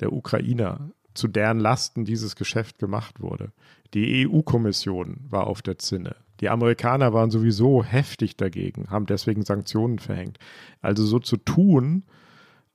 der 0.00 0.12
Ukrainer, 0.12 0.90
zu 1.14 1.28
deren 1.28 1.58
Lasten 1.58 2.04
dieses 2.04 2.36
Geschäft 2.36 2.78
gemacht 2.78 3.20
wurde. 3.20 3.52
Die 3.94 4.26
EU-Kommission 4.26 5.18
war 5.28 5.46
auf 5.46 5.62
der 5.62 5.78
Zinne. 5.78 6.16
Die 6.40 6.48
Amerikaner 6.48 7.12
waren 7.12 7.30
sowieso 7.30 7.84
heftig 7.84 8.36
dagegen, 8.36 8.90
haben 8.90 9.06
deswegen 9.06 9.44
Sanktionen 9.44 9.98
verhängt. 9.98 10.38
Also 10.80 11.04
so 11.04 11.18
zu 11.18 11.36
tun, 11.36 12.04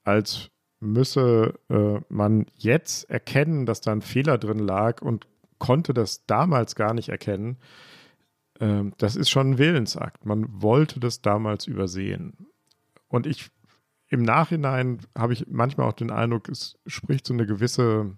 als 0.03 0.51
müsse 0.79 1.55
äh, 1.69 1.99
man 2.07 2.45
jetzt 2.55 3.09
erkennen, 3.09 3.65
dass 3.65 3.81
da 3.81 3.91
ein 3.91 4.01
Fehler 4.01 4.37
drin 4.37 4.59
lag 4.59 5.01
und 5.01 5.27
konnte 5.57 5.93
das 5.93 6.25
damals 6.27 6.75
gar 6.75 6.93
nicht 6.93 7.09
erkennen, 7.09 7.57
äh, 8.59 8.83
das 8.97 9.15
ist 9.15 9.29
schon 9.29 9.51
ein 9.51 9.57
Willensakt. 9.57 10.25
Man 10.25 10.61
wollte 10.61 10.99
das 10.99 11.21
damals 11.21 11.67
übersehen. 11.67 12.47
Und 13.07 13.25
ich 13.25 13.49
im 14.09 14.21
Nachhinein 14.21 14.99
habe 15.17 15.33
ich 15.33 15.47
manchmal 15.49 15.87
auch 15.87 15.93
den 15.93 16.11
Eindruck, 16.11 16.47
es 16.47 16.77
spricht 16.85 17.27
so 17.27 17.33
eine 17.33 17.45
gewisse, 17.45 18.17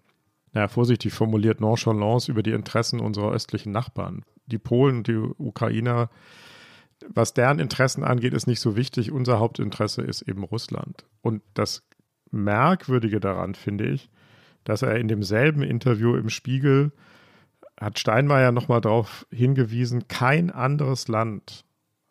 naja, 0.53 0.67
vorsichtig 0.67 1.13
formuliert, 1.13 1.61
Nonchalance 1.61 2.31
über 2.31 2.43
die 2.43 2.51
Interessen 2.51 2.99
unserer 2.99 3.31
östlichen 3.31 3.71
Nachbarn 3.71 4.23
die 4.45 4.57
Polen 4.57 4.97
und 4.97 5.07
die 5.07 5.15
Ukrainer, 5.15 6.09
was 7.07 7.33
deren 7.33 7.59
Interessen 7.59 8.03
angeht, 8.03 8.33
ist 8.33 8.47
nicht 8.47 8.59
so 8.59 8.75
wichtig. 8.75 9.11
Unser 9.11 9.39
Hauptinteresse 9.39 10.01
ist 10.01 10.23
eben 10.23 10.43
Russland. 10.43 11.05
Und 11.21 11.41
das 11.53 11.87
Merkwürdige 12.31 13.19
daran 13.19 13.55
finde 13.55 13.87
ich, 13.87 14.09
dass 14.63 14.81
er 14.81 14.97
in 14.97 15.07
demselben 15.07 15.63
Interview 15.63 16.15
im 16.15 16.29
Spiegel 16.29 16.91
hat 17.79 17.97
Steinmeier 17.97 18.51
nochmal 18.51 18.81
darauf 18.81 19.25
hingewiesen, 19.31 20.07
kein 20.09 20.51
anderes 20.51 21.07
Land 21.07 21.63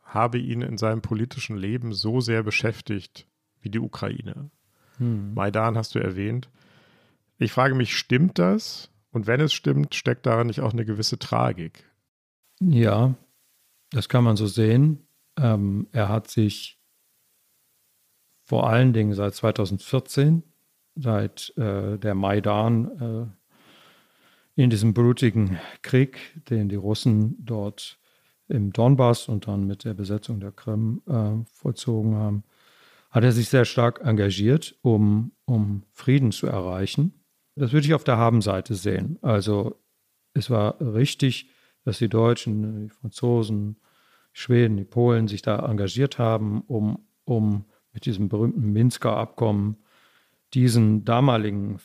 habe 0.03 0.39
ihn 0.39 0.63
in 0.63 0.79
seinem 0.79 1.03
politischen 1.03 1.59
Leben 1.59 1.93
so 1.93 2.21
sehr 2.21 2.43
beschäftigt 2.43 3.27
wie 3.61 3.69
die 3.69 3.79
Ukraine. 3.79 4.51
Hm. 4.97 5.35
Maidan 5.35 5.77
hast 5.77 5.95
du 5.95 5.99
erwähnt. 5.99 6.49
Ich 7.39 7.53
frage 7.53 7.75
mich, 7.75 7.97
stimmt 7.97 8.39
das? 8.39 8.91
Und 9.11 9.27
wenn 9.27 9.41
es 9.41 9.53
stimmt, 9.53 9.95
steckt 9.95 10.27
daran 10.27 10.49
nicht 10.49 10.61
auch 10.61 10.73
eine 10.73 10.85
gewisse 10.85 11.19
Tragik? 11.19 11.85
Ja, 12.61 13.15
das 13.91 14.09
kann 14.09 14.25
man 14.25 14.37
so 14.37 14.47
sehen. 14.47 15.07
Ähm, 15.39 15.89
er 15.93 16.09
hat 16.09 16.29
sich 16.29 16.79
vor 18.45 18.69
allen 18.69 18.93
Dingen 18.93 19.15
seit 19.15 19.35
2014, 19.35 20.43
seit 20.97 21.53
äh, 21.57 21.99
der 21.99 22.15
Maidan, 22.15 23.31
äh, 24.57 24.63
in 24.63 24.71
diesem 24.71 24.93
blutigen 24.93 25.59
Krieg, 25.83 26.19
den 26.51 26.69
die 26.69 26.77
Russen 26.77 27.37
dort 27.39 28.01
im 28.49 28.73
Donbass 28.73 29.29
und 29.29 29.47
dann 29.47 29.67
mit 29.67 29.85
der 29.85 29.95
Besetzung 29.95 30.41
der 30.41 30.51
Krim 30.51 31.03
äh, 31.07 31.45
vollzogen 31.53 32.17
haben, 32.17 32.43
hat 33.11 33.23
er 33.23 33.33
sich 33.33 33.49
sehr 33.49 33.65
stark 33.65 34.01
engagiert, 34.03 34.75
um, 34.83 35.33
um 35.45 35.85
Frieden 35.93 36.33
zu 36.33 36.49
erreichen. 36.49 37.18
Das 37.59 37.73
würde 37.73 37.87
ich 37.87 37.95
auf 37.95 38.05
der 38.05 38.17
Habenseite 38.17 38.75
sehen. 38.75 39.19
Also 39.21 39.81
es 40.33 40.49
war 40.49 40.81
richtig, 40.81 41.51
dass 41.85 41.99
die 41.99 42.09
Deutschen, 42.09 42.85
die 42.85 42.89
Franzosen, 42.89 43.81
die 44.35 44.41
Schweden, 44.41 44.77
die 44.77 44.85
Polen 44.85 45.27
sich 45.27 45.43
da 45.43 45.59
engagiert 45.69 46.19
haben, 46.19 46.63
um, 46.63 47.07
um 47.25 47.65
mit 47.93 48.07
diesem 48.07 48.29
berühmten 48.29 48.73
Minsker 48.73 49.17
Abkommen 49.17 49.77
diesen 50.55 51.05
damaligen 51.05 51.79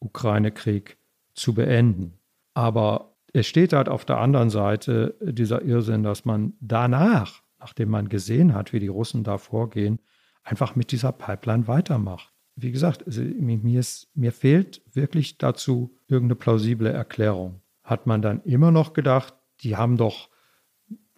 Ukraine-Krieg 0.00 0.98
zu 1.34 1.54
beenden. 1.54 2.18
Aber 2.54 3.16
es 3.32 3.46
steht 3.46 3.72
halt 3.72 3.88
auf 3.88 4.04
der 4.04 4.18
anderen 4.18 4.50
Seite 4.50 5.16
dieser 5.20 5.62
Irrsinn, 5.62 6.02
dass 6.02 6.24
man 6.24 6.54
danach, 6.60 7.42
nachdem 7.60 7.90
man 7.90 8.08
gesehen 8.08 8.52
hat, 8.52 8.72
wie 8.72 8.80
die 8.80 8.88
Russen 8.88 9.22
da 9.22 9.38
vorgehen, 9.38 10.00
einfach 10.42 10.74
mit 10.74 10.90
dieser 10.92 11.12
Pipeline 11.12 11.68
weitermacht. 11.68 12.33
Wie 12.56 12.72
gesagt, 12.72 13.06
also 13.06 13.22
mir, 13.22 13.80
ist, 13.80 14.08
mir 14.14 14.32
fehlt 14.32 14.82
wirklich 14.92 15.38
dazu 15.38 15.96
irgendeine 16.06 16.36
plausible 16.36 16.90
Erklärung 16.90 17.60
hat 17.84 18.06
man 18.06 18.22
dann 18.22 18.42
immer 18.42 18.70
noch 18.70 18.94
gedacht, 18.94 19.34
die 19.60 19.76
haben 19.76 19.96
doch 19.96 20.30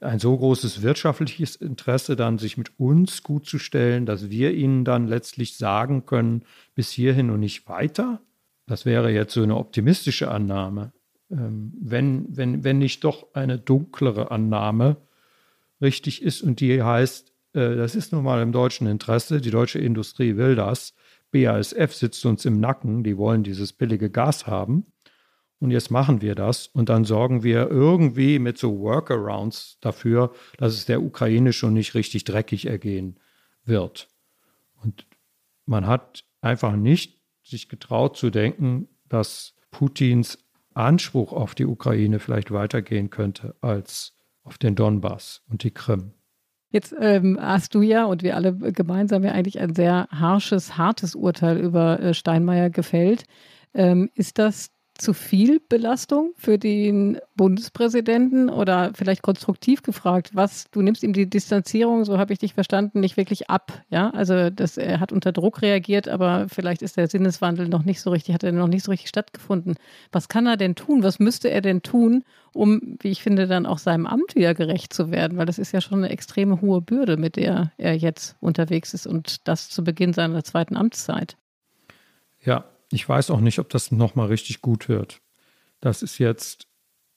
ein 0.01 0.19
so 0.19 0.37
großes 0.37 0.83
wirtschaftliches 0.83 1.57
Interesse, 1.57 2.17
dann 2.17 2.39
sich 2.39 2.59
mit 2.59 2.79
uns 2.79 3.23
gut 3.23 3.47
zu 3.47 3.59
stellen, 3.59 4.05
dass 4.05 4.29
wir 4.29 4.53
ihnen 4.53 4.85
dann 4.85 5.09
letztlich 5.09 5.57
sagen 5.57 6.05
können, 6.05 6.43
bis 6.75 6.91
hierhin 6.91 7.31
und 7.31 7.41
nicht 7.41 7.67
weiter? 7.69 8.21
Das 8.67 8.85
wäre 8.85 9.11
jetzt 9.11 9.33
so 9.33 9.43
eine 9.43 9.57
optimistische 9.57 10.31
Annahme. 10.31 10.93
Ähm, 11.31 11.73
wenn, 11.81 12.27
wenn, 12.37 12.63
wenn 12.63 12.79
nicht 12.79 13.05
doch 13.05 13.33
eine 13.33 13.59
dunklere 13.59 14.31
Annahme 14.31 14.97
richtig 15.81 16.23
ist 16.23 16.43
und 16.43 16.61
die 16.61 16.83
heißt, 16.83 17.33
äh, 17.55 17.77
das 17.77 17.95
ist 17.95 18.13
nun 18.13 18.25
mal 18.25 18.43
im 18.43 18.53
deutschen 18.53 18.87
Interesse, 18.87 19.41
die 19.41 19.51
deutsche 19.51 19.79
Industrie 19.79 20.37
will 20.37 20.57
das, 20.57 20.95
BASF 21.45 21.95
sitzt 21.95 22.25
uns 22.25 22.45
im 22.45 22.61
Nacken, 22.61 23.03
die 23.03 23.17
wollen 23.19 23.43
dieses 23.43 23.73
billige 23.73 24.11
Gas 24.11 24.47
haben. 24.47 24.87
Und 25.59 25.71
jetzt 25.71 25.91
machen 25.91 26.21
wir 26.21 26.35
das 26.35 26.67
und 26.67 26.91
dann 26.91 27.05
sorgen 27.05 27.43
wir 27.43 27.71
irgendwie 27.71 28.39
mit 28.39 28.59
so 28.59 28.79
Workarounds 28.81 29.79
dafür, 29.81 30.35
dass 30.59 30.75
es 30.75 30.85
der 30.85 31.03
Ukraine 31.03 31.53
schon 31.53 31.73
nicht 31.73 31.95
richtig 31.95 32.25
dreckig 32.25 32.67
ergehen 32.67 33.19
wird. 33.65 34.09
Und 34.83 35.07
man 35.65 35.87
hat 35.87 36.25
einfach 36.43 36.77
nicht 36.77 37.23
sich 37.43 37.69
getraut 37.69 38.17
zu 38.17 38.31
denken, 38.31 38.89
dass 39.09 39.55
Putins 39.71 40.39
Anspruch 40.75 41.33
auf 41.33 41.55
die 41.55 41.65
Ukraine 41.65 42.19
vielleicht 42.19 42.51
weitergehen 42.51 43.09
könnte 43.09 43.57
als 43.63 44.15
auf 44.43 44.59
den 44.59 44.75
Donbass 44.75 45.43
und 45.49 45.63
die 45.63 45.71
Krim. 45.71 46.13
Jetzt 46.71 46.95
ähm, 47.01 47.39
hast 47.41 47.75
du 47.75 47.83
ja 47.83 48.05
und 48.07 48.23
wir 48.23 48.37
alle 48.37 48.55
gemeinsam 48.73 49.23
ja 49.25 49.33
eigentlich 49.33 49.61
ein 49.61 49.75
sehr 49.75 50.09
harsches, 50.11 50.77
hartes 50.77 51.15
Urteil 51.15 51.59
über 51.59 52.01
äh, 52.01 52.15
Steinmeier 52.15 52.71
gefällt. 52.71 53.25
Ähm, 53.75 54.11
ist 54.15 54.39
das 54.39 54.71
zu 54.99 55.13
viel 55.13 55.61
Belastung 55.61 56.33
für 56.37 56.59
den 56.59 57.19
Bundespräsidenten 57.37 58.49
oder 58.49 58.93
vielleicht 58.95 59.23
konstruktiv 59.23 59.83
gefragt, 59.83 60.31
was 60.33 60.71
du 60.71 60.83
nimmst 60.83 61.03
ihm 61.03 61.13
die 61.13 61.29
Distanzierung, 61.29 62.05
so 62.05 62.19
habe 62.19 62.33
ich 62.33 62.39
dich 62.39 62.55
verstanden, 62.55 63.01
nicht 63.01 63.17
wirklich 63.17 63.51
ab, 63.51 63.83
ja? 63.89 64.11
Also 64.11 64.51
das, 64.51 64.77
er 64.77 65.01
hat 65.01 65.13
unter 65.13 65.33
Druck 65.33 65.63
reagiert, 65.63 66.09
aber 66.09 66.47
vielleicht 66.49 66.83
ist 66.83 66.97
der 66.97 67.09
Sinneswandel 67.09 67.69
noch 67.69 67.85
nicht 67.85 68.01
so 68.01 68.11
richtig, 68.11 68.35
hat 68.35 68.45
er 68.45 68.53
noch 68.53 68.69
nicht 68.69 68.85
so 68.85 68.91
richtig 68.91 69.09
stattgefunden. 69.09 69.75
Was 70.13 70.29
kann 70.29 70.47
er 70.47 70.57
denn 70.57 70.75
tun? 70.75 71.03
Was 71.03 71.19
müsste 71.19 71.51
er 71.51 71.61
denn 71.61 71.83
tun, 71.83 72.25
um, 72.53 72.97
wie 73.01 73.11
ich 73.11 73.23
finde, 73.23 73.47
dann 73.47 73.67
auch 73.67 73.79
seinem 73.79 74.07
Amt 74.07 74.35
wieder 74.35 74.55
gerecht 74.55 74.93
zu 74.93 75.11
werden? 75.11 75.39
Weil 75.39 75.47
das 75.47 75.59
ist 75.59 75.73
ja 75.73 75.81
schon 75.81 75.99
eine 75.99 76.11
extreme 76.11 76.61
hohe 76.61 76.81
Bürde, 76.81 77.17
mit 77.17 77.37
der 77.37 77.73
er 77.77 77.95
jetzt 77.95 78.37
unterwegs 78.41 78.95
ist 78.95 79.07
und 79.07 79.47
das 79.49 79.69
zu 79.69 79.85
Beginn 79.85 80.13
seiner 80.13 80.43
zweiten 80.45 80.77
Amtszeit. 80.77 81.37
Ja, 82.45 82.65
ich 82.91 83.09
weiß 83.09 83.31
auch 83.31 83.41
nicht, 83.41 83.59
ob 83.59 83.69
das 83.69 83.91
nochmal 83.91 84.29
richtig 84.29 84.61
gut 84.61 84.89
wird. 84.89 85.21
Das 85.81 86.03
ist 86.03 86.19
jetzt 86.19 86.69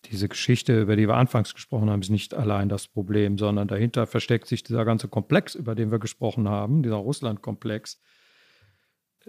diese 0.06 0.30
Geschichte, 0.30 0.82
über 0.82 0.96
die 0.96 1.08
wir 1.08 1.16
anfangs 1.16 1.54
gesprochen 1.54 1.90
haben, 1.90 2.02
ist 2.02 2.10
nicht 2.10 2.34
allein 2.34 2.70
das 2.70 2.88
Problem, 2.88 3.38
sondern 3.38 3.68
dahinter 3.68 4.08
versteckt 4.08 4.48
sich 4.48 4.64
dieser 4.64 4.86
ganze 4.86 5.08
Komplex, 5.08 5.56
über 5.56 5.76
den 5.76 5.92
wir 5.92 6.00
gesprochen 6.00 6.48
haben, 6.48 6.84
dieser 6.84 6.96
Russland-Komplex. 6.96 8.02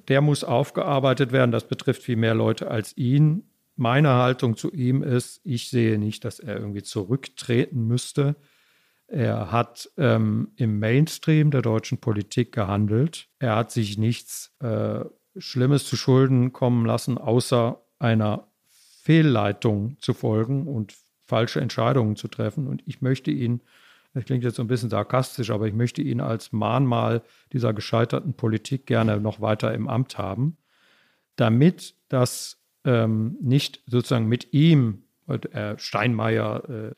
Der 0.09 0.21
muss 0.21 0.45
aufgearbeitet 0.45 1.33
werden. 1.33 1.51
Das 1.51 1.67
betrifft 1.67 2.03
viel 2.03 2.17
mehr 2.17 2.35
Leute 2.35 2.71
als 2.71 2.97
ihn. 2.97 3.51
Meine 3.77 4.11
Haltung 4.11 4.57
zu 4.57 4.71
ihm 4.71 5.03
ist, 5.03 5.41
ich 5.43 5.69
sehe 5.71 5.99
nicht, 5.99 6.25
dass 6.25 6.39
er 6.39 6.57
irgendwie 6.57 6.83
zurücktreten 6.83 7.87
müsste. 7.87 8.37
Er 9.09 9.51
hat 9.51 9.91
ähm, 9.97 10.53
im 10.55 10.79
Mainstream 10.79 11.51
der 11.51 11.63
deutschen 11.63 11.99
Politik 11.99 12.53
gehandelt. 12.53 13.29
Er 13.41 13.57
hat 13.57 13.73
sich 13.73 13.99
nichts 13.99 14.55
äh, 14.61 15.01
Schlimmes 15.37 15.85
zu 15.85 15.97
Schulden 15.97 16.53
kommen 16.53 16.85
lassen, 16.87 17.19
außer 17.19 17.81
einer 17.99 18.49
Fehlleitung 19.03 19.97
zu 20.01 20.15
folgen 20.15 20.67
und 20.67 20.95
falsche 21.25 21.61
Entscheidungen 21.61 22.17
zu 22.17 22.29
treffen. 22.29 22.67
Und 22.67 22.83
ich 22.87 23.01
möchte 23.01 23.31
ihn, 23.31 23.61
das 24.15 24.25
klingt 24.25 24.45
jetzt 24.45 24.57
so 24.57 24.63
ein 24.63 24.69
bisschen 24.69 24.91
sarkastisch, 24.91 25.51
aber 25.51 25.67
ich 25.69 25.75
möchte 25.75 26.03
ihn 26.03 26.21
als 26.21 26.53
Mahnmal 26.53 27.23
dieser 27.53 27.73
gescheiterten 27.73 28.35
Politik 28.35 28.87
gerne 28.87 29.21
noch 29.21 29.41
weiter 29.41 29.73
im 29.73 29.89
Amt 29.89 30.19
haben, 30.19 30.57
damit 31.37 31.95
das 32.09 32.59
ähm, 32.85 33.37
nicht 33.41 33.83
sozusagen 33.87 34.27
mit 34.27 34.53
ihm, 34.53 35.05
äh, 35.29 35.79
Steinmeier, 35.79 36.69
äh, 36.69 36.95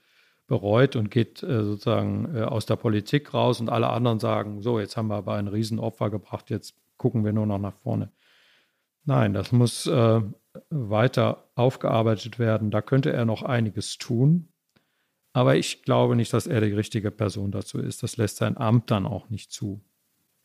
bereut 0.52 0.96
und 0.96 1.10
geht 1.10 1.42
äh, 1.42 1.64
sozusagen 1.64 2.36
äh, 2.36 2.42
aus 2.42 2.66
der 2.66 2.76
Politik 2.76 3.32
raus 3.32 3.58
und 3.60 3.70
alle 3.70 3.88
anderen 3.88 4.18
sagen, 4.18 4.60
so, 4.60 4.78
jetzt 4.78 4.98
haben 4.98 5.08
wir 5.08 5.16
aber 5.16 5.34
ein 5.34 5.48
Riesenopfer 5.48 6.10
gebracht, 6.10 6.50
jetzt 6.50 6.74
gucken 6.98 7.24
wir 7.24 7.32
nur 7.32 7.46
noch 7.46 7.58
nach 7.58 7.72
vorne. 7.72 8.12
Nein, 9.04 9.34
das 9.34 9.52
muss 9.52 9.86
äh, 9.86 10.20
weiter 10.70 11.48
aufgearbeitet 11.54 12.38
werden. 12.38 12.70
Da 12.70 12.82
könnte 12.82 13.12
er 13.12 13.24
noch 13.24 13.42
einiges 13.42 13.98
tun. 13.98 14.48
Aber 15.32 15.56
ich 15.56 15.82
glaube 15.82 16.14
nicht, 16.14 16.32
dass 16.32 16.46
er 16.46 16.60
die 16.60 16.72
richtige 16.72 17.10
Person 17.10 17.52
dazu 17.52 17.78
ist. 17.78 18.02
Das 18.02 18.16
lässt 18.16 18.36
sein 18.36 18.56
Amt 18.56 18.90
dann 18.90 19.06
auch 19.06 19.30
nicht 19.30 19.50
zu. 19.50 19.82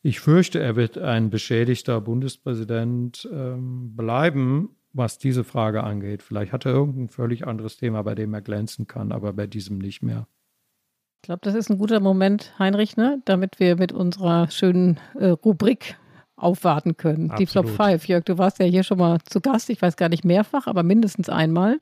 Ich 0.02 0.20
fürchte, 0.20 0.60
er 0.60 0.76
wird 0.76 0.96
ein 0.96 1.28
beschädigter 1.28 2.00
Bundespräsident 2.00 3.28
ähm, 3.30 3.94
bleiben, 3.96 4.76
was 4.92 5.18
diese 5.18 5.44
Frage 5.44 5.84
angeht. 5.84 6.22
Vielleicht 6.22 6.52
hat 6.52 6.64
er 6.64 6.72
irgendein 6.72 7.08
völlig 7.08 7.46
anderes 7.46 7.76
Thema, 7.76 8.02
bei 8.02 8.14
dem 8.14 8.32
er 8.32 8.40
glänzen 8.40 8.86
kann, 8.86 9.12
aber 9.12 9.32
bei 9.32 9.46
diesem 9.46 9.78
nicht 9.78 10.02
mehr. 10.02 10.26
Ich 11.20 11.26
glaube, 11.26 11.40
das 11.42 11.54
ist 11.54 11.68
ein 11.68 11.78
guter 11.78 12.00
Moment, 12.00 12.54
Heinrich, 12.58 12.96
ne? 12.96 13.20
damit 13.24 13.58
wir 13.58 13.76
mit 13.76 13.92
unserer 13.92 14.50
schönen 14.50 15.00
äh, 15.18 15.30
Rubrik 15.30 15.98
aufwarten 16.38 16.96
können. 16.96 17.30
Absolut. 17.30 17.40
Die 17.40 17.46
Flop 17.46 17.68
5. 17.68 18.08
Jörg, 18.08 18.24
du 18.24 18.38
warst 18.38 18.58
ja 18.58 18.66
hier 18.66 18.82
schon 18.82 18.98
mal 18.98 19.18
zu 19.24 19.40
Gast, 19.40 19.70
ich 19.70 19.82
weiß 19.82 19.96
gar 19.96 20.08
nicht 20.08 20.24
mehrfach, 20.24 20.66
aber 20.66 20.82
mindestens 20.82 21.28
einmal. 21.28 21.78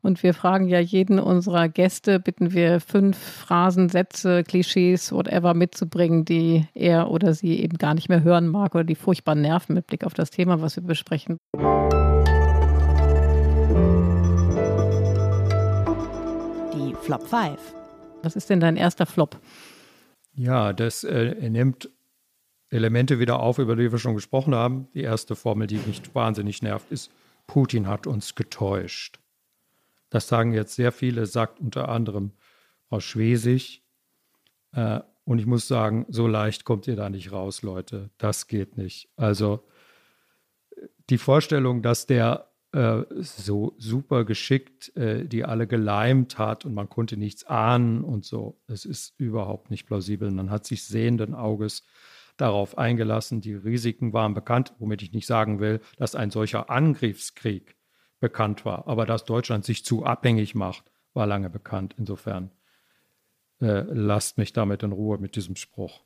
Und 0.00 0.22
wir 0.22 0.32
fragen 0.32 0.68
ja 0.68 0.78
jeden 0.78 1.18
unserer 1.18 1.68
Gäste, 1.68 2.20
bitten 2.20 2.52
wir 2.52 2.80
fünf 2.80 3.18
Phrasen, 3.18 3.88
Sätze, 3.88 4.44
Klischees, 4.44 5.12
whatever 5.12 5.54
mitzubringen, 5.54 6.24
die 6.24 6.66
er 6.74 7.10
oder 7.10 7.34
sie 7.34 7.60
eben 7.60 7.78
gar 7.78 7.94
nicht 7.94 8.08
mehr 8.08 8.22
hören 8.22 8.46
mag 8.46 8.74
oder 8.74 8.84
die 8.84 8.94
furchtbar 8.94 9.34
nerven 9.34 9.74
mit 9.74 9.86
Blick 9.88 10.04
auf 10.04 10.14
das 10.14 10.30
Thema, 10.30 10.62
was 10.62 10.76
wir 10.76 10.84
besprechen. 10.84 11.38
Die 16.74 16.94
Flop 17.02 17.26
5. 17.26 17.58
Was 18.22 18.36
ist 18.36 18.50
denn 18.50 18.60
dein 18.60 18.76
erster 18.76 19.06
Flop? 19.06 19.36
Ja, 20.34 20.72
das 20.72 21.02
äh, 21.02 21.50
nimmt 21.50 21.90
Elemente 22.70 23.18
wieder 23.18 23.40
auf, 23.40 23.58
über 23.58 23.76
die 23.76 23.90
wir 23.90 23.98
schon 23.98 24.14
gesprochen 24.14 24.54
haben. 24.54 24.88
Die 24.94 25.02
erste 25.02 25.36
Formel, 25.36 25.66
die 25.66 25.78
mich 25.86 26.02
wahnsinnig 26.14 26.62
nervt, 26.62 26.90
ist, 26.90 27.10
Putin 27.46 27.86
hat 27.86 28.06
uns 28.06 28.34
getäuscht. 28.34 29.18
Das 30.10 30.28
sagen 30.28 30.52
jetzt 30.52 30.74
sehr 30.74 30.92
viele, 30.92 31.26
sagt 31.26 31.60
unter 31.60 31.88
anderem 31.88 32.32
Frau 32.88 33.00
Schwesig. 33.00 33.82
Äh, 34.72 35.00
und 35.24 35.38
ich 35.38 35.46
muss 35.46 35.68
sagen, 35.68 36.06
so 36.08 36.26
leicht 36.26 36.64
kommt 36.64 36.86
ihr 36.86 36.96
da 36.96 37.10
nicht 37.10 37.32
raus, 37.32 37.62
Leute. 37.62 38.10
Das 38.18 38.46
geht 38.46 38.76
nicht. 38.76 39.10
Also 39.16 39.64
die 41.10 41.18
Vorstellung, 41.18 41.82
dass 41.82 42.06
der 42.06 42.48
äh, 42.72 43.02
so 43.20 43.74
super 43.78 44.26
geschickt 44.26 44.94
äh, 44.94 45.24
die 45.24 45.44
alle 45.44 45.66
geleimt 45.66 46.36
hat 46.36 46.66
und 46.66 46.74
man 46.74 46.90
konnte 46.90 47.16
nichts 47.16 47.44
ahnen 47.44 48.04
und 48.04 48.26
so, 48.26 48.60
es 48.66 48.84
ist 48.84 49.14
überhaupt 49.18 49.70
nicht 49.70 49.86
plausibel. 49.86 50.30
Man 50.30 50.50
hat 50.50 50.66
sich 50.66 50.84
sehenden 50.84 51.34
Auges 51.34 51.82
darauf 52.40 52.78
eingelassen. 52.78 53.40
Die 53.40 53.54
Risiken 53.54 54.12
waren 54.12 54.34
bekannt, 54.34 54.72
womit 54.78 55.02
ich 55.02 55.12
nicht 55.12 55.26
sagen 55.26 55.60
will, 55.60 55.80
dass 55.98 56.14
ein 56.14 56.30
solcher 56.30 56.70
Angriffskrieg 56.70 57.76
bekannt 58.20 58.64
war. 58.64 58.88
Aber 58.88 59.04
dass 59.06 59.24
Deutschland 59.24 59.64
sich 59.64 59.84
zu 59.84 60.04
abhängig 60.04 60.54
macht, 60.54 60.90
war 61.14 61.26
lange 61.26 61.50
bekannt. 61.50 61.94
Insofern 61.98 62.50
äh, 63.60 63.82
lasst 63.88 64.38
mich 64.38 64.52
damit 64.52 64.82
in 64.82 64.92
Ruhe 64.92 65.18
mit 65.18 65.36
diesem 65.36 65.56
Spruch. 65.56 66.00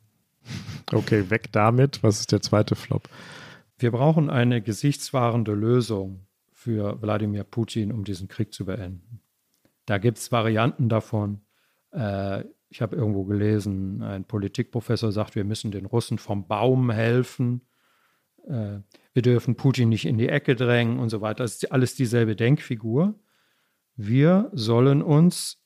Okay, 0.93 1.31
weg 1.31 1.53
damit. 1.53 2.03
Was 2.03 2.21
ist 2.21 2.33
der 2.33 2.43
zweite 2.43 2.75
Flop? 2.75 3.09
Wir 3.79 3.93
brauchen 3.93 4.31
eine 4.31 4.63
gesichtswahrende 4.63 5.53
Lösung 5.53 6.27
für 6.51 7.01
Wladimir 7.03 7.45
Putin, 7.45 7.93
um 7.93 8.05
diesen 8.05 8.29
Krieg 8.29 8.53
zu 8.53 8.65
beenden. 8.65 9.21
Da 9.87 9.99
gibt 9.99 10.19
es 10.19 10.31
Varianten 10.31 10.89
davon. 10.89 11.41
Äh, 11.91 12.45
ich 12.73 12.81
habe 12.81 12.97
irgendwo 12.97 13.25
gelesen, 13.25 14.03
ein 14.03 14.25
Politikprofessor 14.25 15.13
sagt, 15.13 15.35
wir 15.35 15.45
müssen 15.45 15.71
den 15.71 15.85
Russen 15.85 16.17
vom 16.17 16.49
Baum 16.49 16.91
helfen. 16.91 17.61
Äh, 18.49 18.79
wir 19.13 19.21
dürfen 19.21 19.57
Putin 19.57 19.91
nicht 19.91 20.07
in 20.07 20.17
die 20.17 20.31
Ecke 20.31 20.57
drängen 20.57 20.99
und 20.99 21.11
so 21.11 21.21
weiter. 21.21 21.45
Das 21.45 21.57
ist 21.57 21.71
alles 21.71 21.95
dieselbe 21.95 22.35
Denkfigur. 22.35 23.15
Wir 23.95 24.51
sollen 24.55 25.03
uns 25.03 25.63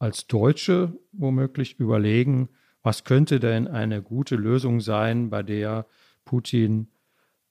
als 0.00 0.26
Deutsche 0.26 0.98
womöglich 1.12 1.78
überlegen, 1.78 2.48
was 2.82 3.04
könnte 3.04 3.38
denn 3.38 3.68
eine 3.68 4.02
gute 4.02 4.34
Lösung 4.34 4.80
sein, 4.80 5.30
bei 5.30 5.44
der 5.44 5.86
Putin 6.24 6.88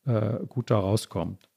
äh, 0.06 0.46
gut 0.46 0.72
da 0.72 0.80
rauskommt. 0.80 1.50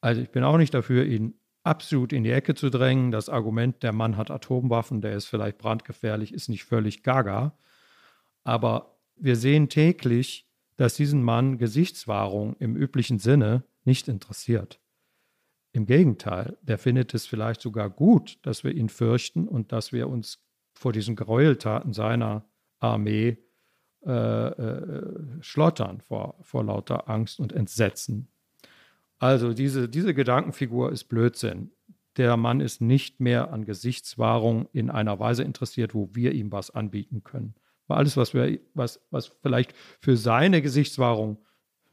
Also 0.00 0.22
ich 0.22 0.30
bin 0.30 0.42
auch 0.42 0.56
nicht 0.56 0.72
dafür, 0.72 1.04
ihn 1.04 1.34
absolut 1.62 2.12
in 2.12 2.24
die 2.24 2.32
Ecke 2.32 2.54
zu 2.54 2.70
drängen. 2.70 3.10
Das 3.10 3.28
Argument, 3.28 3.82
der 3.82 3.92
Mann 3.92 4.16
hat 4.16 4.30
Atomwaffen, 4.30 5.00
der 5.00 5.14
ist 5.14 5.26
vielleicht 5.26 5.58
brandgefährlich, 5.58 6.32
ist 6.32 6.48
nicht 6.48 6.64
völlig 6.64 7.02
gaga. 7.02 7.56
Aber 8.44 8.98
wir 9.16 9.36
sehen 9.36 9.68
täglich, 9.68 10.48
dass 10.76 10.94
diesen 10.94 11.22
Mann 11.22 11.58
Gesichtswahrung 11.58 12.56
im 12.58 12.76
üblichen 12.76 13.18
Sinne 13.18 13.64
nicht 13.84 14.08
interessiert. 14.08 14.80
Im 15.72 15.86
Gegenteil, 15.86 16.58
der 16.62 16.78
findet 16.78 17.14
es 17.14 17.26
vielleicht 17.26 17.60
sogar 17.60 17.88
gut, 17.88 18.38
dass 18.42 18.64
wir 18.64 18.72
ihn 18.72 18.88
fürchten 18.88 19.48
und 19.48 19.72
dass 19.72 19.92
wir 19.92 20.08
uns 20.08 20.44
vor 20.74 20.92
diesen 20.92 21.16
Gräueltaten 21.16 21.92
seiner 21.92 22.44
Armee 22.80 23.38
äh, 24.04 24.10
äh, 24.10 25.42
schlottern 25.42 26.00
vor, 26.00 26.36
vor 26.42 26.64
lauter 26.64 27.08
Angst 27.08 27.38
und 27.38 27.52
Entsetzen. 27.52 28.31
Also 29.22 29.52
diese, 29.52 29.88
diese 29.88 30.14
Gedankenfigur 30.14 30.90
ist 30.90 31.04
Blödsinn. 31.04 31.70
Der 32.16 32.36
Mann 32.36 32.60
ist 32.60 32.80
nicht 32.80 33.20
mehr 33.20 33.52
an 33.52 33.64
Gesichtswahrung 33.64 34.68
in 34.72 34.90
einer 34.90 35.20
Weise 35.20 35.44
interessiert, 35.44 35.94
wo 35.94 36.10
wir 36.12 36.32
ihm 36.32 36.50
was 36.50 36.72
anbieten 36.72 37.22
können. 37.22 37.54
Weil 37.86 37.98
alles, 37.98 38.16
was, 38.16 38.34
wir, 38.34 38.58
was, 38.74 39.00
was 39.12 39.30
vielleicht 39.40 39.74
für 40.00 40.16
seine 40.16 40.60
Gesichtswahrung 40.60 41.38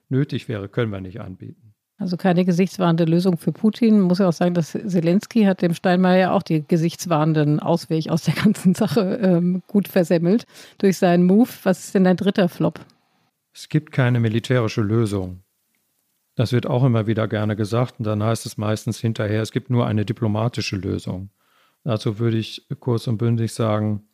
nötig 0.10 0.50
wäre, 0.50 0.70
können 0.70 0.92
wir 0.92 1.02
nicht 1.02 1.22
anbieten. 1.22 1.76
Also 2.00 2.18
keine 2.18 2.46
gesichtswahrende 2.46 3.06
Lösung 3.06 3.38
für 3.38 3.52
Putin. 3.52 4.02
Muss 4.02 4.18
ja 4.18 4.28
auch 4.28 4.34
sagen, 4.34 4.56
dass 4.56 4.72
Zelensky 4.72 5.44
hat 5.44 5.62
dem 5.62 5.76
Steinmeier 5.76 6.18
ja 6.18 6.32
auch 6.32 6.42
die 6.42 6.68
gesichtswahrenden 6.68 7.60
Ausweg 7.60 8.10
aus 8.10 8.24
der 8.24 8.34
ganzen 8.34 8.74
Sache 8.74 9.20
ähm, 9.22 9.62
gut 9.68 9.88
versemmelt 9.88 10.48
durch 10.80 10.98
seinen 10.98 11.26
Move. 11.26 11.50
Was 11.62 11.86
ist 11.86 11.94
denn 11.94 12.06
dein 12.06 12.18
dritter 12.18 12.50
Flop? 12.50 12.80
Es 13.54 13.70
gibt 13.70 13.92
keine 13.92 14.20
militärische 14.20 14.82
Lösung. 14.82 15.44
Das 16.40 16.54
wird 16.54 16.68
auch 16.68 16.86
immer 16.86 17.06
wieder 17.06 17.28
gerne 17.28 17.58
gesagt 17.58 17.96
und 18.00 18.06
dann 18.06 18.24
heißt 18.24 18.46
es 18.46 18.56
meistens 18.56 18.98
hinterher, 18.98 19.42
es 19.42 19.52
gibt 19.52 19.70
nur 19.70 19.86
eine 19.86 20.06
diplomatische 20.06 20.78
Lösung. 20.78 21.32
Dazu 21.84 22.18
würde 22.18 22.38
ich 22.38 22.66
kurz 22.80 23.08
und 23.08 23.18
bündig 23.18 23.52
sagen, 23.52 24.08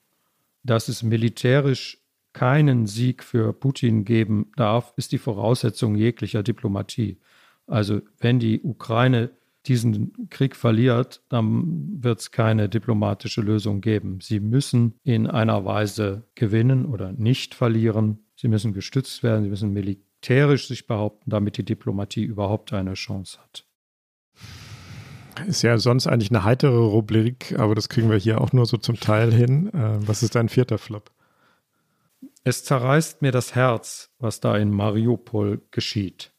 dass 0.63 0.88
es 0.88 1.03
militärisch 1.03 1.99
keinen 2.34 2.88
Sieg 2.88 3.23
für 3.23 3.53
Putin 3.53 4.05
geben 4.05 4.51
darf, 4.55 4.91
ist 4.97 5.11
die 5.11 5.19
Voraussetzung 5.19 5.93
jeglicher 5.93 6.41
Diplomatie. 6.41 7.19
Also 7.67 8.01
wenn 8.17 8.39
die 8.39 8.59
Ukraine 8.63 9.30
diesen 9.67 10.28
Krieg 10.32 10.55
verliert, 10.55 11.21
dann 11.30 12.03
wird 12.03 12.21
es 12.21 12.32
keine 12.32 12.69
diplomatische 12.69 13.41
Lösung 13.41 13.82
geben. 13.82 14.17
Sie 14.19 14.39
müssen 14.39 14.95
in 15.03 15.28
einer 15.28 15.63
Weise 15.63 16.23
gewinnen 16.34 16.88
oder 16.88 17.11
nicht 17.11 17.53
verlieren. 17.53 18.26
Sie 18.36 18.47
müssen 18.47 18.73
gestützt 18.73 19.21
werden, 19.21 19.43
sie 19.43 19.51
müssen 19.51 19.73
militärisch 20.30 20.67
sich 20.67 20.88
behaupten, 20.88 21.30
damit 21.30 21.57
die 21.57 21.65
Diplomatie 21.65 22.23
überhaupt 22.23 22.73
eine 22.73 22.93
Chance 22.93 23.39
hat. 23.39 23.65
Ist 25.47 25.61
ja 25.63 25.78
sonst 25.78 26.07
eigentlich 26.07 26.32
eine 26.32 26.43
heitere 26.43 26.78
Rubrik, 26.78 27.55
aber 27.59 27.76
das 27.76 27.89
kriegen 27.89 28.09
wir 28.09 28.17
hier 28.17 28.41
auch 28.41 28.53
nur 28.53 28.65
so 28.65 28.78
zum 28.78 28.99
Teil 28.99 29.34
hin. 29.34 29.67
Äh, 29.73 30.07
was 30.07 30.23
ist 30.23 30.36
dein 30.36 30.49
vierter 30.49 30.78
Flop? 30.78 31.11
Es 32.43 32.63
zerreißt 32.63 33.21
mir 33.21 33.32
das 33.32 33.53
Herz, 33.53 34.11
was 34.17 34.39
da 34.39 34.57
in 34.57 34.71
Mariupol 34.71 35.61
geschieht. 35.71 36.32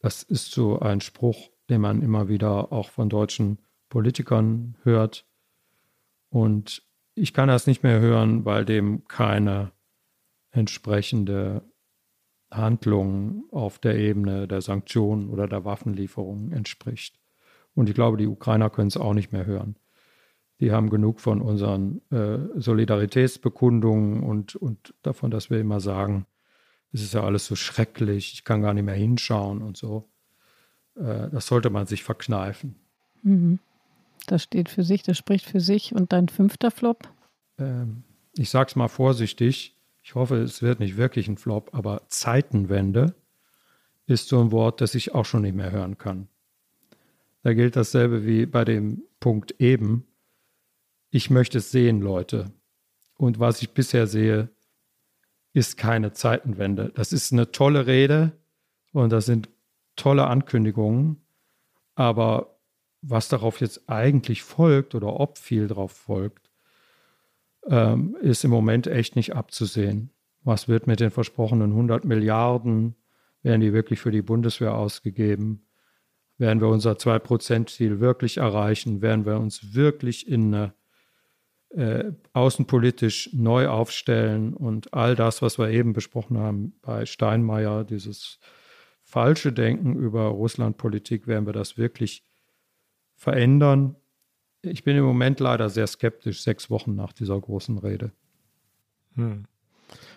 Das 0.00 0.22
ist 0.22 0.50
so 0.50 0.80
ein 0.80 1.00
Spruch, 1.00 1.50
den 1.70 1.80
man 1.80 2.02
immer 2.02 2.28
wieder 2.28 2.72
auch 2.72 2.90
von 2.90 3.08
deutschen 3.08 3.58
Politikern 3.88 4.76
hört. 4.82 5.24
Und 6.28 6.82
ich 7.14 7.32
kann 7.32 7.48
das 7.48 7.66
nicht 7.66 7.82
mehr 7.82 8.00
hören, 8.00 8.44
weil 8.44 8.64
dem 8.64 9.06
keine 9.08 9.72
entsprechende 10.50 11.62
Handlung 12.56 13.44
auf 13.50 13.78
der 13.78 13.96
Ebene 13.96 14.48
der 14.48 14.60
Sanktionen 14.60 15.30
oder 15.30 15.46
der 15.46 15.64
Waffenlieferungen 15.64 16.52
entspricht. 16.52 17.18
Und 17.74 17.88
ich 17.88 17.94
glaube, 17.94 18.16
die 18.16 18.26
Ukrainer 18.26 18.70
können 18.70 18.88
es 18.88 18.96
auch 18.96 19.14
nicht 19.14 19.32
mehr 19.32 19.46
hören. 19.46 19.76
Die 20.60 20.70
haben 20.70 20.88
genug 20.88 21.20
von 21.20 21.42
unseren 21.42 22.00
äh, 22.10 22.38
Solidaritätsbekundungen 22.60 24.22
und, 24.22 24.54
und 24.54 24.94
davon, 25.02 25.30
dass 25.30 25.50
wir 25.50 25.58
immer 25.58 25.80
sagen, 25.80 26.26
es 26.92 27.02
ist 27.02 27.14
ja 27.14 27.24
alles 27.24 27.46
so 27.46 27.56
schrecklich, 27.56 28.34
ich 28.34 28.44
kann 28.44 28.62
gar 28.62 28.72
nicht 28.72 28.84
mehr 28.84 28.94
hinschauen 28.94 29.62
und 29.62 29.76
so. 29.76 30.08
Äh, 30.96 31.28
das 31.30 31.46
sollte 31.46 31.70
man 31.70 31.86
sich 31.86 32.04
verkneifen. 32.04 32.76
Mhm. 33.22 33.58
Das 34.26 34.44
steht 34.44 34.68
für 34.68 34.84
sich, 34.84 35.02
das 35.02 35.18
spricht 35.18 35.44
für 35.44 35.60
sich. 35.60 35.94
Und 35.94 36.12
dein 36.12 36.28
fünfter 36.28 36.70
Flop? 36.70 37.08
Ähm, 37.58 38.04
ich 38.36 38.50
sage 38.50 38.68
es 38.68 38.76
mal 38.76 38.88
vorsichtig. 38.88 39.73
Ich 40.06 40.14
hoffe, 40.14 40.36
es 40.36 40.60
wird 40.60 40.80
nicht 40.80 40.98
wirklich 40.98 41.28
ein 41.28 41.38
Flop, 41.38 41.70
aber 41.72 42.02
Zeitenwende 42.08 43.14
ist 44.04 44.28
so 44.28 44.38
ein 44.38 44.52
Wort, 44.52 44.82
das 44.82 44.94
ich 44.94 45.14
auch 45.14 45.24
schon 45.24 45.40
nicht 45.40 45.54
mehr 45.54 45.72
hören 45.72 45.96
kann. 45.96 46.28
Da 47.42 47.54
gilt 47.54 47.74
dasselbe 47.74 48.26
wie 48.26 48.44
bei 48.44 48.66
dem 48.66 49.02
Punkt 49.18 49.58
eben. 49.60 50.06
ich 51.10 51.30
möchte 51.30 51.58
es 51.58 51.70
sehen, 51.70 52.02
Leute. 52.02 52.52
Und 53.16 53.38
was 53.38 53.62
ich 53.62 53.70
bisher 53.70 54.06
sehe, 54.06 54.50
ist 55.54 55.78
keine 55.78 56.12
Zeitenwende. 56.12 56.92
Das 56.94 57.12
ist 57.12 57.32
eine 57.32 57.50
tolle 57.50 57.86
Rede 57.86 58.32
und 58.92 59.10
das 59.10 59.24
sind 59.24 59.48
tolle 59.96 60.26
Ankündigungen. 60.26 61.24
Aber 61.94 62.58
was 63.00 63.28
darauf 63.28 63.60
jetzt 63.60 63.88
eigentlich 63.88 64.42
folgt 64.42 64.94
oder 64.94 65.18
ob 65.18 65.38
viel 65.38 65.68
darauf 65.68 65.92
folgt, 65.92 66.43
ähm, 67.68 68.16
ist 68.20 68.44
im 68.44 68.50
Moment 68.50 68.86
echt 68.86 69.16
nicht 69.16 69.34
abzusehen. 69.34 70.10
Was 70.42 70.68
wird 70.68 70.86
mit 70.86 71.00
den 71.00 71.10
versprochenen 71.10 71.70
100 71.70 72.04
Milliarden? 72.04 72.96
Werden 73.42 73.60
die 73.60 73.72
wirklich 73.72 74.00
für 74.00 74.10
die 74.10 74.22
Bundeswehr 74.22 74.74
ausgegeben? 74.74 75.66
Werden 76.36 76.60
wir 76.60 76.68
unser 76.68 76.92
2-Prozent-Ziel 76.92 78.00
wirklich 78.00 78.38
erreichen? 78.38 79.00
Werden 79.02 79.24
wir 79.24 79.38
uns 79.38 79.74
wirklich 79.74 80.28
in 80.28 80.54
eine, 80.54 80.74
äh, 81.70 82.12
außenpolitisch 82.32 83.30
neu 83.32 83.68
aufstellen 83.68 84.54
und 84.54 84.92
all 84.92 85.14
das, 85.14 85.42
was 85.42 85.58
wir 85.58 85.70
eben 85.70 85.92
besprochen 85.92 86.38
haben 86.38 86.74
bei 86.82 87.06
Steinmeier, 87.06 87.84
dieses 87.84 88.38
falsche 89.02 89.52
Denken 89.52 89.94
über 89.96 90.24
Russlandpolitik, 90.24 91.26
werden 91.26 91.46
wir 91.46 91.52
das 91.52 91.78
wirklich 91.78 92.24
verändern? 93.14 93.96
Ich 94.64 94.84
bin 94.84 94.96
im 94.96 95.04
Moment 95.04 95.40
leider 95.40 95.68
sehr 95.68 95.86
skeptisch, 95.86 96.42
sechs 96.42 96.70
Wochen 96.70 96.94
nach 96.94 97.12
dieser 97.12 97.40
großen 97.40 97.78
Rede. 97.78 98.12
Hm. 99.14 99.44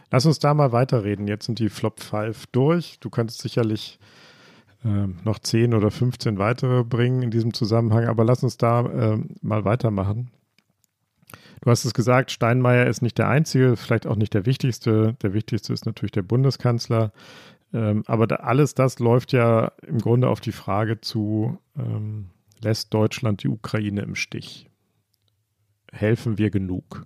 Lass 0.10 0.26
uns 0.26 0.39
da 0.39 0.54
mal 0.54 0.72
weiterreden. 0.72 1.28
Jetzt 1.28 1.45
sind 1.45 1.60
die 1.60 1.70
Flop 1.70 2.00
5 2.00 2.48
durch. 2.48 3.00
Du 3.00 3.10
könntest 3.10 3.41
sicherlich 3.41 4.00
äh, 4.86 5.08
noch 5.24 5.39
10 5.39 5.74
oder 5.74 5.91
15 5.91 6.38
weitere 6.38 6.84
bringen 6.84 7.24
in 7.24 7.32
diesem 7.32 7.54
Zusammenhang, 7.54 8.06
aber 8.06 8.24
lass 8.24 8.43
uns 8.43 8.58
da 8.58 8.86
äh, 8.86 9.18
mal 9.41 9.66
weitermachen. 9.66 10.32
Du 11.62 11.72
hast 11.72 11.86
es 11.86 11.93
gesagt, 11.93 12.32
Steinmeier 12.32 12.86
ist 12.88 13.02
nicht 13.02 13.18
der 13.18 13.28
Einzige, 13.28 13.76
vielleicht 13.76 14.08
auch 14.08 14.16
nicht 14.16 14.34
der 14.34 14.45
Wichtigste. 14.45 15.16
Der 15.22 15.34
Wichtigste 15.34 15.74
ist 15.74 15.86
natürlich 15.86 16.12
der 16.12 16.22
Bundeskanzler. 16.22 17.12
Ähm, 17.74 18.04
aber 18.08 18.28
da, 18.28 18.38
alles 18.38 18.76
das 18.76 19.00
läuft 19.00 19.34
ja 19.34 19.72
im 19.86 19.98
Grunde 19.98 20.30
auf 20.30 20.39
die 20.39 20.52
Frage 20.52 21.02
zu, 21.02 21.58
ähm, 21.78 22.30
lässt 22.62 22.93
Deutschland 22.93 23.43
die 23.43 23.49
Ukraine 23.49 24.01
im 24.01 24.16
Stich? 24.16 24.70
Helfen 25.91 26.38
wir 26.38 26.49
genug? 26.49 27.05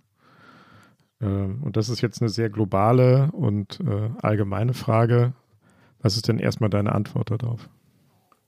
Ähm, 1.20 1.62
und 1.64 1.78
das 1.78 1.90
ist 1.90 2.02
jetzt 2.02 2.22
eine 2.22 2.30
sehr 2.30 2.50
globale 2.50 3.32
und 3.32 3.80
äh, 3.82 4.10
allgemeine 4.22 4.74
Frage. 4.74 5.34
Was 6.00 6.16
ist 6.16 6.28
denn 6.28 6.40
erstmal 6.40 6.70
deine 6.70 6.94
Antwort 6.94 7.32
darauf? 7.32 7.70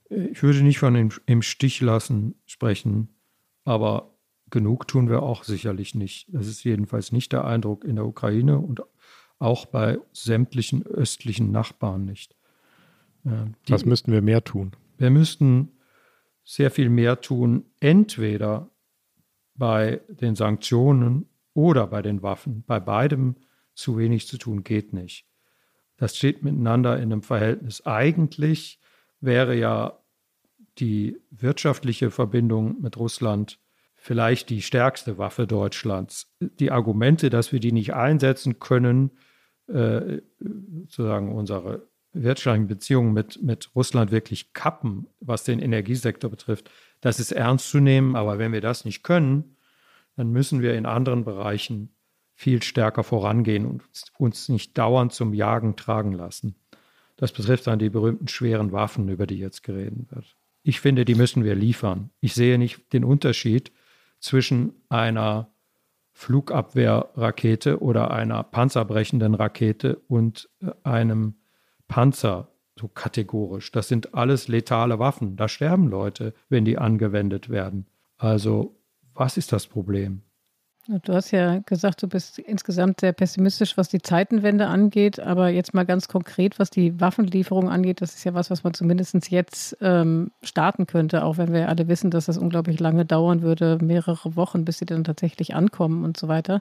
Ich 0.10 0.42
würde 0.44 0.64
nicht 0.64 0.80
von 0.80 0.96
im, 0.96 1.12
im 1.26 1.42
Stich 1.42 1.82
lassen 1.82 2.36
sprechen, 2.46 3.10
aber 3.64 4.16
genug 4.50 4.88
tun 4.88 5.10
wir 5.10 5.24
auch 5.24 5.44
sicherlich 5.44 5.96
nicht. 5.96 6.28
Das 6.32 6.48
ist 6.48 6.64
jedenfalls 6.64 7.12
nicht 7.12 7.32
der 7.32 7.46
Eindruck 7.46 7.84
in 7.84 7.96
der 7.96 8.06
Ukraine 8.06 8.60
und 8.60 8.82
auch 9.40 9.66
bei 9.66 9.98
sämtlichen 10.12 10.86
östlichen 10.86 11.52
Nachbarn 11.52 12.06
nicht. 12.06 12.36
Die, 13.24 13.72
Was 13.72 13.86
müssten 13.86 14.12
wir 14.12 14.22
mehr 14.22 14.44
tun? 14.44 14.76
Wir 14.98 15.10
müssten 15.10 15.72
sehr 16.44 16.72
viel 16.72 16.90
mehr 16.90 17.22
tun, 17.22 17.66
entweder 17.80 18.70
bei 19.56 20.02
den 20.10 20.36
Sanktionen 20.36 21.30
oder 21.54 21.88
bei 21.88 22.02
den 22.02 22.22
Waffen. 22.22 22.64
Bei 22.66 22.80
beidem 22.80 23.36
zu 23.76 23.98
wenig 23.98 24.28
zu 24.28 24.38
tun 24.38 24.64
geht 24.64 24.94
nicht. 24.94 25.26
Das 25.98 26.18
steht 26.18 26.44
miteinander 26.44 26.98
in 26.98 27.12
einem 27.12 27.24
Verhältnis. 27.24 27.86
Eigentlich 27.86 28.80
wäre 29.22 29.56
ja 29.56 30.00
die 30.80 31.22
wirtschaftliche 31.30 32.12
Verbindung 32.12 32.82
mit 32.82 32.98
Russland 32.98 33.60
vielleicht 33.94 34.50
die 34.50 34.62
stärkste 34.62 35.18
Waffe 35.18 35.48
Deutschlands. 35.48 36.36
Die 36.42 36.72
Argumente, 36.72 37.30
dass 37.30 37.54
wir 37.54 37.62
die 37.62 37.72
nicht 37.72 37.94
einsetzen 37.94 38.60
können, 38.60 39.12
äh, 39.68 40.20
sozusagen 40.40 41.34
unsere 41.34 41.88
wirtschaftlichen 42.14 42.68
Beziehungen 42.68 43.14
mit, 43.14 43.42
mit 43.42 43.70
Russland 43.76 44.12
wirklich 44.12 44.54
kappen, 44.54 45.08
was 45.20 45.44
den 45.44 45.60
Energiesektor 45.60 46.30
betrifft, 46.30 46.70
das 47.02 47.20
ist 47.20 47.32
ernst 47.32 47.70
zu 47.70 47.80
nehmen. 47.80 48.16
Aber 48.16 48.38
wenn 48.38 48.54
wir 48.54 48.62
das 48.62 48.86
nicht 48.86 49.04
können, 49.04 49.58
dann 50.16 50.30
müssen 50.30 50.62
wir 50.62 50.76
in 50.76 50.86
anderen 50.86 51.26
Bereichen 51.26 51.96
viel 52.36 52.64
stärker 52.64 53.04
vorangehen 53.04 53.66
und 53.66 53.84
uns 54.18 54.50
nicht 54.50 54.78
dauernd 54.78 55.14
zum 55.14 55.34
Jagen 55.34 55.76
tragen 55.76 56.14
lassen. 56.14 56.56
Das 57.16 57.32
betrifft 57.32 57.68
dann 57.68 57.80
die 57.80 57.90
berühmten 57.90 58.28
schweren 58.28 58.72
Waffen, 58.72 59.08
über 59.10 59.28
die 59.28 59.38
jetzt 59.38 59.64
geredet 59.64 60.12
wird. 60.12 60.36
Ich 60.64 60.80
finde, 60.80 61.06
die 61.06 61.16
müssen 61.16 61.44
wir 61.44 61.56
liefern. 61.56 62.10
Ich 62.22 62.34
sehe 62.34 62.58
nicht 62.58 62.94
den 62.94 63.04
Unterschied 63.04 63.72
zwischen 64.20 64.74
einer 64.90 65.54
Flugabwehrrakete 66.14 67.82
oder 67.82 68.12
einer 68.12 68.44
panzerbrechenden 68.44 69.36
Rakete 69.36 69.98
und 70.08 70.50
äh, 70.62 70.72
einem 70.84 71.36
Panzer, 71.94 72.48
so 72.76 72.88
kategorisch. 72.88 73.72
Das 73.72 73.88
sind 73.88 74.16
alles 74.16 74.48
letale 74.48 74.98
Waffen. 74.98 75.36
Da 75.36 75.48
sterben 75.48 75.90
Leute, 75.90 76.34
wenn 76.50 76.66
die 76.66 76.80
angewendet 76.80 77.50
werden. 77.50 77.86
Also, 78.18 78.76
was 79.14 79.38
ist 79.38 79.52
das 79.52 79.68
Problem? 79.68 80.24
Du 81.04 81.14
hast 81.14 81.30
ja 81.30 81.60
gesagt, 81.60 82.02
du 82.02 82.08
bist 82.08 82.40
insgesamt 82.40 83.02
sehr 83.02 83.14
pessimistisch, 83.14 83.78
was 83.78 83.90
die 83.90 84.02
Zeitenwende 84.02 84.66
angeht. 84.66 85.20
Aber 85.20 85.50
jetzt 85.50 85.76
mal 85.76 85.86
ganz 85.86 86.08
konkret, 86.08 86.58
was 86.58 86.72
die 86.72 87.00
Waffenlieferung 87.00 87.70
angeht, 87.70 88.02
das 88.02 88.16
ist 88.16 88.24
ja 88.24 88.34
was, 88.34 88.50
was 88.50 88.64
man 88.64 88.74
zumindest 88.74 89.30
jetzt 89.30 89.78
ähm, 89.80 90.32
starten 90.42 90.88
könnte, 90.88 91.24
auch 91.24 91.38
wenn 91.38 91.54
wir 91.54 91.70
alle 91.70 91.88
wissen, 91.88 92.10
dass 92.10 92.26
das 92.26 92.40
unglaublich 92.40 92.80
lange 92.80 93.06
dauern 93.06 93.44
würde, 93.44 93.78
mehrere 93.84 94.36
Wochen, 94.36 94.66
bis 94.66 94.80
sie 94.80 94.88
dann 94.88 95.04
tatsächlich 95.04 95.54
ankommen 95.54 96.04
und 96.04 96.18
so 96.18 96.28
weiter. 96.28 96.60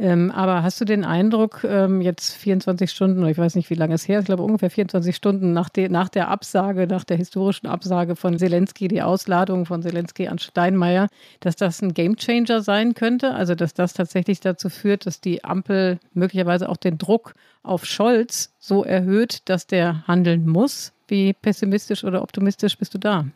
Ähm, 0.00 0.30
aber 0.30 0.62
hast 0.62 0.80
du 0.80 0.86
den 0.86 1.04
Eindruck, 1.04 1.62
ähm, 1.62 2.00
jetzt 2.00 2.32
24 2.32 2.90
Stunden, 2.90 3.26
ich 3.26 3.36
weiß 3.36 3.54
nicht, 3.54 3.68
wie 3.68 3.74
lange 3.74 3.92
es 3.92 4.08
her 4.08 4.18
ist, 4.18 4.22
ich 4.22 4.26
glaube 4.28 4.42
ungefähr 4.42 4.70
24 4.70 5.14
Stunden 5.14 5.52
nach, 5.52 5.68
de, 5.68 5.90
nach 5.90 6.08
der 6.08 6.28
Absage, 6.28 6.86
nach 6.86 7.04
der 7.04 7.18
historischen 7.18 7.66
Absage 7.66 8.16
von 8.16 8.38
Zelensky, 8.38 8.88
die 8.88 9.02
Ausladung 9.02 9.66
von 9.66 9.82
Zelensky 9.82 10.26
an 10.28 10.38
Steinmeier, 10.38 11.08
dass 11.40 11.54
das 11.56 11.82
ein 11.82 11.92
Gamechanger 11.92 12.62
sein 12.62 12.94
könnte? 12.94 13.34
Also, 13.34 13.54
dass 13.54 13.74
das 13.74 13.92
tatsächlich 13.92 14.40
dazu 14.40 14.70
führt, 14.70 15.04
dass 15.04 15.20
die 15.20 15.44
Ampel 15.44 16.00
möglicherweise 16.14 16.70
auch 16.70 16.78
den 16.78 16.96
Druck 16.96 17.34
auf 17.62 17.84
Scholz 17.84 18.54
so 18.58 18.82
erhöht, 18.82 19.50
dass 19.50 19.66
der 19.66 20.06
handeln 20.06 20.48
muss? 20.48 20.94
Wie 21.08 21.34
pessimistisch 21.34 22.04
oder 22.04 22.22
optimistisch 22.22 22.78
bist 22.78 22.94
du 22.94 22.98
da? 22.98 23.26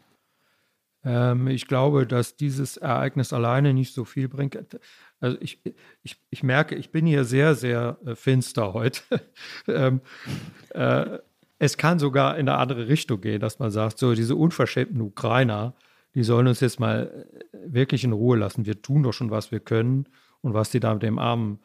Ähm, 1.04 1.48
ich 1.48 1.66
glaube, 1.66 2.06
dass 2.06 2.36
dieses 2.36 2.76
Ereignis 2.78 3.32
alleine 3.32 3.74
nicht 3.74 3.92
so 3.92 4.04
viel 4.04 4.28
bringt. 4.28 4.58
Also 5.24 5.38
ich, 5.40 5.58
ich, 6.02 6.20
ich 6.28 6.42
merke, 6.42 6.74
ich 6.74 6.92
bin 6.92 7.06
hier 7.06 7.24
sehr, 7.24 7.54
sehr 7.54 7.96
äh, 8.04 8.14
finster 8.14 8.74
heute. 8.74 9.00
ähm, 9.66 10.02
äh, 10.74 11.18
es 11.58 11.78
kann 11.78 11.98
sogar 11.98 12.36
in 12.36 12.46
eine 12.46 12.58
andere 12.58 12.88
Richtung 12.88 13.22
gehen, 13.22 13.40
dass 13.40 13.58
man 13.58 13.70
sagt, 13.70 13.96
so 13.96 14.14
diese 14.14 14.36
unverschämten 14.36 15.00
Ukrainer, 15.00 15.74
die 16.14 16.24
sollen 16.24 16.46
uns 16.46 16.60
jetzt 16.60 16.78
mal 16.78 17.26
äh, 17.52 17.56
wirklich 17.64 18.04
in 18.04 18.12
Ruhe 18.12 18.36
lassen. 18.36 18.66
Wir 18.66 18.82
tun 18.82 19.02
doch 19.02 19.14
schon, 19.14 19.30
was 19.30 19.50
wir 19.50 19.60
können. 19.60 20.10
Und 20.42 20.52
was 20.52 20.68
die 20.68 20.78
da 20.78 20.92
mit 20.92 21.02
dem 21.02 21.18
armen 21.18 21.60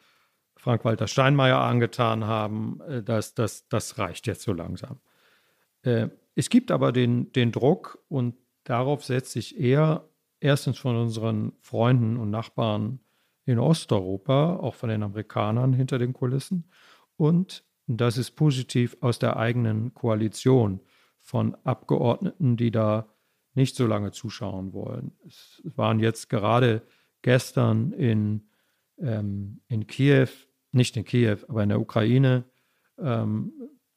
Frank-Walter 0.56 1.06
Steinmeier 1.06 1.58
angetan 1.58 2.24
haben, 2.24 2.80
äh, 2.88 3.02
das, 3.02 3.34
das, 3.34 3.68
das 3.68 3.98
reicht 3.98 4.26
jetzt 4.26 4.42
so 4.42 4.54
langsam. 4.54 5.00
Es 6.34 6.50
gibt 6.50 6.70
aber 6.70 6.92
den, 6.92 7.32
den 7.32 7.52
Druck 7.52 8.04
und 8.10 8.34
darauf 8.64 9.02
setzt 9.02 9.32
sich 9.32 9.58
eher 9.58 10.04
erstens 10.40 10.76
von 10.76 10.94
unseren 10.94 11.52
Freunden 11.62 12.18
und 12.18 12.28
Nachbarn 12.28 13.00
in 13.44 13.58
Osteuropa, 13.58 14.56
auch 14.56 14.74
von 14.74 14.88
den 14.88 15.02
Amerikanern 15.02 15.72
hinter 15.72 15.98
den 15.98 16.12
Kulissen. 16.12 16.70
Und 17.16 17.64
das 17.86 18.18
ist 18.18 18.32
positiv 18.32 18.96
aus 19.00 19.18
der 19.18 19.36
eigenen 19.36 19.94
Koalition 19.94 20.80
von 21.18 21.56
Abgeordneten, 21.64 22.56
die 22.56 22.70
da 22.70 23.08
nicht 23.54 23.76
so 23.76 23.86
lange 23.86 24.12
zuschauen 24.12 24.72
wollen. 24.72 25.12
Es 25.26 25.60
waren 25.64 25.98
jetzt 25.98 26.28
gerade 26.28 26.82
gestern 27.22 27.92
in, 27.92 28.48
ähm, 28.98 29.60
in 29.68 29.86
Kiew, 29.86 30.28
nicht 30.72 30.96
in 30.96 31.04
Kiew, 31.04 31.38
aber 31.48 31.62
in 31.62 31.68
der 31.70 31.80
Ukraine, 31.80 32.44
ähm, 32.98 33.52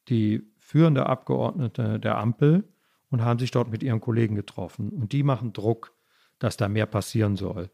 die 0.08 0.42
führende 0.58 1.06
Abgeordnete 1.06 2.00
der 2.00 2.18
Ampel 2.18 2.64
und 3.10 3.22
haben 3.22 3.38
sich 3.38 3.50
dort 3.52 3.70
mit 3.70 3.82
ihren 3.82 4.00
Kollegen 4.00 4.34
getroffen. 4.34 4.90
Und 4.90 5.12
die 5.12 5.22
machen 5.22 5.52
Druck, 5.52 5.94
dass 6.38 6.56
da 6.56 6.68
mehr 6.68 6.86
passieren 6.86 7.36
soll. 7.36 7.70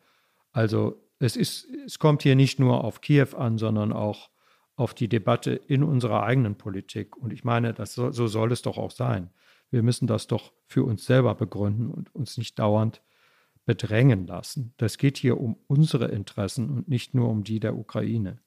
Also 0.53 1.03
es, 1.21 1.37
ist, 1.37 1.69
es 1.87 1.99
kommt 1.99 2.23
hier 2.23 2.35
nicht 2.35 2.59
nur 2.59 2.83
auf 2.83 3.01
Kiew 3.01 3.37
an, 3.37 3.59
sondern 3.59 3.93
auch 3.93 4.31
auf 4.75 4.95
die 4.95 5.09
Debatte 5.09 5.53
in 5.53 5.85
unserer 5.85 6.23
eigenen 6.23 6.57
Politik. 6.57 7.17
Und 7.17 7.33
ich 7.33 7.45
meine, 7.45 7.75
das 7.75 7.95
so, 7.95 8.11
so 8.11 8.27
soll 8.27 8.51
es 8.51 8.63
doch 8.63 8.79
auch 8.79 8.91
sein. 8.91 9.31
Wir 9.71 9.83
müssen 9.83 10.07
das 10.07 10.27
doch 10.27 10.53
für 10.67 10.83
uns 10.83 11.05
selber 11.05 11.35
begründen 11.35 11.91
und 11.91 12.13
uns 12.15 12.39
nicht 12.39 12.59
dauernd 12.59 13.03
bedrängen 13.67 14.27
lassen. 14.27 14.73
Das 14.79 14.97
geht 14.97 15.19
hier 15.19 15.39
um 15.39 15.59
unsere 15.67 16.07
Interessen 16.07 16.71
und 16.71 16.89
nicht 16.89 17.15
nur 17.15 17.29
um 17.29 17.45
die 17.45 17.61
der 17.61 17.77
Ukraine. 17.77 18.39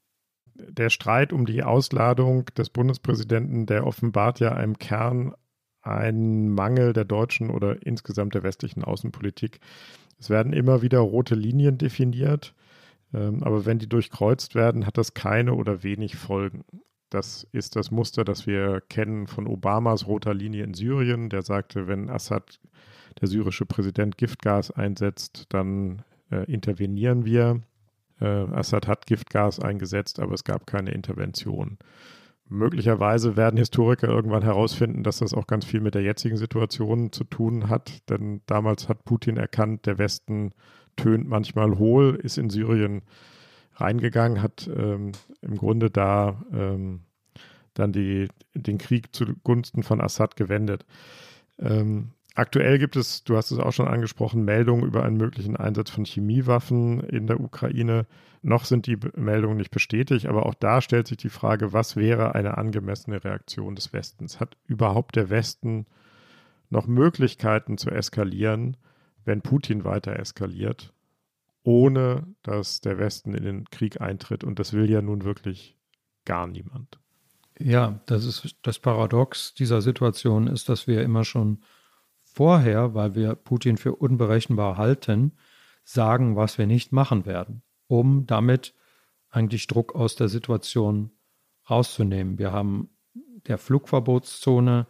Der 0.55 0.89
Streit 0.89 1.32
um 1.32 1.45
die 1.45 1.63
Ausladung 1.63 2.45
des 2.57 2.71
Bundespräsidenten, 2.71 3.67
der 3.67 3.86
offenbart 3.86 4.39
ja 4.39 4.59
im 4.59 4.80
Kern 4.80 5.36
einen 5.84 6.49
Mangel 6.49 6.93
der 6.93 7.05
deutschen 7.05 7.51
oder 7.51 7.86
insgesamt 7.86 8.34
der 8.34 8.43
westlichen 8.43 8.84
Außenpolitik. 8.84 9.59
Es 10.19 10.30
werden 10.30 10.53
immer 10.53 10.82
wieder 10.82 10.99
rote 10.99 11.36
Linien 11.36 11.78
definiert 11.78 12.55
aber 13.14 13.66
wenn 13.66 13.80
die 13.80 13.88
durchkreuzt 13.88 14.55
werden, 14.55 14.86
hat 14.86 14.97
das 14.97 15.14
keine 15.14 15.53
oder 15.53 15.84
wenig 15.84 16.16
Folgen. 16.16 16.64
Das 17.09 17.47
ist 17.51 17.76
das 17.76 17.91
Muster, 17.91 18.24
das 18.24 18.47
wir 18.47 18.82
kennen 18.89 19.28
von 19.28 19.45
Obamas 19.45 20.07
roter 20.07 20.34
Linie 20.34 20.64
in 20.64 20.74
Syrien. 20.74 21.30
Der 21.30 21.43
sagte, 21.43 21.88
wenn 21.88 22.09
Assad, 22.09 22.59
der 23.22 23.28
syrische 23.28 23.68
Präsident, 23.68 24.18
Giftgas 24.18 24.72
einsetzt, 24.72 25.45
dann 25.49 26.01
äh, 26.32 26.51
intervenieren 26.51 27.24
wir. 27.24 27.61
Äh, 28.20 28.26
Assad 28.26 28.88
hat 28.88 29.05
Giftgas 29.05 29.59
eingesetzt, 29.59 30.20
aber 30.20 30.34
es 30.34 30.43
gab 30.43 30.66
keine 30.66 30.91
Intervention. 30.91 31.78
Möglicherweise 32.49 33.38
werden 33.38 33.57
Historiker 33.57 34.07
irgendwann 34.07 34.43
herausfinden, 34.43 35.03
dass 35.03 35.20
das 35.20 35.34
auch 35.34 35.47
ganz 35.47 35.66
viel 35.66 35.82
mit 35.82 35.95
der 35.95 36.01
jetzigen 36.01 36.38
Situation 36.38 37.11
zu 37.11 37.24
tun 37.24 37.70
hat, 37.70 38.09
denn 38.09 38.41
damals 38.47 38.89
hat 38.89 39.05
Putin 39.05 39.38
erkannt, 39.38 39.86
der 39.86 39.97
Westen 39.97 40.51
tönt 40.95 41.27
manchmal 41.27 41.77
hohl, 41.77 42.19
ist 42.21 42.37
in 42.37 42.49
Syrien 42.49 43.01
reingegangen, 43.75 44.41
hat 44.41 44.69
ähm, 44.75 45.13
im 45.41 45.57
Grunde 45.57 45.89
da 45.89 46.43
ähm, 46.53 47.01
dann 47.73 47.91
die, 47.91 48.27
den 48.53 48.77
Krieg 48.77 49.15
zugunsten 49.15 49.83
von 49.83 50.01
Assad 50.01 50.35
gewendet. 50.35 50.85
Ähm, 51.59 52.11
aktuell 52.35 52.77
gibt 52.77 52.95
es, 52.95 53.23
du 53.23 53.35
hast 53.35 53.51
es 53.51 53.59
auch 53.59 53.71
schon 53.71 53.87
angesprochen, 53.87 54.45
Meldungen 54.45 54.85
über 54.85 55.03
einen 55.03 55.17
möglichen 55.17 55.55
Einsatz 55.55 55.89
von 55.89 56.05
Chemiewaffen 56.05 57.01
in 57.01 57.27
der 57.27 57.39
Ukraine. 57.39 58.05
Noch 58.41 58.65
sind 58.65 58.87
die 58.87 58.97
Meldungen 59.15 59.57
nicht 59.57 59.71
bestätigt, 59.71 60.27
aber 60.27 60.45
auch 60.45 60.53
da 60.53 60.81
stellt 60.81 61.07
sich 61.07 61.17
die 61.17 61.29
Frage, 61.29 61.73
was 61.73 61.95
wäre 61.95 62.35
eine 62.35 62.57
angemessene 62.57 63.23
Reaktion 63.23 63.75
des 63.75 63.93
Westens? 63.93 64.39
Hat 64.39 64.57
überhaupt 64.67 65.15
der 65.15 65.29
Westen 65.29 65.85
noch 66.69 66.87
Möglichkeiten 66.87 67.77
zu 67.77 67.89
eskalieren, 67.89 68.77
wenn 69.26 69.41
Putin 69.41 69.84
weiter 69.84 70.17
eskaliert, 70.17 70.93
ohne 71.63 72.28
dass 72.41 72.82
der 72.82 72.97
Westen 72.97 73.34
in 73.34 73.43
den 73.43 73.69
Krieg 73.69 74.01
eintritt? 74.01 74.43
Und 74.43 74.59
das 74.59 74.74
will 74.74 74.89
ja 74.89 75.01
nun 75.01 75.24
wirklich 75.24 75.78
gar 76.26 76.47
niemand. 76.47 76.99
Ja, 77.59 78.01
das 78.07 78.26
ist 78.26 78.57
das 78.63 78.80
Paradox 78.80 79.53
dieser 79.53 79.82
Situation 79.82 80.47
ist, 80.47 80.69
dass 80.69 80.88
wir 80.88 81.03
immer 81.03 81.24
schon 81.24 81.59
vorher, 82.24 82.95
weil 82.95 83.13
wir 83.15 83.36
Putin 83.36 83.78
für 83.78 83.95
unberechenbar 83.95 84.78
halten, 84.78 85.34
sagen, 85.84 86.36
was 86.36 86.57
wir 86.57 86.65
nicht 86.65 86.91
machen 86.91 87.26
werden 87.26 87.61
um 87.93 88.26
damit 88.26 88.74
eigentlich 89.30 89.67
Druck 89.67 89.95
aus 89.95 90.15
der 90.15 90.30
Situation 90.30 91.11
rauszunehmen. 91.69 92.39
Wir 92.39 92.51
haben 92.51 92.89
der 93.47 93.57
Flugverbotszone 93.57 94.88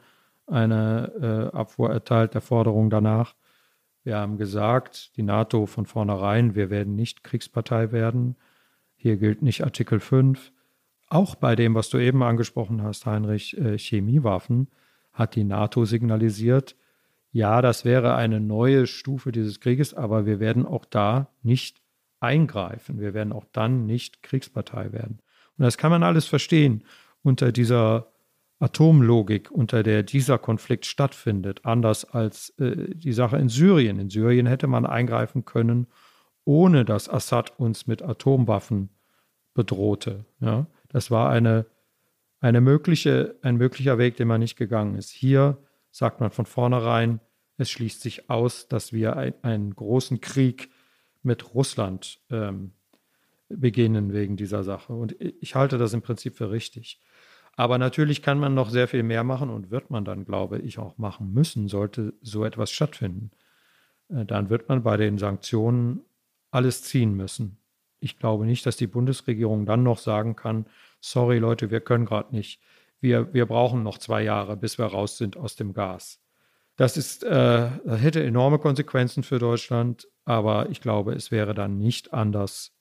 eine 0.48 1.52
äh, 1.54 1.56
Abfuhr 1.56 1.90
erteilt, 1.90 2.34
der 2.34 2.42
Forderung 2.42 2.90
danach. 2.90 3.36
Wir 4.04 4.18
haben 4.18 4.38
gesagt, 4.38 5.16
die 5.18 5.24
NATO 5.24 5.66
von 5.66 5.86
vornherein, 5.86 6.56
wir 6.56 6.70
werden 6.70 6.96
nicht 6.96 7.24
Kriegspartei 7.24 7.92
werden. 7.92 8.36
Hier 8.96 9.18
gilt 9.18 9.42
nicht 9.42 9.64
Artikel 9.64 10.00
5. 10.00 10.52
Auch 11.08 11.36
bei 11.36 11.56
dem, 11.56 11.76
was 11.76 11.90
du 11.90 11.98
eben 11.98 12.24
angesprochen 12.24 12.82
hast, 12.82 13.06
Heinrich, 13.06 13.58
äh, 13.58 13.78
Chemiewaffen, 13.78 14.70
hat 15.14 15.36
die 15.36 15.44
NATO 15.44 15.86
signalisiert, 15.86 16.76
ja, 17.34 17.64
das 17.64 17.84
wäre 17.84 18.14
eine 18.14 18.40
neue 18.40 18.86
Stufe 18.86 19.32
dieses 19.32 19.60
Krieges, 19.60 19.96
aber 19.96 20.28
wir 20.28 20.40
werden 20.40 20.68
auch 20.68 20.86
da 20.86 21.30
nicht 21.42 21.82
eingreifen. 22.20 23.00
Wir 23.00 23.16
werden 23.16 23.34
auch 23.34 23.46
dann 23.52 23.88
nicht 23.88 24.22
Kriegspartei 24.22 24.92
werden. 24.94 25.20
Und 25.58 25.64
das 25.64 25.80
kann 25.80 25.90
man 25.90 26.04
alles 26.04 26.28
verstehen 26.28 26.84
unter 27.24 27.52
dieser 27.52 28.13
Atomlogik, 28.60 29.52
unter 29.52 29.84
der 29.84 30.04
dieser 30.04 30.38
Konflikt 30.38 30.86
stattfindet, 30.86 31.66
anders 31.66 32.06
als 32.06 32.50
äh, 32.60 32.96
die 32.96 33.14
Sache 33.14 33.38
in 33.38 33.50
Syrien. 33.50 34.00
In 34.00 34.10
Syrien 34.10 34.46
hätte 34.46 34.68
man 34.68 34.86
eingreifen 34.86 35.46
können, 35.46 35.88
ohne 36.46 36.86
dass 36.86 37.10
Assad 37.10 37.60
uns 37.60 37.88
mit 37.88 38.02
Atomwaffen 38.02 38.90
bedrohte. 39.54 40.26
Ja? 40.40 40.68
Das 40.90 41.12
war 41.12 41.30
eine, 41.30 41.66
eine 42.40 42.62
mögliche, 42.62 43.36
ein 43.42 43.58
möglicher 43.58 43.98
Weg, 43.98 44.18
den 44.18 44.28
man 44.28 44.40
nicht 44.40 44.56
gegangen 44.56 44.96
ist. 44.96 45.10
Hier 45.10 45.58
sagt 45.92 46.20
man 46.20 46.32
von 46.32 46.46
vornherein, 46.46 47.20
es 47.58 47.70
schließt 47.70 48.02
sich 48.02 48.30
aus, 48.30 48.68
dass 48.68 48.94
wir 48.94 49.16
ein, 49.16 49.34
einen 49.42 49.76
großen 49.76 50.22
Krieg 50.22 50.70
mit 51.22 51.54
Russland 51.54 52.20
ähm, 52.30 52.72
beginnen 53.48 54.14
wegen 54.14 54.36
dieser 54.36 54.64
Sache. 54.64 54.94
Und 54.94 55.16
ich 55.20 55.56
halte 55.56 55.78
das 55.78 55.94
im 55.94 56.02
Prinzip 56.02 56.36
für 56.36 56.52
richtig. 56.52 57.00
Aber 57.56 57.78
natürlich 57.78 58.22
kann 58.22 58.40
man 58.40 58.54
noch 58.54 58.70
sehr 58.70 58.88
viel 58.88 59.04
mehr 59.04 59.24
machen 59.24 59.50
und 59.50 59.70
wird 59.70 59.92
man 59.92 60.06
dann, 60.06 60.26
glaube 60.26 60.60
ich, 60.60 60.80
auch 60.80 60.98
machen 60.98 61.34
müssen, 61.34 61.68
sollte 61.68 62.14
so 62.22 62.46
etwas 62.46 62.72
stattfinden. 62.72 63.32
Äh, 64.10 64.26
dann 64.26 64.50
wird 64.50 64.70
man 64.70 64.84
bei 64.84 64.98
den 64.98 65.18
Sanktionen 65.18 66.02
alles 66.52 66.84
ziehen 66.84 67.16
müssen. 67.16 67.58
Ich 68.00 68.20
glaube 68.20 68.46
nicht, 68.46 68.66
dass 68.66 68.76
die 68.76 68.88
Bundesregierung 68.88 69.66
dann 69.66 69.84
noch 69.84 69.98
sagen 69.98 70.36
kann, 70.36 70.66
sorry 71.00 71.38
Leute, 71.38 71.72
wir 71.72 71.82
können 71.82 72.06
gerade 72.06 72.36
nicht. 72.36 72.60
Wir, 73.00 73.34
wir 73.34 73.46
brauchen 73.46 73.84
noch 73.84 73.98
zwei 73.98 74.24
Jahre, 74.24 74.58
bis 74.58 74.78
wir 74.78 74.86
raus 74.86 75.18
sind 75.18 75.38
aus 75.38 75.56
dem 75.56 75.74
Gas. 75.74 76.20
Das 76.76 76.98
ist, 76.98 77.24
äh, 77.24 77.70
das 77.86 78.02
hätte 78.02 78.24
enorme 78.24 78.58
Konsequenzen 78.60 79.24
für 79.24 79.38
Deutschland, 79.38 80.08
aber 80.26 80.70
ich 80.70 80.82
glaube, 80.82 81.14
es 81.14 81.30
wäre 81.30 81.54
dann 81.54 81.78
nicht 81.78 82.14
anders 82.14 82.76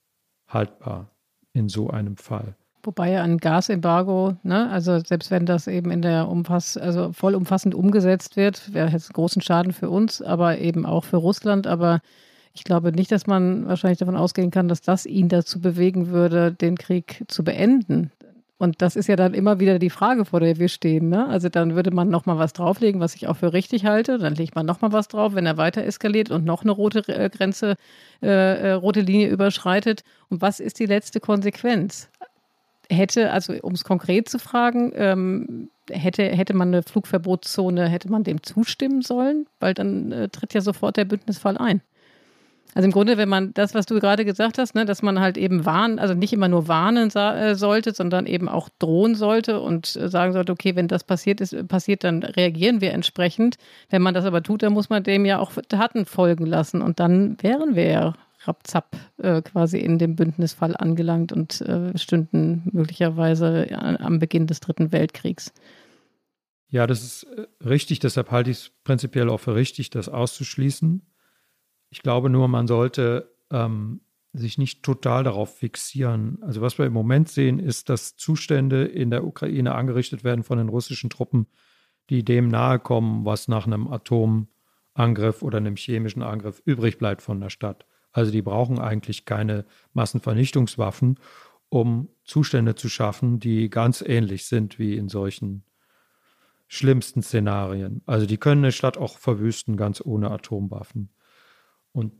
haltbar 0.49 1.11
in 1.53 1.69
so 1.69 1.91
einem 1.91 2.17
Fall. 2.17 2.57
Wobei 2.85 3.21
ein 3.21 3.39
Gasembargo, 3.39 4.37
ne, 4.43 4.69
also 4.71 4.99
selbst 4.99 5.31
wenn 5.31 5.47
das 5.47 5.69
eben 5.69 5.93
in 5.93 6.03
der 6.03 6.29
Umfass, 6.29 6.77
also 6.77 7.13
vollumfassend 7.13 7.77
umgesetzt 7.77 8.37
wird, 8.37 8.75
wäre 8.75 8.89
jetzt 8.89 9.13
großen 9.15 9.41
Schaden 9.41 9.73
für 9.73 9.89
uns, 9.89 10.21
aber 10.21 10.59
eben 10.59 10.85
auch 10.85 11.05
für 11.05 11.19
Russland. 11.19 11.69
Aber 11.69 12.01
ich 12.55 12.65
glaube 12.65 12.91
nicht, 12.91 13.13
dass 13.13 13.29
man 13.29 13.69
wahrscheinlich 13.69 13.99
davon 13.99 14.17
ausgehen 14.17 14.51
kann, 14.51 14.67
dass 14.67 14.81
das 14.81 15.07
ihn 15.07 15.29
dazu 15.29 15.61
bewegen 15.61 16.09
würde, 16.09 16.53
den 16.53 16.77
Krieg 16.77 17.25
zu 17.29 17.45
beenden. 17.45 18.11
Und 18.59 18.81
das 18.81 18.95
ist 18.95 19.09
ja 19.09 19.17
dann 19.17 19.35
immer 19.35 19.59
wieder 19.59 19.81
die 19.81 19.91
Frage, 19.91 20.25
vor 20.25 20.39
der 20.39 20.57
wir 20.59 20.69
stehen. 20.69 21.09
Ne? 21.09 21.27
Also 21.27 21.49
dann 21.49 21.75
würde 21.75 21.91
man 21.91 22.09
nochmal 22.09 22.39
was 22.39 22.53
drauflegen, 22.53 23.01
was 23.01 23.15
ich 23.17 23.27
auch 23.27 23.37
für 23.37 23.53
richtig 23.53 23.87
halte. 23.87 24.19
Dann 24.19 24.37
legt 24.37 24.55
man 24.55 24.67
nochmal 24.67 24.93
was 24.93 25.09
drauf, 25.09 25.35
wenn 25.35 25.47
er 25.47 25.57
weiter 25.57 25.85
eskaliert 25.85 26.31
und 26.31 26.45
noch 26.45 26.63
eine 26.63 26.71
rote 26.71 27.01
äh, 27.09 27.29
Grenze, 27.29 27.75
äh, 28.23 28.29
äh, 28.29 28.73
rote 28.73 29.01
Linie 29.01 29.29
überschreitet. 29.29 30.05
Und 30.29 30.43
was 30.43 30.61
ist 30.61 30.79
die 30.79 30.87
letzte 30.87 31.19
Konsequenz? 31.19 32.09
Hätte, 32.93 33.31
also 33.31 33.55
um 33.63 33.73
es 33.73 33.85
konkret 33.85 34.29
zu 34.29 34.39
fragen, 34.39 34.93
ähm, 34.95 35.71
hätte, 35.91 36.25
hätte 36.25 36.55
man 36.55 36.69
eine 36.69 36.83
Flugverbotszone, 36.83 37.89
hätte 37.89 38.11
man 38.11 38.23
dem 38.23 38.43
zustimmen 38.43 39.03
sollen? 39.03 39.47
Weil 39.61 39.75
dann 39.75 40.13
äh, 40.13 40.29
tritt 40.29 40.55
ja 40.55 40.61
sofort 40.61 40.97
der 40.97 41.07
Bündnisfall 41.07 41.57
ein. 41.57 41.81
Also 42.75 42.87
im 42.87 42.93
Grunde, 42.93 43.19
wenn 43.19 43.29
man 43.29 43.53
das, 43.53 43.75
was 43.75 43.85
du 43.85 44.01
gerade 44.01 44.25
gesagt 44.25 44.57
hast, 44.57 44.75
ne, 44.75 44.87
dass 44.87 45.03
man 45.03 45.21
halt 45.21 45.37
eben 45.37 45.67
warnen, 45.67 45.99
also 45.99 46.15
nicht 46.15 46.33
immer 46.33 46.49
nur 46.49 46.69
warnen 46.69 47.11
äh, 47.15 47.55
sollte, 47.55 47.93
sondern 47.93 48.27
eben 48.27 48.49
auch 48.49 48.71
drohen 48.79 49.15
sollte 49.15 49.61
und 49.61 49.95
äh, 49.97 50.09
sagen 50.09 50.33
sollte, 50.33 50.53
okay, 50.53 50.75
wenn 50.75 50.89
das 50.89 51.05
passiert 51.05 51.43
ist, 51.43 51.69
passiert, 51.69 52.03
dann 52.05 52.23
reagieren 52.23 52.81
wir 52.81 52.93
entsprechend. 52.93 53.57
Wenn 53.91 54.01
man 54.01 54.15
das 54.15 54.25
aber 54.25 54.43
tut, 54.43 54.63
dann 54.63 54.73
muss 54.73 54.89
man 54.89 55.03
dem 55.03 55.27
ja 55.27 55.39
auch 55.39 55.53
Taten 55.69 56.07
folgen 56.07 56.47
lassen 56.47 56.81
und 56.81 56.99
dann 56.99 57.37
wären 57.43 57.77
wir 57.77 57.87
ja 57.87 58.15
rapzapp 58.47 58.97
äh, 59.19 59.43
quasi 59.43 59.79
in 59.79 59.99
dem 59.99 60.17
Bündnisfall 60.17 60.77
angelangt 60.77 61.33
und 61.33 61.61
äh, 61.63 61.97
stünden 61.97 62.69
möglicherweise 62.73 63.69
am 64.01 64.19
Beginn 64.19 64.47
des 64.47 64.61
Dritten 64.61 64.93
Weltkriegs. 64.93 65.53
Ja, 66.69 66.87
das 66.87 67.03
ist 67.03 67.25
äh, 67.25 67.47
richtig. 67.65 67.99
Deshalb 68.01 68.31
halte 68.31 68.51
ich 68.51 68.57
es 68.57 68.71
prinzipiell 68.85 69.29
auch 69.29 69.41
für 69.41 69.55
richtig, 69.55 69.91
das 69.91 70.09
auszuschließen. 70.09 71.03
Ich 71.91 72.03
glaube 72.03 72.31
nur, 72.31 72.49
man 72.49 72.67
sollte 72.67 73.31
ähm, 73.51 74.01
sich 74.33 74.57
nicht 74.57 74.83
total 74.83 75.25
darauf 75.25 75.55
fixieren. 75.55 76.39
Also 76.43 76.63
was 76.63 76.79
wir 76.79 76.87
im 76.87 76.95
Moment 76.95 77.29
sehen, 77.29 77.59
ist, 77.59 77.91
dass 77.91 78.17
Zustände 78.17 78.85
in 78.85 79.11
der 79.11 79.25
Ukraine 79.25 79.75
angerichtet 79.75 80.25
werden 80.25 80.43
von 80.43 80.57
den 80.57 80.71
russischen 80.71 81.11
Truppen, 81.11 81.47
die 82.09 82.25
dem 82.25 82.49
nahe 82.49 82.79
kommen, 82.79 83.27
was 83.27 83.49
nach 83.49 83.67
einem 83.67 83.89
Atomangriff 83.89 85.43
oder 85.43 85.59
einem 85.59 85.77
chemischen 85.77 86.23
Angriff 86.23 86.63
übrig 86.65 86.97
bleibt 86.97 87.21
von 87.21 87.41
der 87.41 87.51
Stadt. 87.51 87.85
Also 88.13 88.31
die 88.31 88.43
brauchen 88.43 88.79
eigentlich 88.79 89.25
keine 89.25 89.65
Massenvernichtungswaffen, 89.95 91.19
um 91.69 92.09
Zustände 92.25 92.75
zu 92.75 92.89
schaffen, 92.89 93.41
die 93.41 93.71
ganz 93.71 94.03
ähnlich 94.03 94.47
sind 94.47 94.79
wie 94.79 94.97
in 94.97 95.09
solchen 95.09 95.65
schlimmsten 96.69 97.23
Szenarien. 97.23 98.03
Also 98.07 98.27
die 98.27 98.37
können 98.37 98.65
eine 98.65 98.73
Stadt 98.73 98.99
auch 98.99 99.19
verwüsten, 99.19 99.77
ganz 99.77 100.03
ohne 100.05 100.31
Atomwaffen. 100.31 101.11
Und 101.93 102.13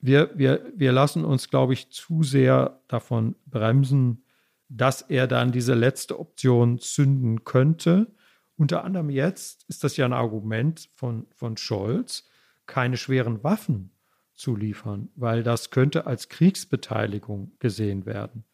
wir, 0.00 0.30
wir, 0.34 0.72
wir 0.76 0.92
lassen 0.92 1.24
uns, 1.24 1.48
glaube 1.48 1.72
ich, 1.72 1.90
zu 1.90 2.22
sehr 2.22 2.80
davon 2.88 3.36
bremsen, 3.46 4.24
dass 4.68 5.02
er 5.02 5.26
dann 5.26 5.52
diese 5.52 5.74
letzte 5.74 6.18
Option 6.18 6.78
zünden 6.78 7.44
könnte. 7.44 8.12
Unter 8.56 8.84
anderem 8.84 9.10
jetzt 9.10 9.64
ist 9.68 9.84
das 9.84 9.96
ja 9.96 10.04
ein 10.04 10.12
Argument 10.12 10.90
von, 10.94 11.26
von 11.34 11.56
Scholz, 11.56 12.28
keine 12.66 12.96
schweren 12.96 13.42
Waffen 13.44 13.93
zu 14.34 14.56
liefern, 14.56 15.10
weil 15.14 15.42
das 15.42 15.70
könnte 15.70 16.06
als 16.06 16.28
Kriegsbeteiligung 16.28 17.52
gesehen 17.58 18.06
werden. 18.06 18.44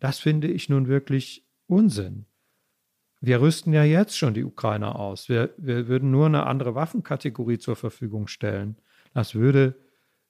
Das 0.00 0.18
finde 0.18 0.48
ich 0.48 0.68
nun 0.68 0.88
wirklich 0.88 1.46
Unsinn. 1.66 2.26
Wir 3.20 3.40
rüsten 3.40 3.72
ja 3.72 3.84
jetzt 3.84 4.18
schon 4.18 4.34
die 4.34 4.44
Ukrainer 4.44 4.98
aus. 4.98 5.28
Wir, 5.28 5.54
wir 5.56 5.86
würden 5.86 6.10
nur 6.10 6.26
eine 6.26 6.44
andere 6.44 6.74
Waffenkategorie 6.74 7.58
zur 7.58 7.76
Verfügung 7.76 8.26
stellen. 8.26 8.76
Das 9.14 9.36
würde 9.36 9.76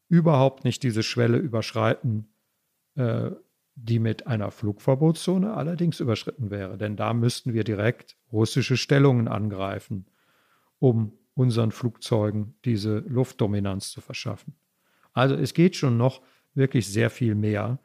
überhaupt 0.09 0.65
nicht 0.65 0.83
diese 0.83 1.03
Schwelle 1.03 1.39
überschreiten, 1.39 2.29
äh, 2.97 3.31
die 3.75 3.99
mit 3.99 4.27
einer 4.27 4.51
Flugverbotszone 4.51 5.55
allerdings 5.55 6.01
überschritten 6.01 6.51
wäre. 6.51 6.77
Denn 6.77 6.97
da 6.97 7.15
müssten 7.15 7.55
wir 7.55 7.65
direkt 7.65 8.19
russische 8.31 8.77
Stellungen 8.77 9.27
angreifen, 9.27 10.05
um 10.79 11.13
unseren 11.35 11.71
Flugzeugen 11.71 12.55
diese 12.67 12.99
Luftdominanz 12.99 13.91
zu 13.91 14.03
verschaffen. 14.03 14.55
Also 15.13 15.35
es 15.35 15.55
geht 15.55 15.77
schon 15.77 15.97
noch 15.97 16.23
wirklich 16.55 16.89
sehr 16.89 17.11
viel 17.11 17.35
mehr. 17.35 17.79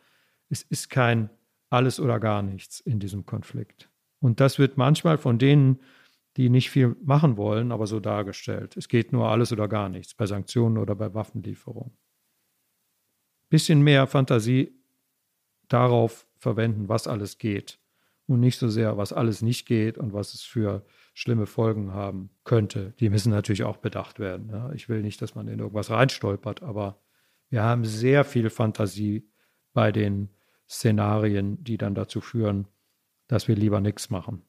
Es 0.49 0.61
ist 0.63 0.89
kein 0.89 1.29
alles 1.69 1.99
oder 1.99 2.19
gar 2.19 2.41
nichts 2.41 2.79
in 2.79 2.99
diesem 2.99 3.25
Konflikt. 3.25 3.89
Und 4.19 4.39
das 4.39 4.59
wird 4.59 4.77
manchmal 4.77 5.17
von 5.17 5.37
denen, 5.37 5.79
die 6.37 6.49
nicht 6.49 6.69
viel 6.69 6.95
machen 7.03 7.37
wollen, 7.37 7.71
aber 7.71 7.87
so 7.87 7.99
dargestellt. 7.99 8.77
Es 8.77 8.87
geht 8.87 9.11
nur 9.11 9.29
alles 9.29 9.51
oder 9.51 9.67
gar 9.67 9.89
nichts 9.89 10.13
bei 10.13 10.25
Sanktionen 10.25 10.77
oder 10.77 10.95
bei 10.95 11.13
Waffenlieferungen. 11.13 11.97
Bisschen 13.49 13.81
mehr 13.81 14.07
Fantasie 14.07 14.73
darauf 15.67 16.27
verwenden, 16.37 16.87
was 16.89 17.07
alles 17.07 17.37
geht 17.37 17.79
und 18.27 18.39
nicht 18.39 18.59
so 18.59 18.67
sehr, 18.67 18.97
was 18.97 19.13
alles 19.13 19.41
nicht 19.41 19.65
geht 19.65 19.97
und 19.97 20.13
was 20.13 20.33
es 20.33 20.43
für 20.43 20.85
schlimme 21.13 21.47
Folgen 21.47 21.93
haben 21.93 22.29
könnte. 22.43 22.93
Die 22.99 23.09
müssen 23.09 23.31
natürlich 23.31 23.63
auch 23.63 23.77
bedacht 23.77 24.19
werden. 24.19 24.49
Ja. 24.51 24.71
Ich 24.73 24.89
will 24.89 25.01
nicht, 25.01 25.21
dass 25.21 25.33
man 25.33 25.47
in 25.47 25.59
irgendwas 25.59 25.89
reinstolpert, 25.89 26.61
aber 26.61 27.01
wir 27.49 27.63
haben 27.63 27.85
sehr 27.85 28.23
viel 28.23 28.49
Fantasie 28.49 29.29
bei 29.73 29.91
den 29.91 30.29
Szenarien, 30.69 31.63
die 31.63 31.77
dann 31.77 31.95
dazu 31.95 32.21
führen, 32.21 32.67
dass 33.27 33.47
wir 33.47 33.55
lieber 33.55 33.79
nichts 33.79 34.09
machen. 34.09 34.43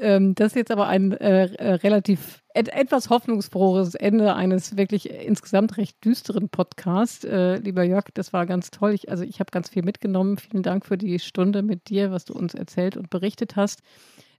Ähm, 0.00 0.34
das 0.34 0.48
ist 0.48 0.56
jetzt 0.56 0.70
aber 0.70 0.86
ein 0.86 1.12
äh, 1.12 1.46
äh, 1.54 1.74
relativ 1.74 2.44
et 2.54 2.68
etwas 2.68 3.10
hoffnungsfrohes 3.10 3.94
Ende 3.94 4.34
eines 4.34 4.76
wirklich 4.76 5.10
insgesamt 5.10 5.76
recht 5.76 6.04
düsteren 6.04 6.48
Podcasts. 6.48 7.24
Äh, 7.24 7.56
lieber 7.56 7.82
Jörg, 7.82 8.04
das 8.14 8.32
war 8.32 8.46
ganz 8.46 8.70
toll. 8.70 8.92
Ich, 8.94 9.10
also 9.10 9.24
ich 9.24 9.40
habe 9.40 9.50
ganz 9.50 9.68
viel 9.68 9.82
mitgenommen. 9.82 10.38
Vielen 10.38 10.62
Dank 10.62 10.86
für 10.86 10.96
die 10.96 11.18
Stunde 11.18 11.62
mit 11.62 11.88
dir, 11.88 12.12
was 12.12 12.24
du 12.24 12.34
uns 12.34 12.54
erzählt 12.54 12.96
und 12.96 13.10
berichtet 13.10 13.56
hast. 13.56 13.82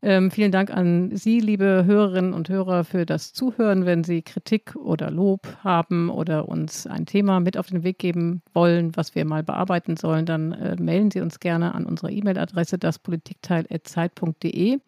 Ähm, 0.01 0.31
vielen 0.31 0.53
Dank 0.53 0.71
an 0.71 1.13
Sie, 1.13 1.41
liebe 1.41 1.83
Hörerinnen 1.85 2.31
und 2.31 2.47
Hörer, 2.47 2.85
für 2.85 3.05
das 3.05 3.33
Zuhören. 3.33 3.85
Wenn 3.85 4.05
Sie 4.05 4.21
Kritik 4.21 4.77
oder 4.77 5.11
Lob 5.11 5.45
haben 5.61 6.09
oder 6.09 6.47
uns 6.47 6.87
ein 6.87 7.05
Thema 7.05 7.41
mit 7.41 7.57
auf 7.57 7.67
den 7.67 7.83
Weg 7.83 7.99
geben 7.99 8.41
wollen, 8.53 8.95
was 8.95 9.13
wir 9.13 9.25
mal 9.25 9.43
bearbeiten 9.43 9.97
sollen, 9.97 10.25
dann 10.25 10.53
äh, 10.53 10.77
melden 10.79 11.11
Sie 11.11 11.19
uns 11.19 11.41
gerne 11.41 11.75
an 11.75 11.85
unsere 11.85 12.13
E-Mail-Adresse 12.13 12.77
daspolitikteil.zeit.de. 12.77 14.79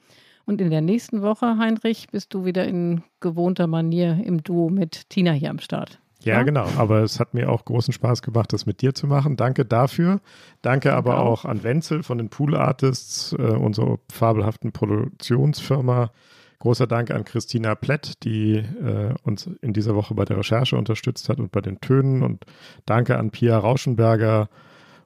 Und 0.45 0.62
in 0.62 0.70
der 0.70 0.82
nächsten 0.82 1.22
Woche, 1.22 1.57
Heinrich, 1.57 2.07
bist 2.09 2.34
du 2.34 2.45
wieder 2.45 2.66
in 2.66 3.03
gewohnter 3.20 3.68
Manier 3.68 4.18
im 4.24 4.41
Duo 4.43 4.70
mit 4.70 5.09
Tina 5.09 5.34
hier 5.34 5.49
am 5.49 5.59
Start. 5.59 5.99
Ja, 6.24 6.36
ja, 6.36 6.43
genau. 6.43 6.67
Aber 6.78 6.99
es 7.01 7.19
hat 7.19 7.34
mir 7.34 7.49
auch 7.49 7.65
großen 7.65 7.93
Spaß 7.93 8.22
gemacht, 8.22 8.53
das 8.53 8.65
mit 8.65 8.82
dir 8.82 8.93
zu 8.93 9.07
machen. 9.07 9.38
Danke 9.38 9.65
dafür. 9.65 10.22
Danke, 10.61 10.89
Danke 10.89 10.93
aber 10.93 11.19
auch. 11.19 11.45
auch. 11.45 11.45
an 11.45 11.63
Wenzel 11.63 12.03
von 12.03 12.17
den 12.17 12.30
Pool 12.30 12.55
Artists, 12.55 13.34
äh, 13.34 13.41
unserer 13.41 13.97
fabelhaften 14.11 14.72
Produktionsfirma. 14.72 16.11
Großer 16.59 16.86
Dank 16.86 17.09
an 17.09 17.26
Christina 17.26 17.74
Plett, 17.74 18.24
die 18.24 18.57
äh, 18.57 19.15
uns 19.24 19.49
in 19.61 19.74
dieser 19.74 19.95
Woche 19.95 20.13
bei 20.13 20.26
der 20.26 20.38
Recherche 20.38 20.78
unterstützt 20.78 21.28
hat 21.28 21.39
und 21.39 21.51
bei 21.51 21.61
den 21.61 21.82
Tönen. 21.82 22.22
Und 22.22 22.45
danke 22.86 23.17
an 23.17 23.32
Pia 23.32 23.57
Rauschenberger, 23.57 24.47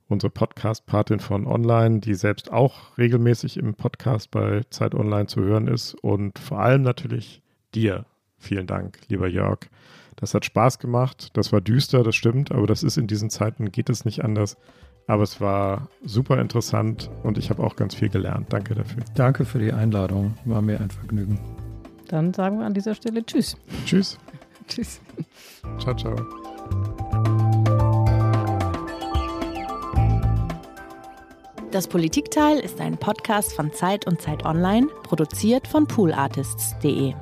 unsere 0.09 0.31
Podcast-Patin 0.31 1.21
von 1.21 1.47
Online, 1.47 2.01
die 2.01 2.13
selbst 2.15 2.51
auch 2.51 2.97
regelmäßig 2.97 3.55
im 3.55 3.73
Podcast 3.73 4.31
bei 4.31 4.63
Zeit 4.69 4.93
Online 4.93 5.27
zu 5.27 5.41
hören 5.41 5.67
ist. 5.67 5.93
Und 5.93 6.39
vor 6.39 6.59
allem 6.59 6.81
natürlich 6.81 7.41
dir. 7.73 8.05
Vielen 8.37 8.67
Dank, 8.67 8.99
lieber 9.07 9.27
Jörg. 9.27 9.59
Das 10.15 10.33
hat 10.33 10.45
Spaß 10.45 10.79
gemacht. 10.79 11.29
Das 11.33 11.51
war 11.51 11.61
düster, 11.61 12.03
das 12.03 12.15
stimmt, 12.15 12.51
aber 12.51 12.67
das 12.67 12.83
ist 12.83 12.97
in 12.97 13.07
diesen 13.07 13.29
Zeiten, 13.29 13.71
geht 13.71 13.89
es 13.89 14.05
nicht 14.05 14.23
anders. 14.23 14.57
Aber 15.07 15.23
es 15.23 15.39
war 15.39 15.87
super 16.03 16.39
interessant 16.39 17.11
und 17.23 17.37
ich 17.37 17.49
habe 17.49 17.63
auch 17.63 17.75
ganz 17.75 17.93
viel 17.93 18.09
gelernt. 18.09 18.51
Danke 18.51 18.73
dafür. 18.73 19.03
Danke 19.13 19.45
für 19.45 19.59
die 19.59 19.71
Einladung. 19.71 20.35
War 20.45 20.61
mir 20.61 20.79
ein 20.79 20.89
Vergnügen. 20.89 21.39
Dann 22.07 22.33
sagen 22.33 22.59
wir 22.59 22.65
an 22.65 22.73
dieser 22.73 22.95
Stelle 22.95 23.23
Tschüss. 23.25 23.55
Tschüss. 23.85 24.17
Tschüss. 24.67 24.99
Ciao, 25.79 25.95
ciao. 25.95 26.15
Das 31.71 31.87
Politikteil 31.87 32.59
ist 32.59 32.79
ein 32.79 32.97
Podcast 32.97 33.53
von 33.53 33.73
Zeit 33.73 34.07
und 34.07 34.21
Zeit 34.21 34.45
Online, 34.45 34.87
produziert 35.03 35.67
von 35.67 35.85
poolartists.de. 35.85 37.13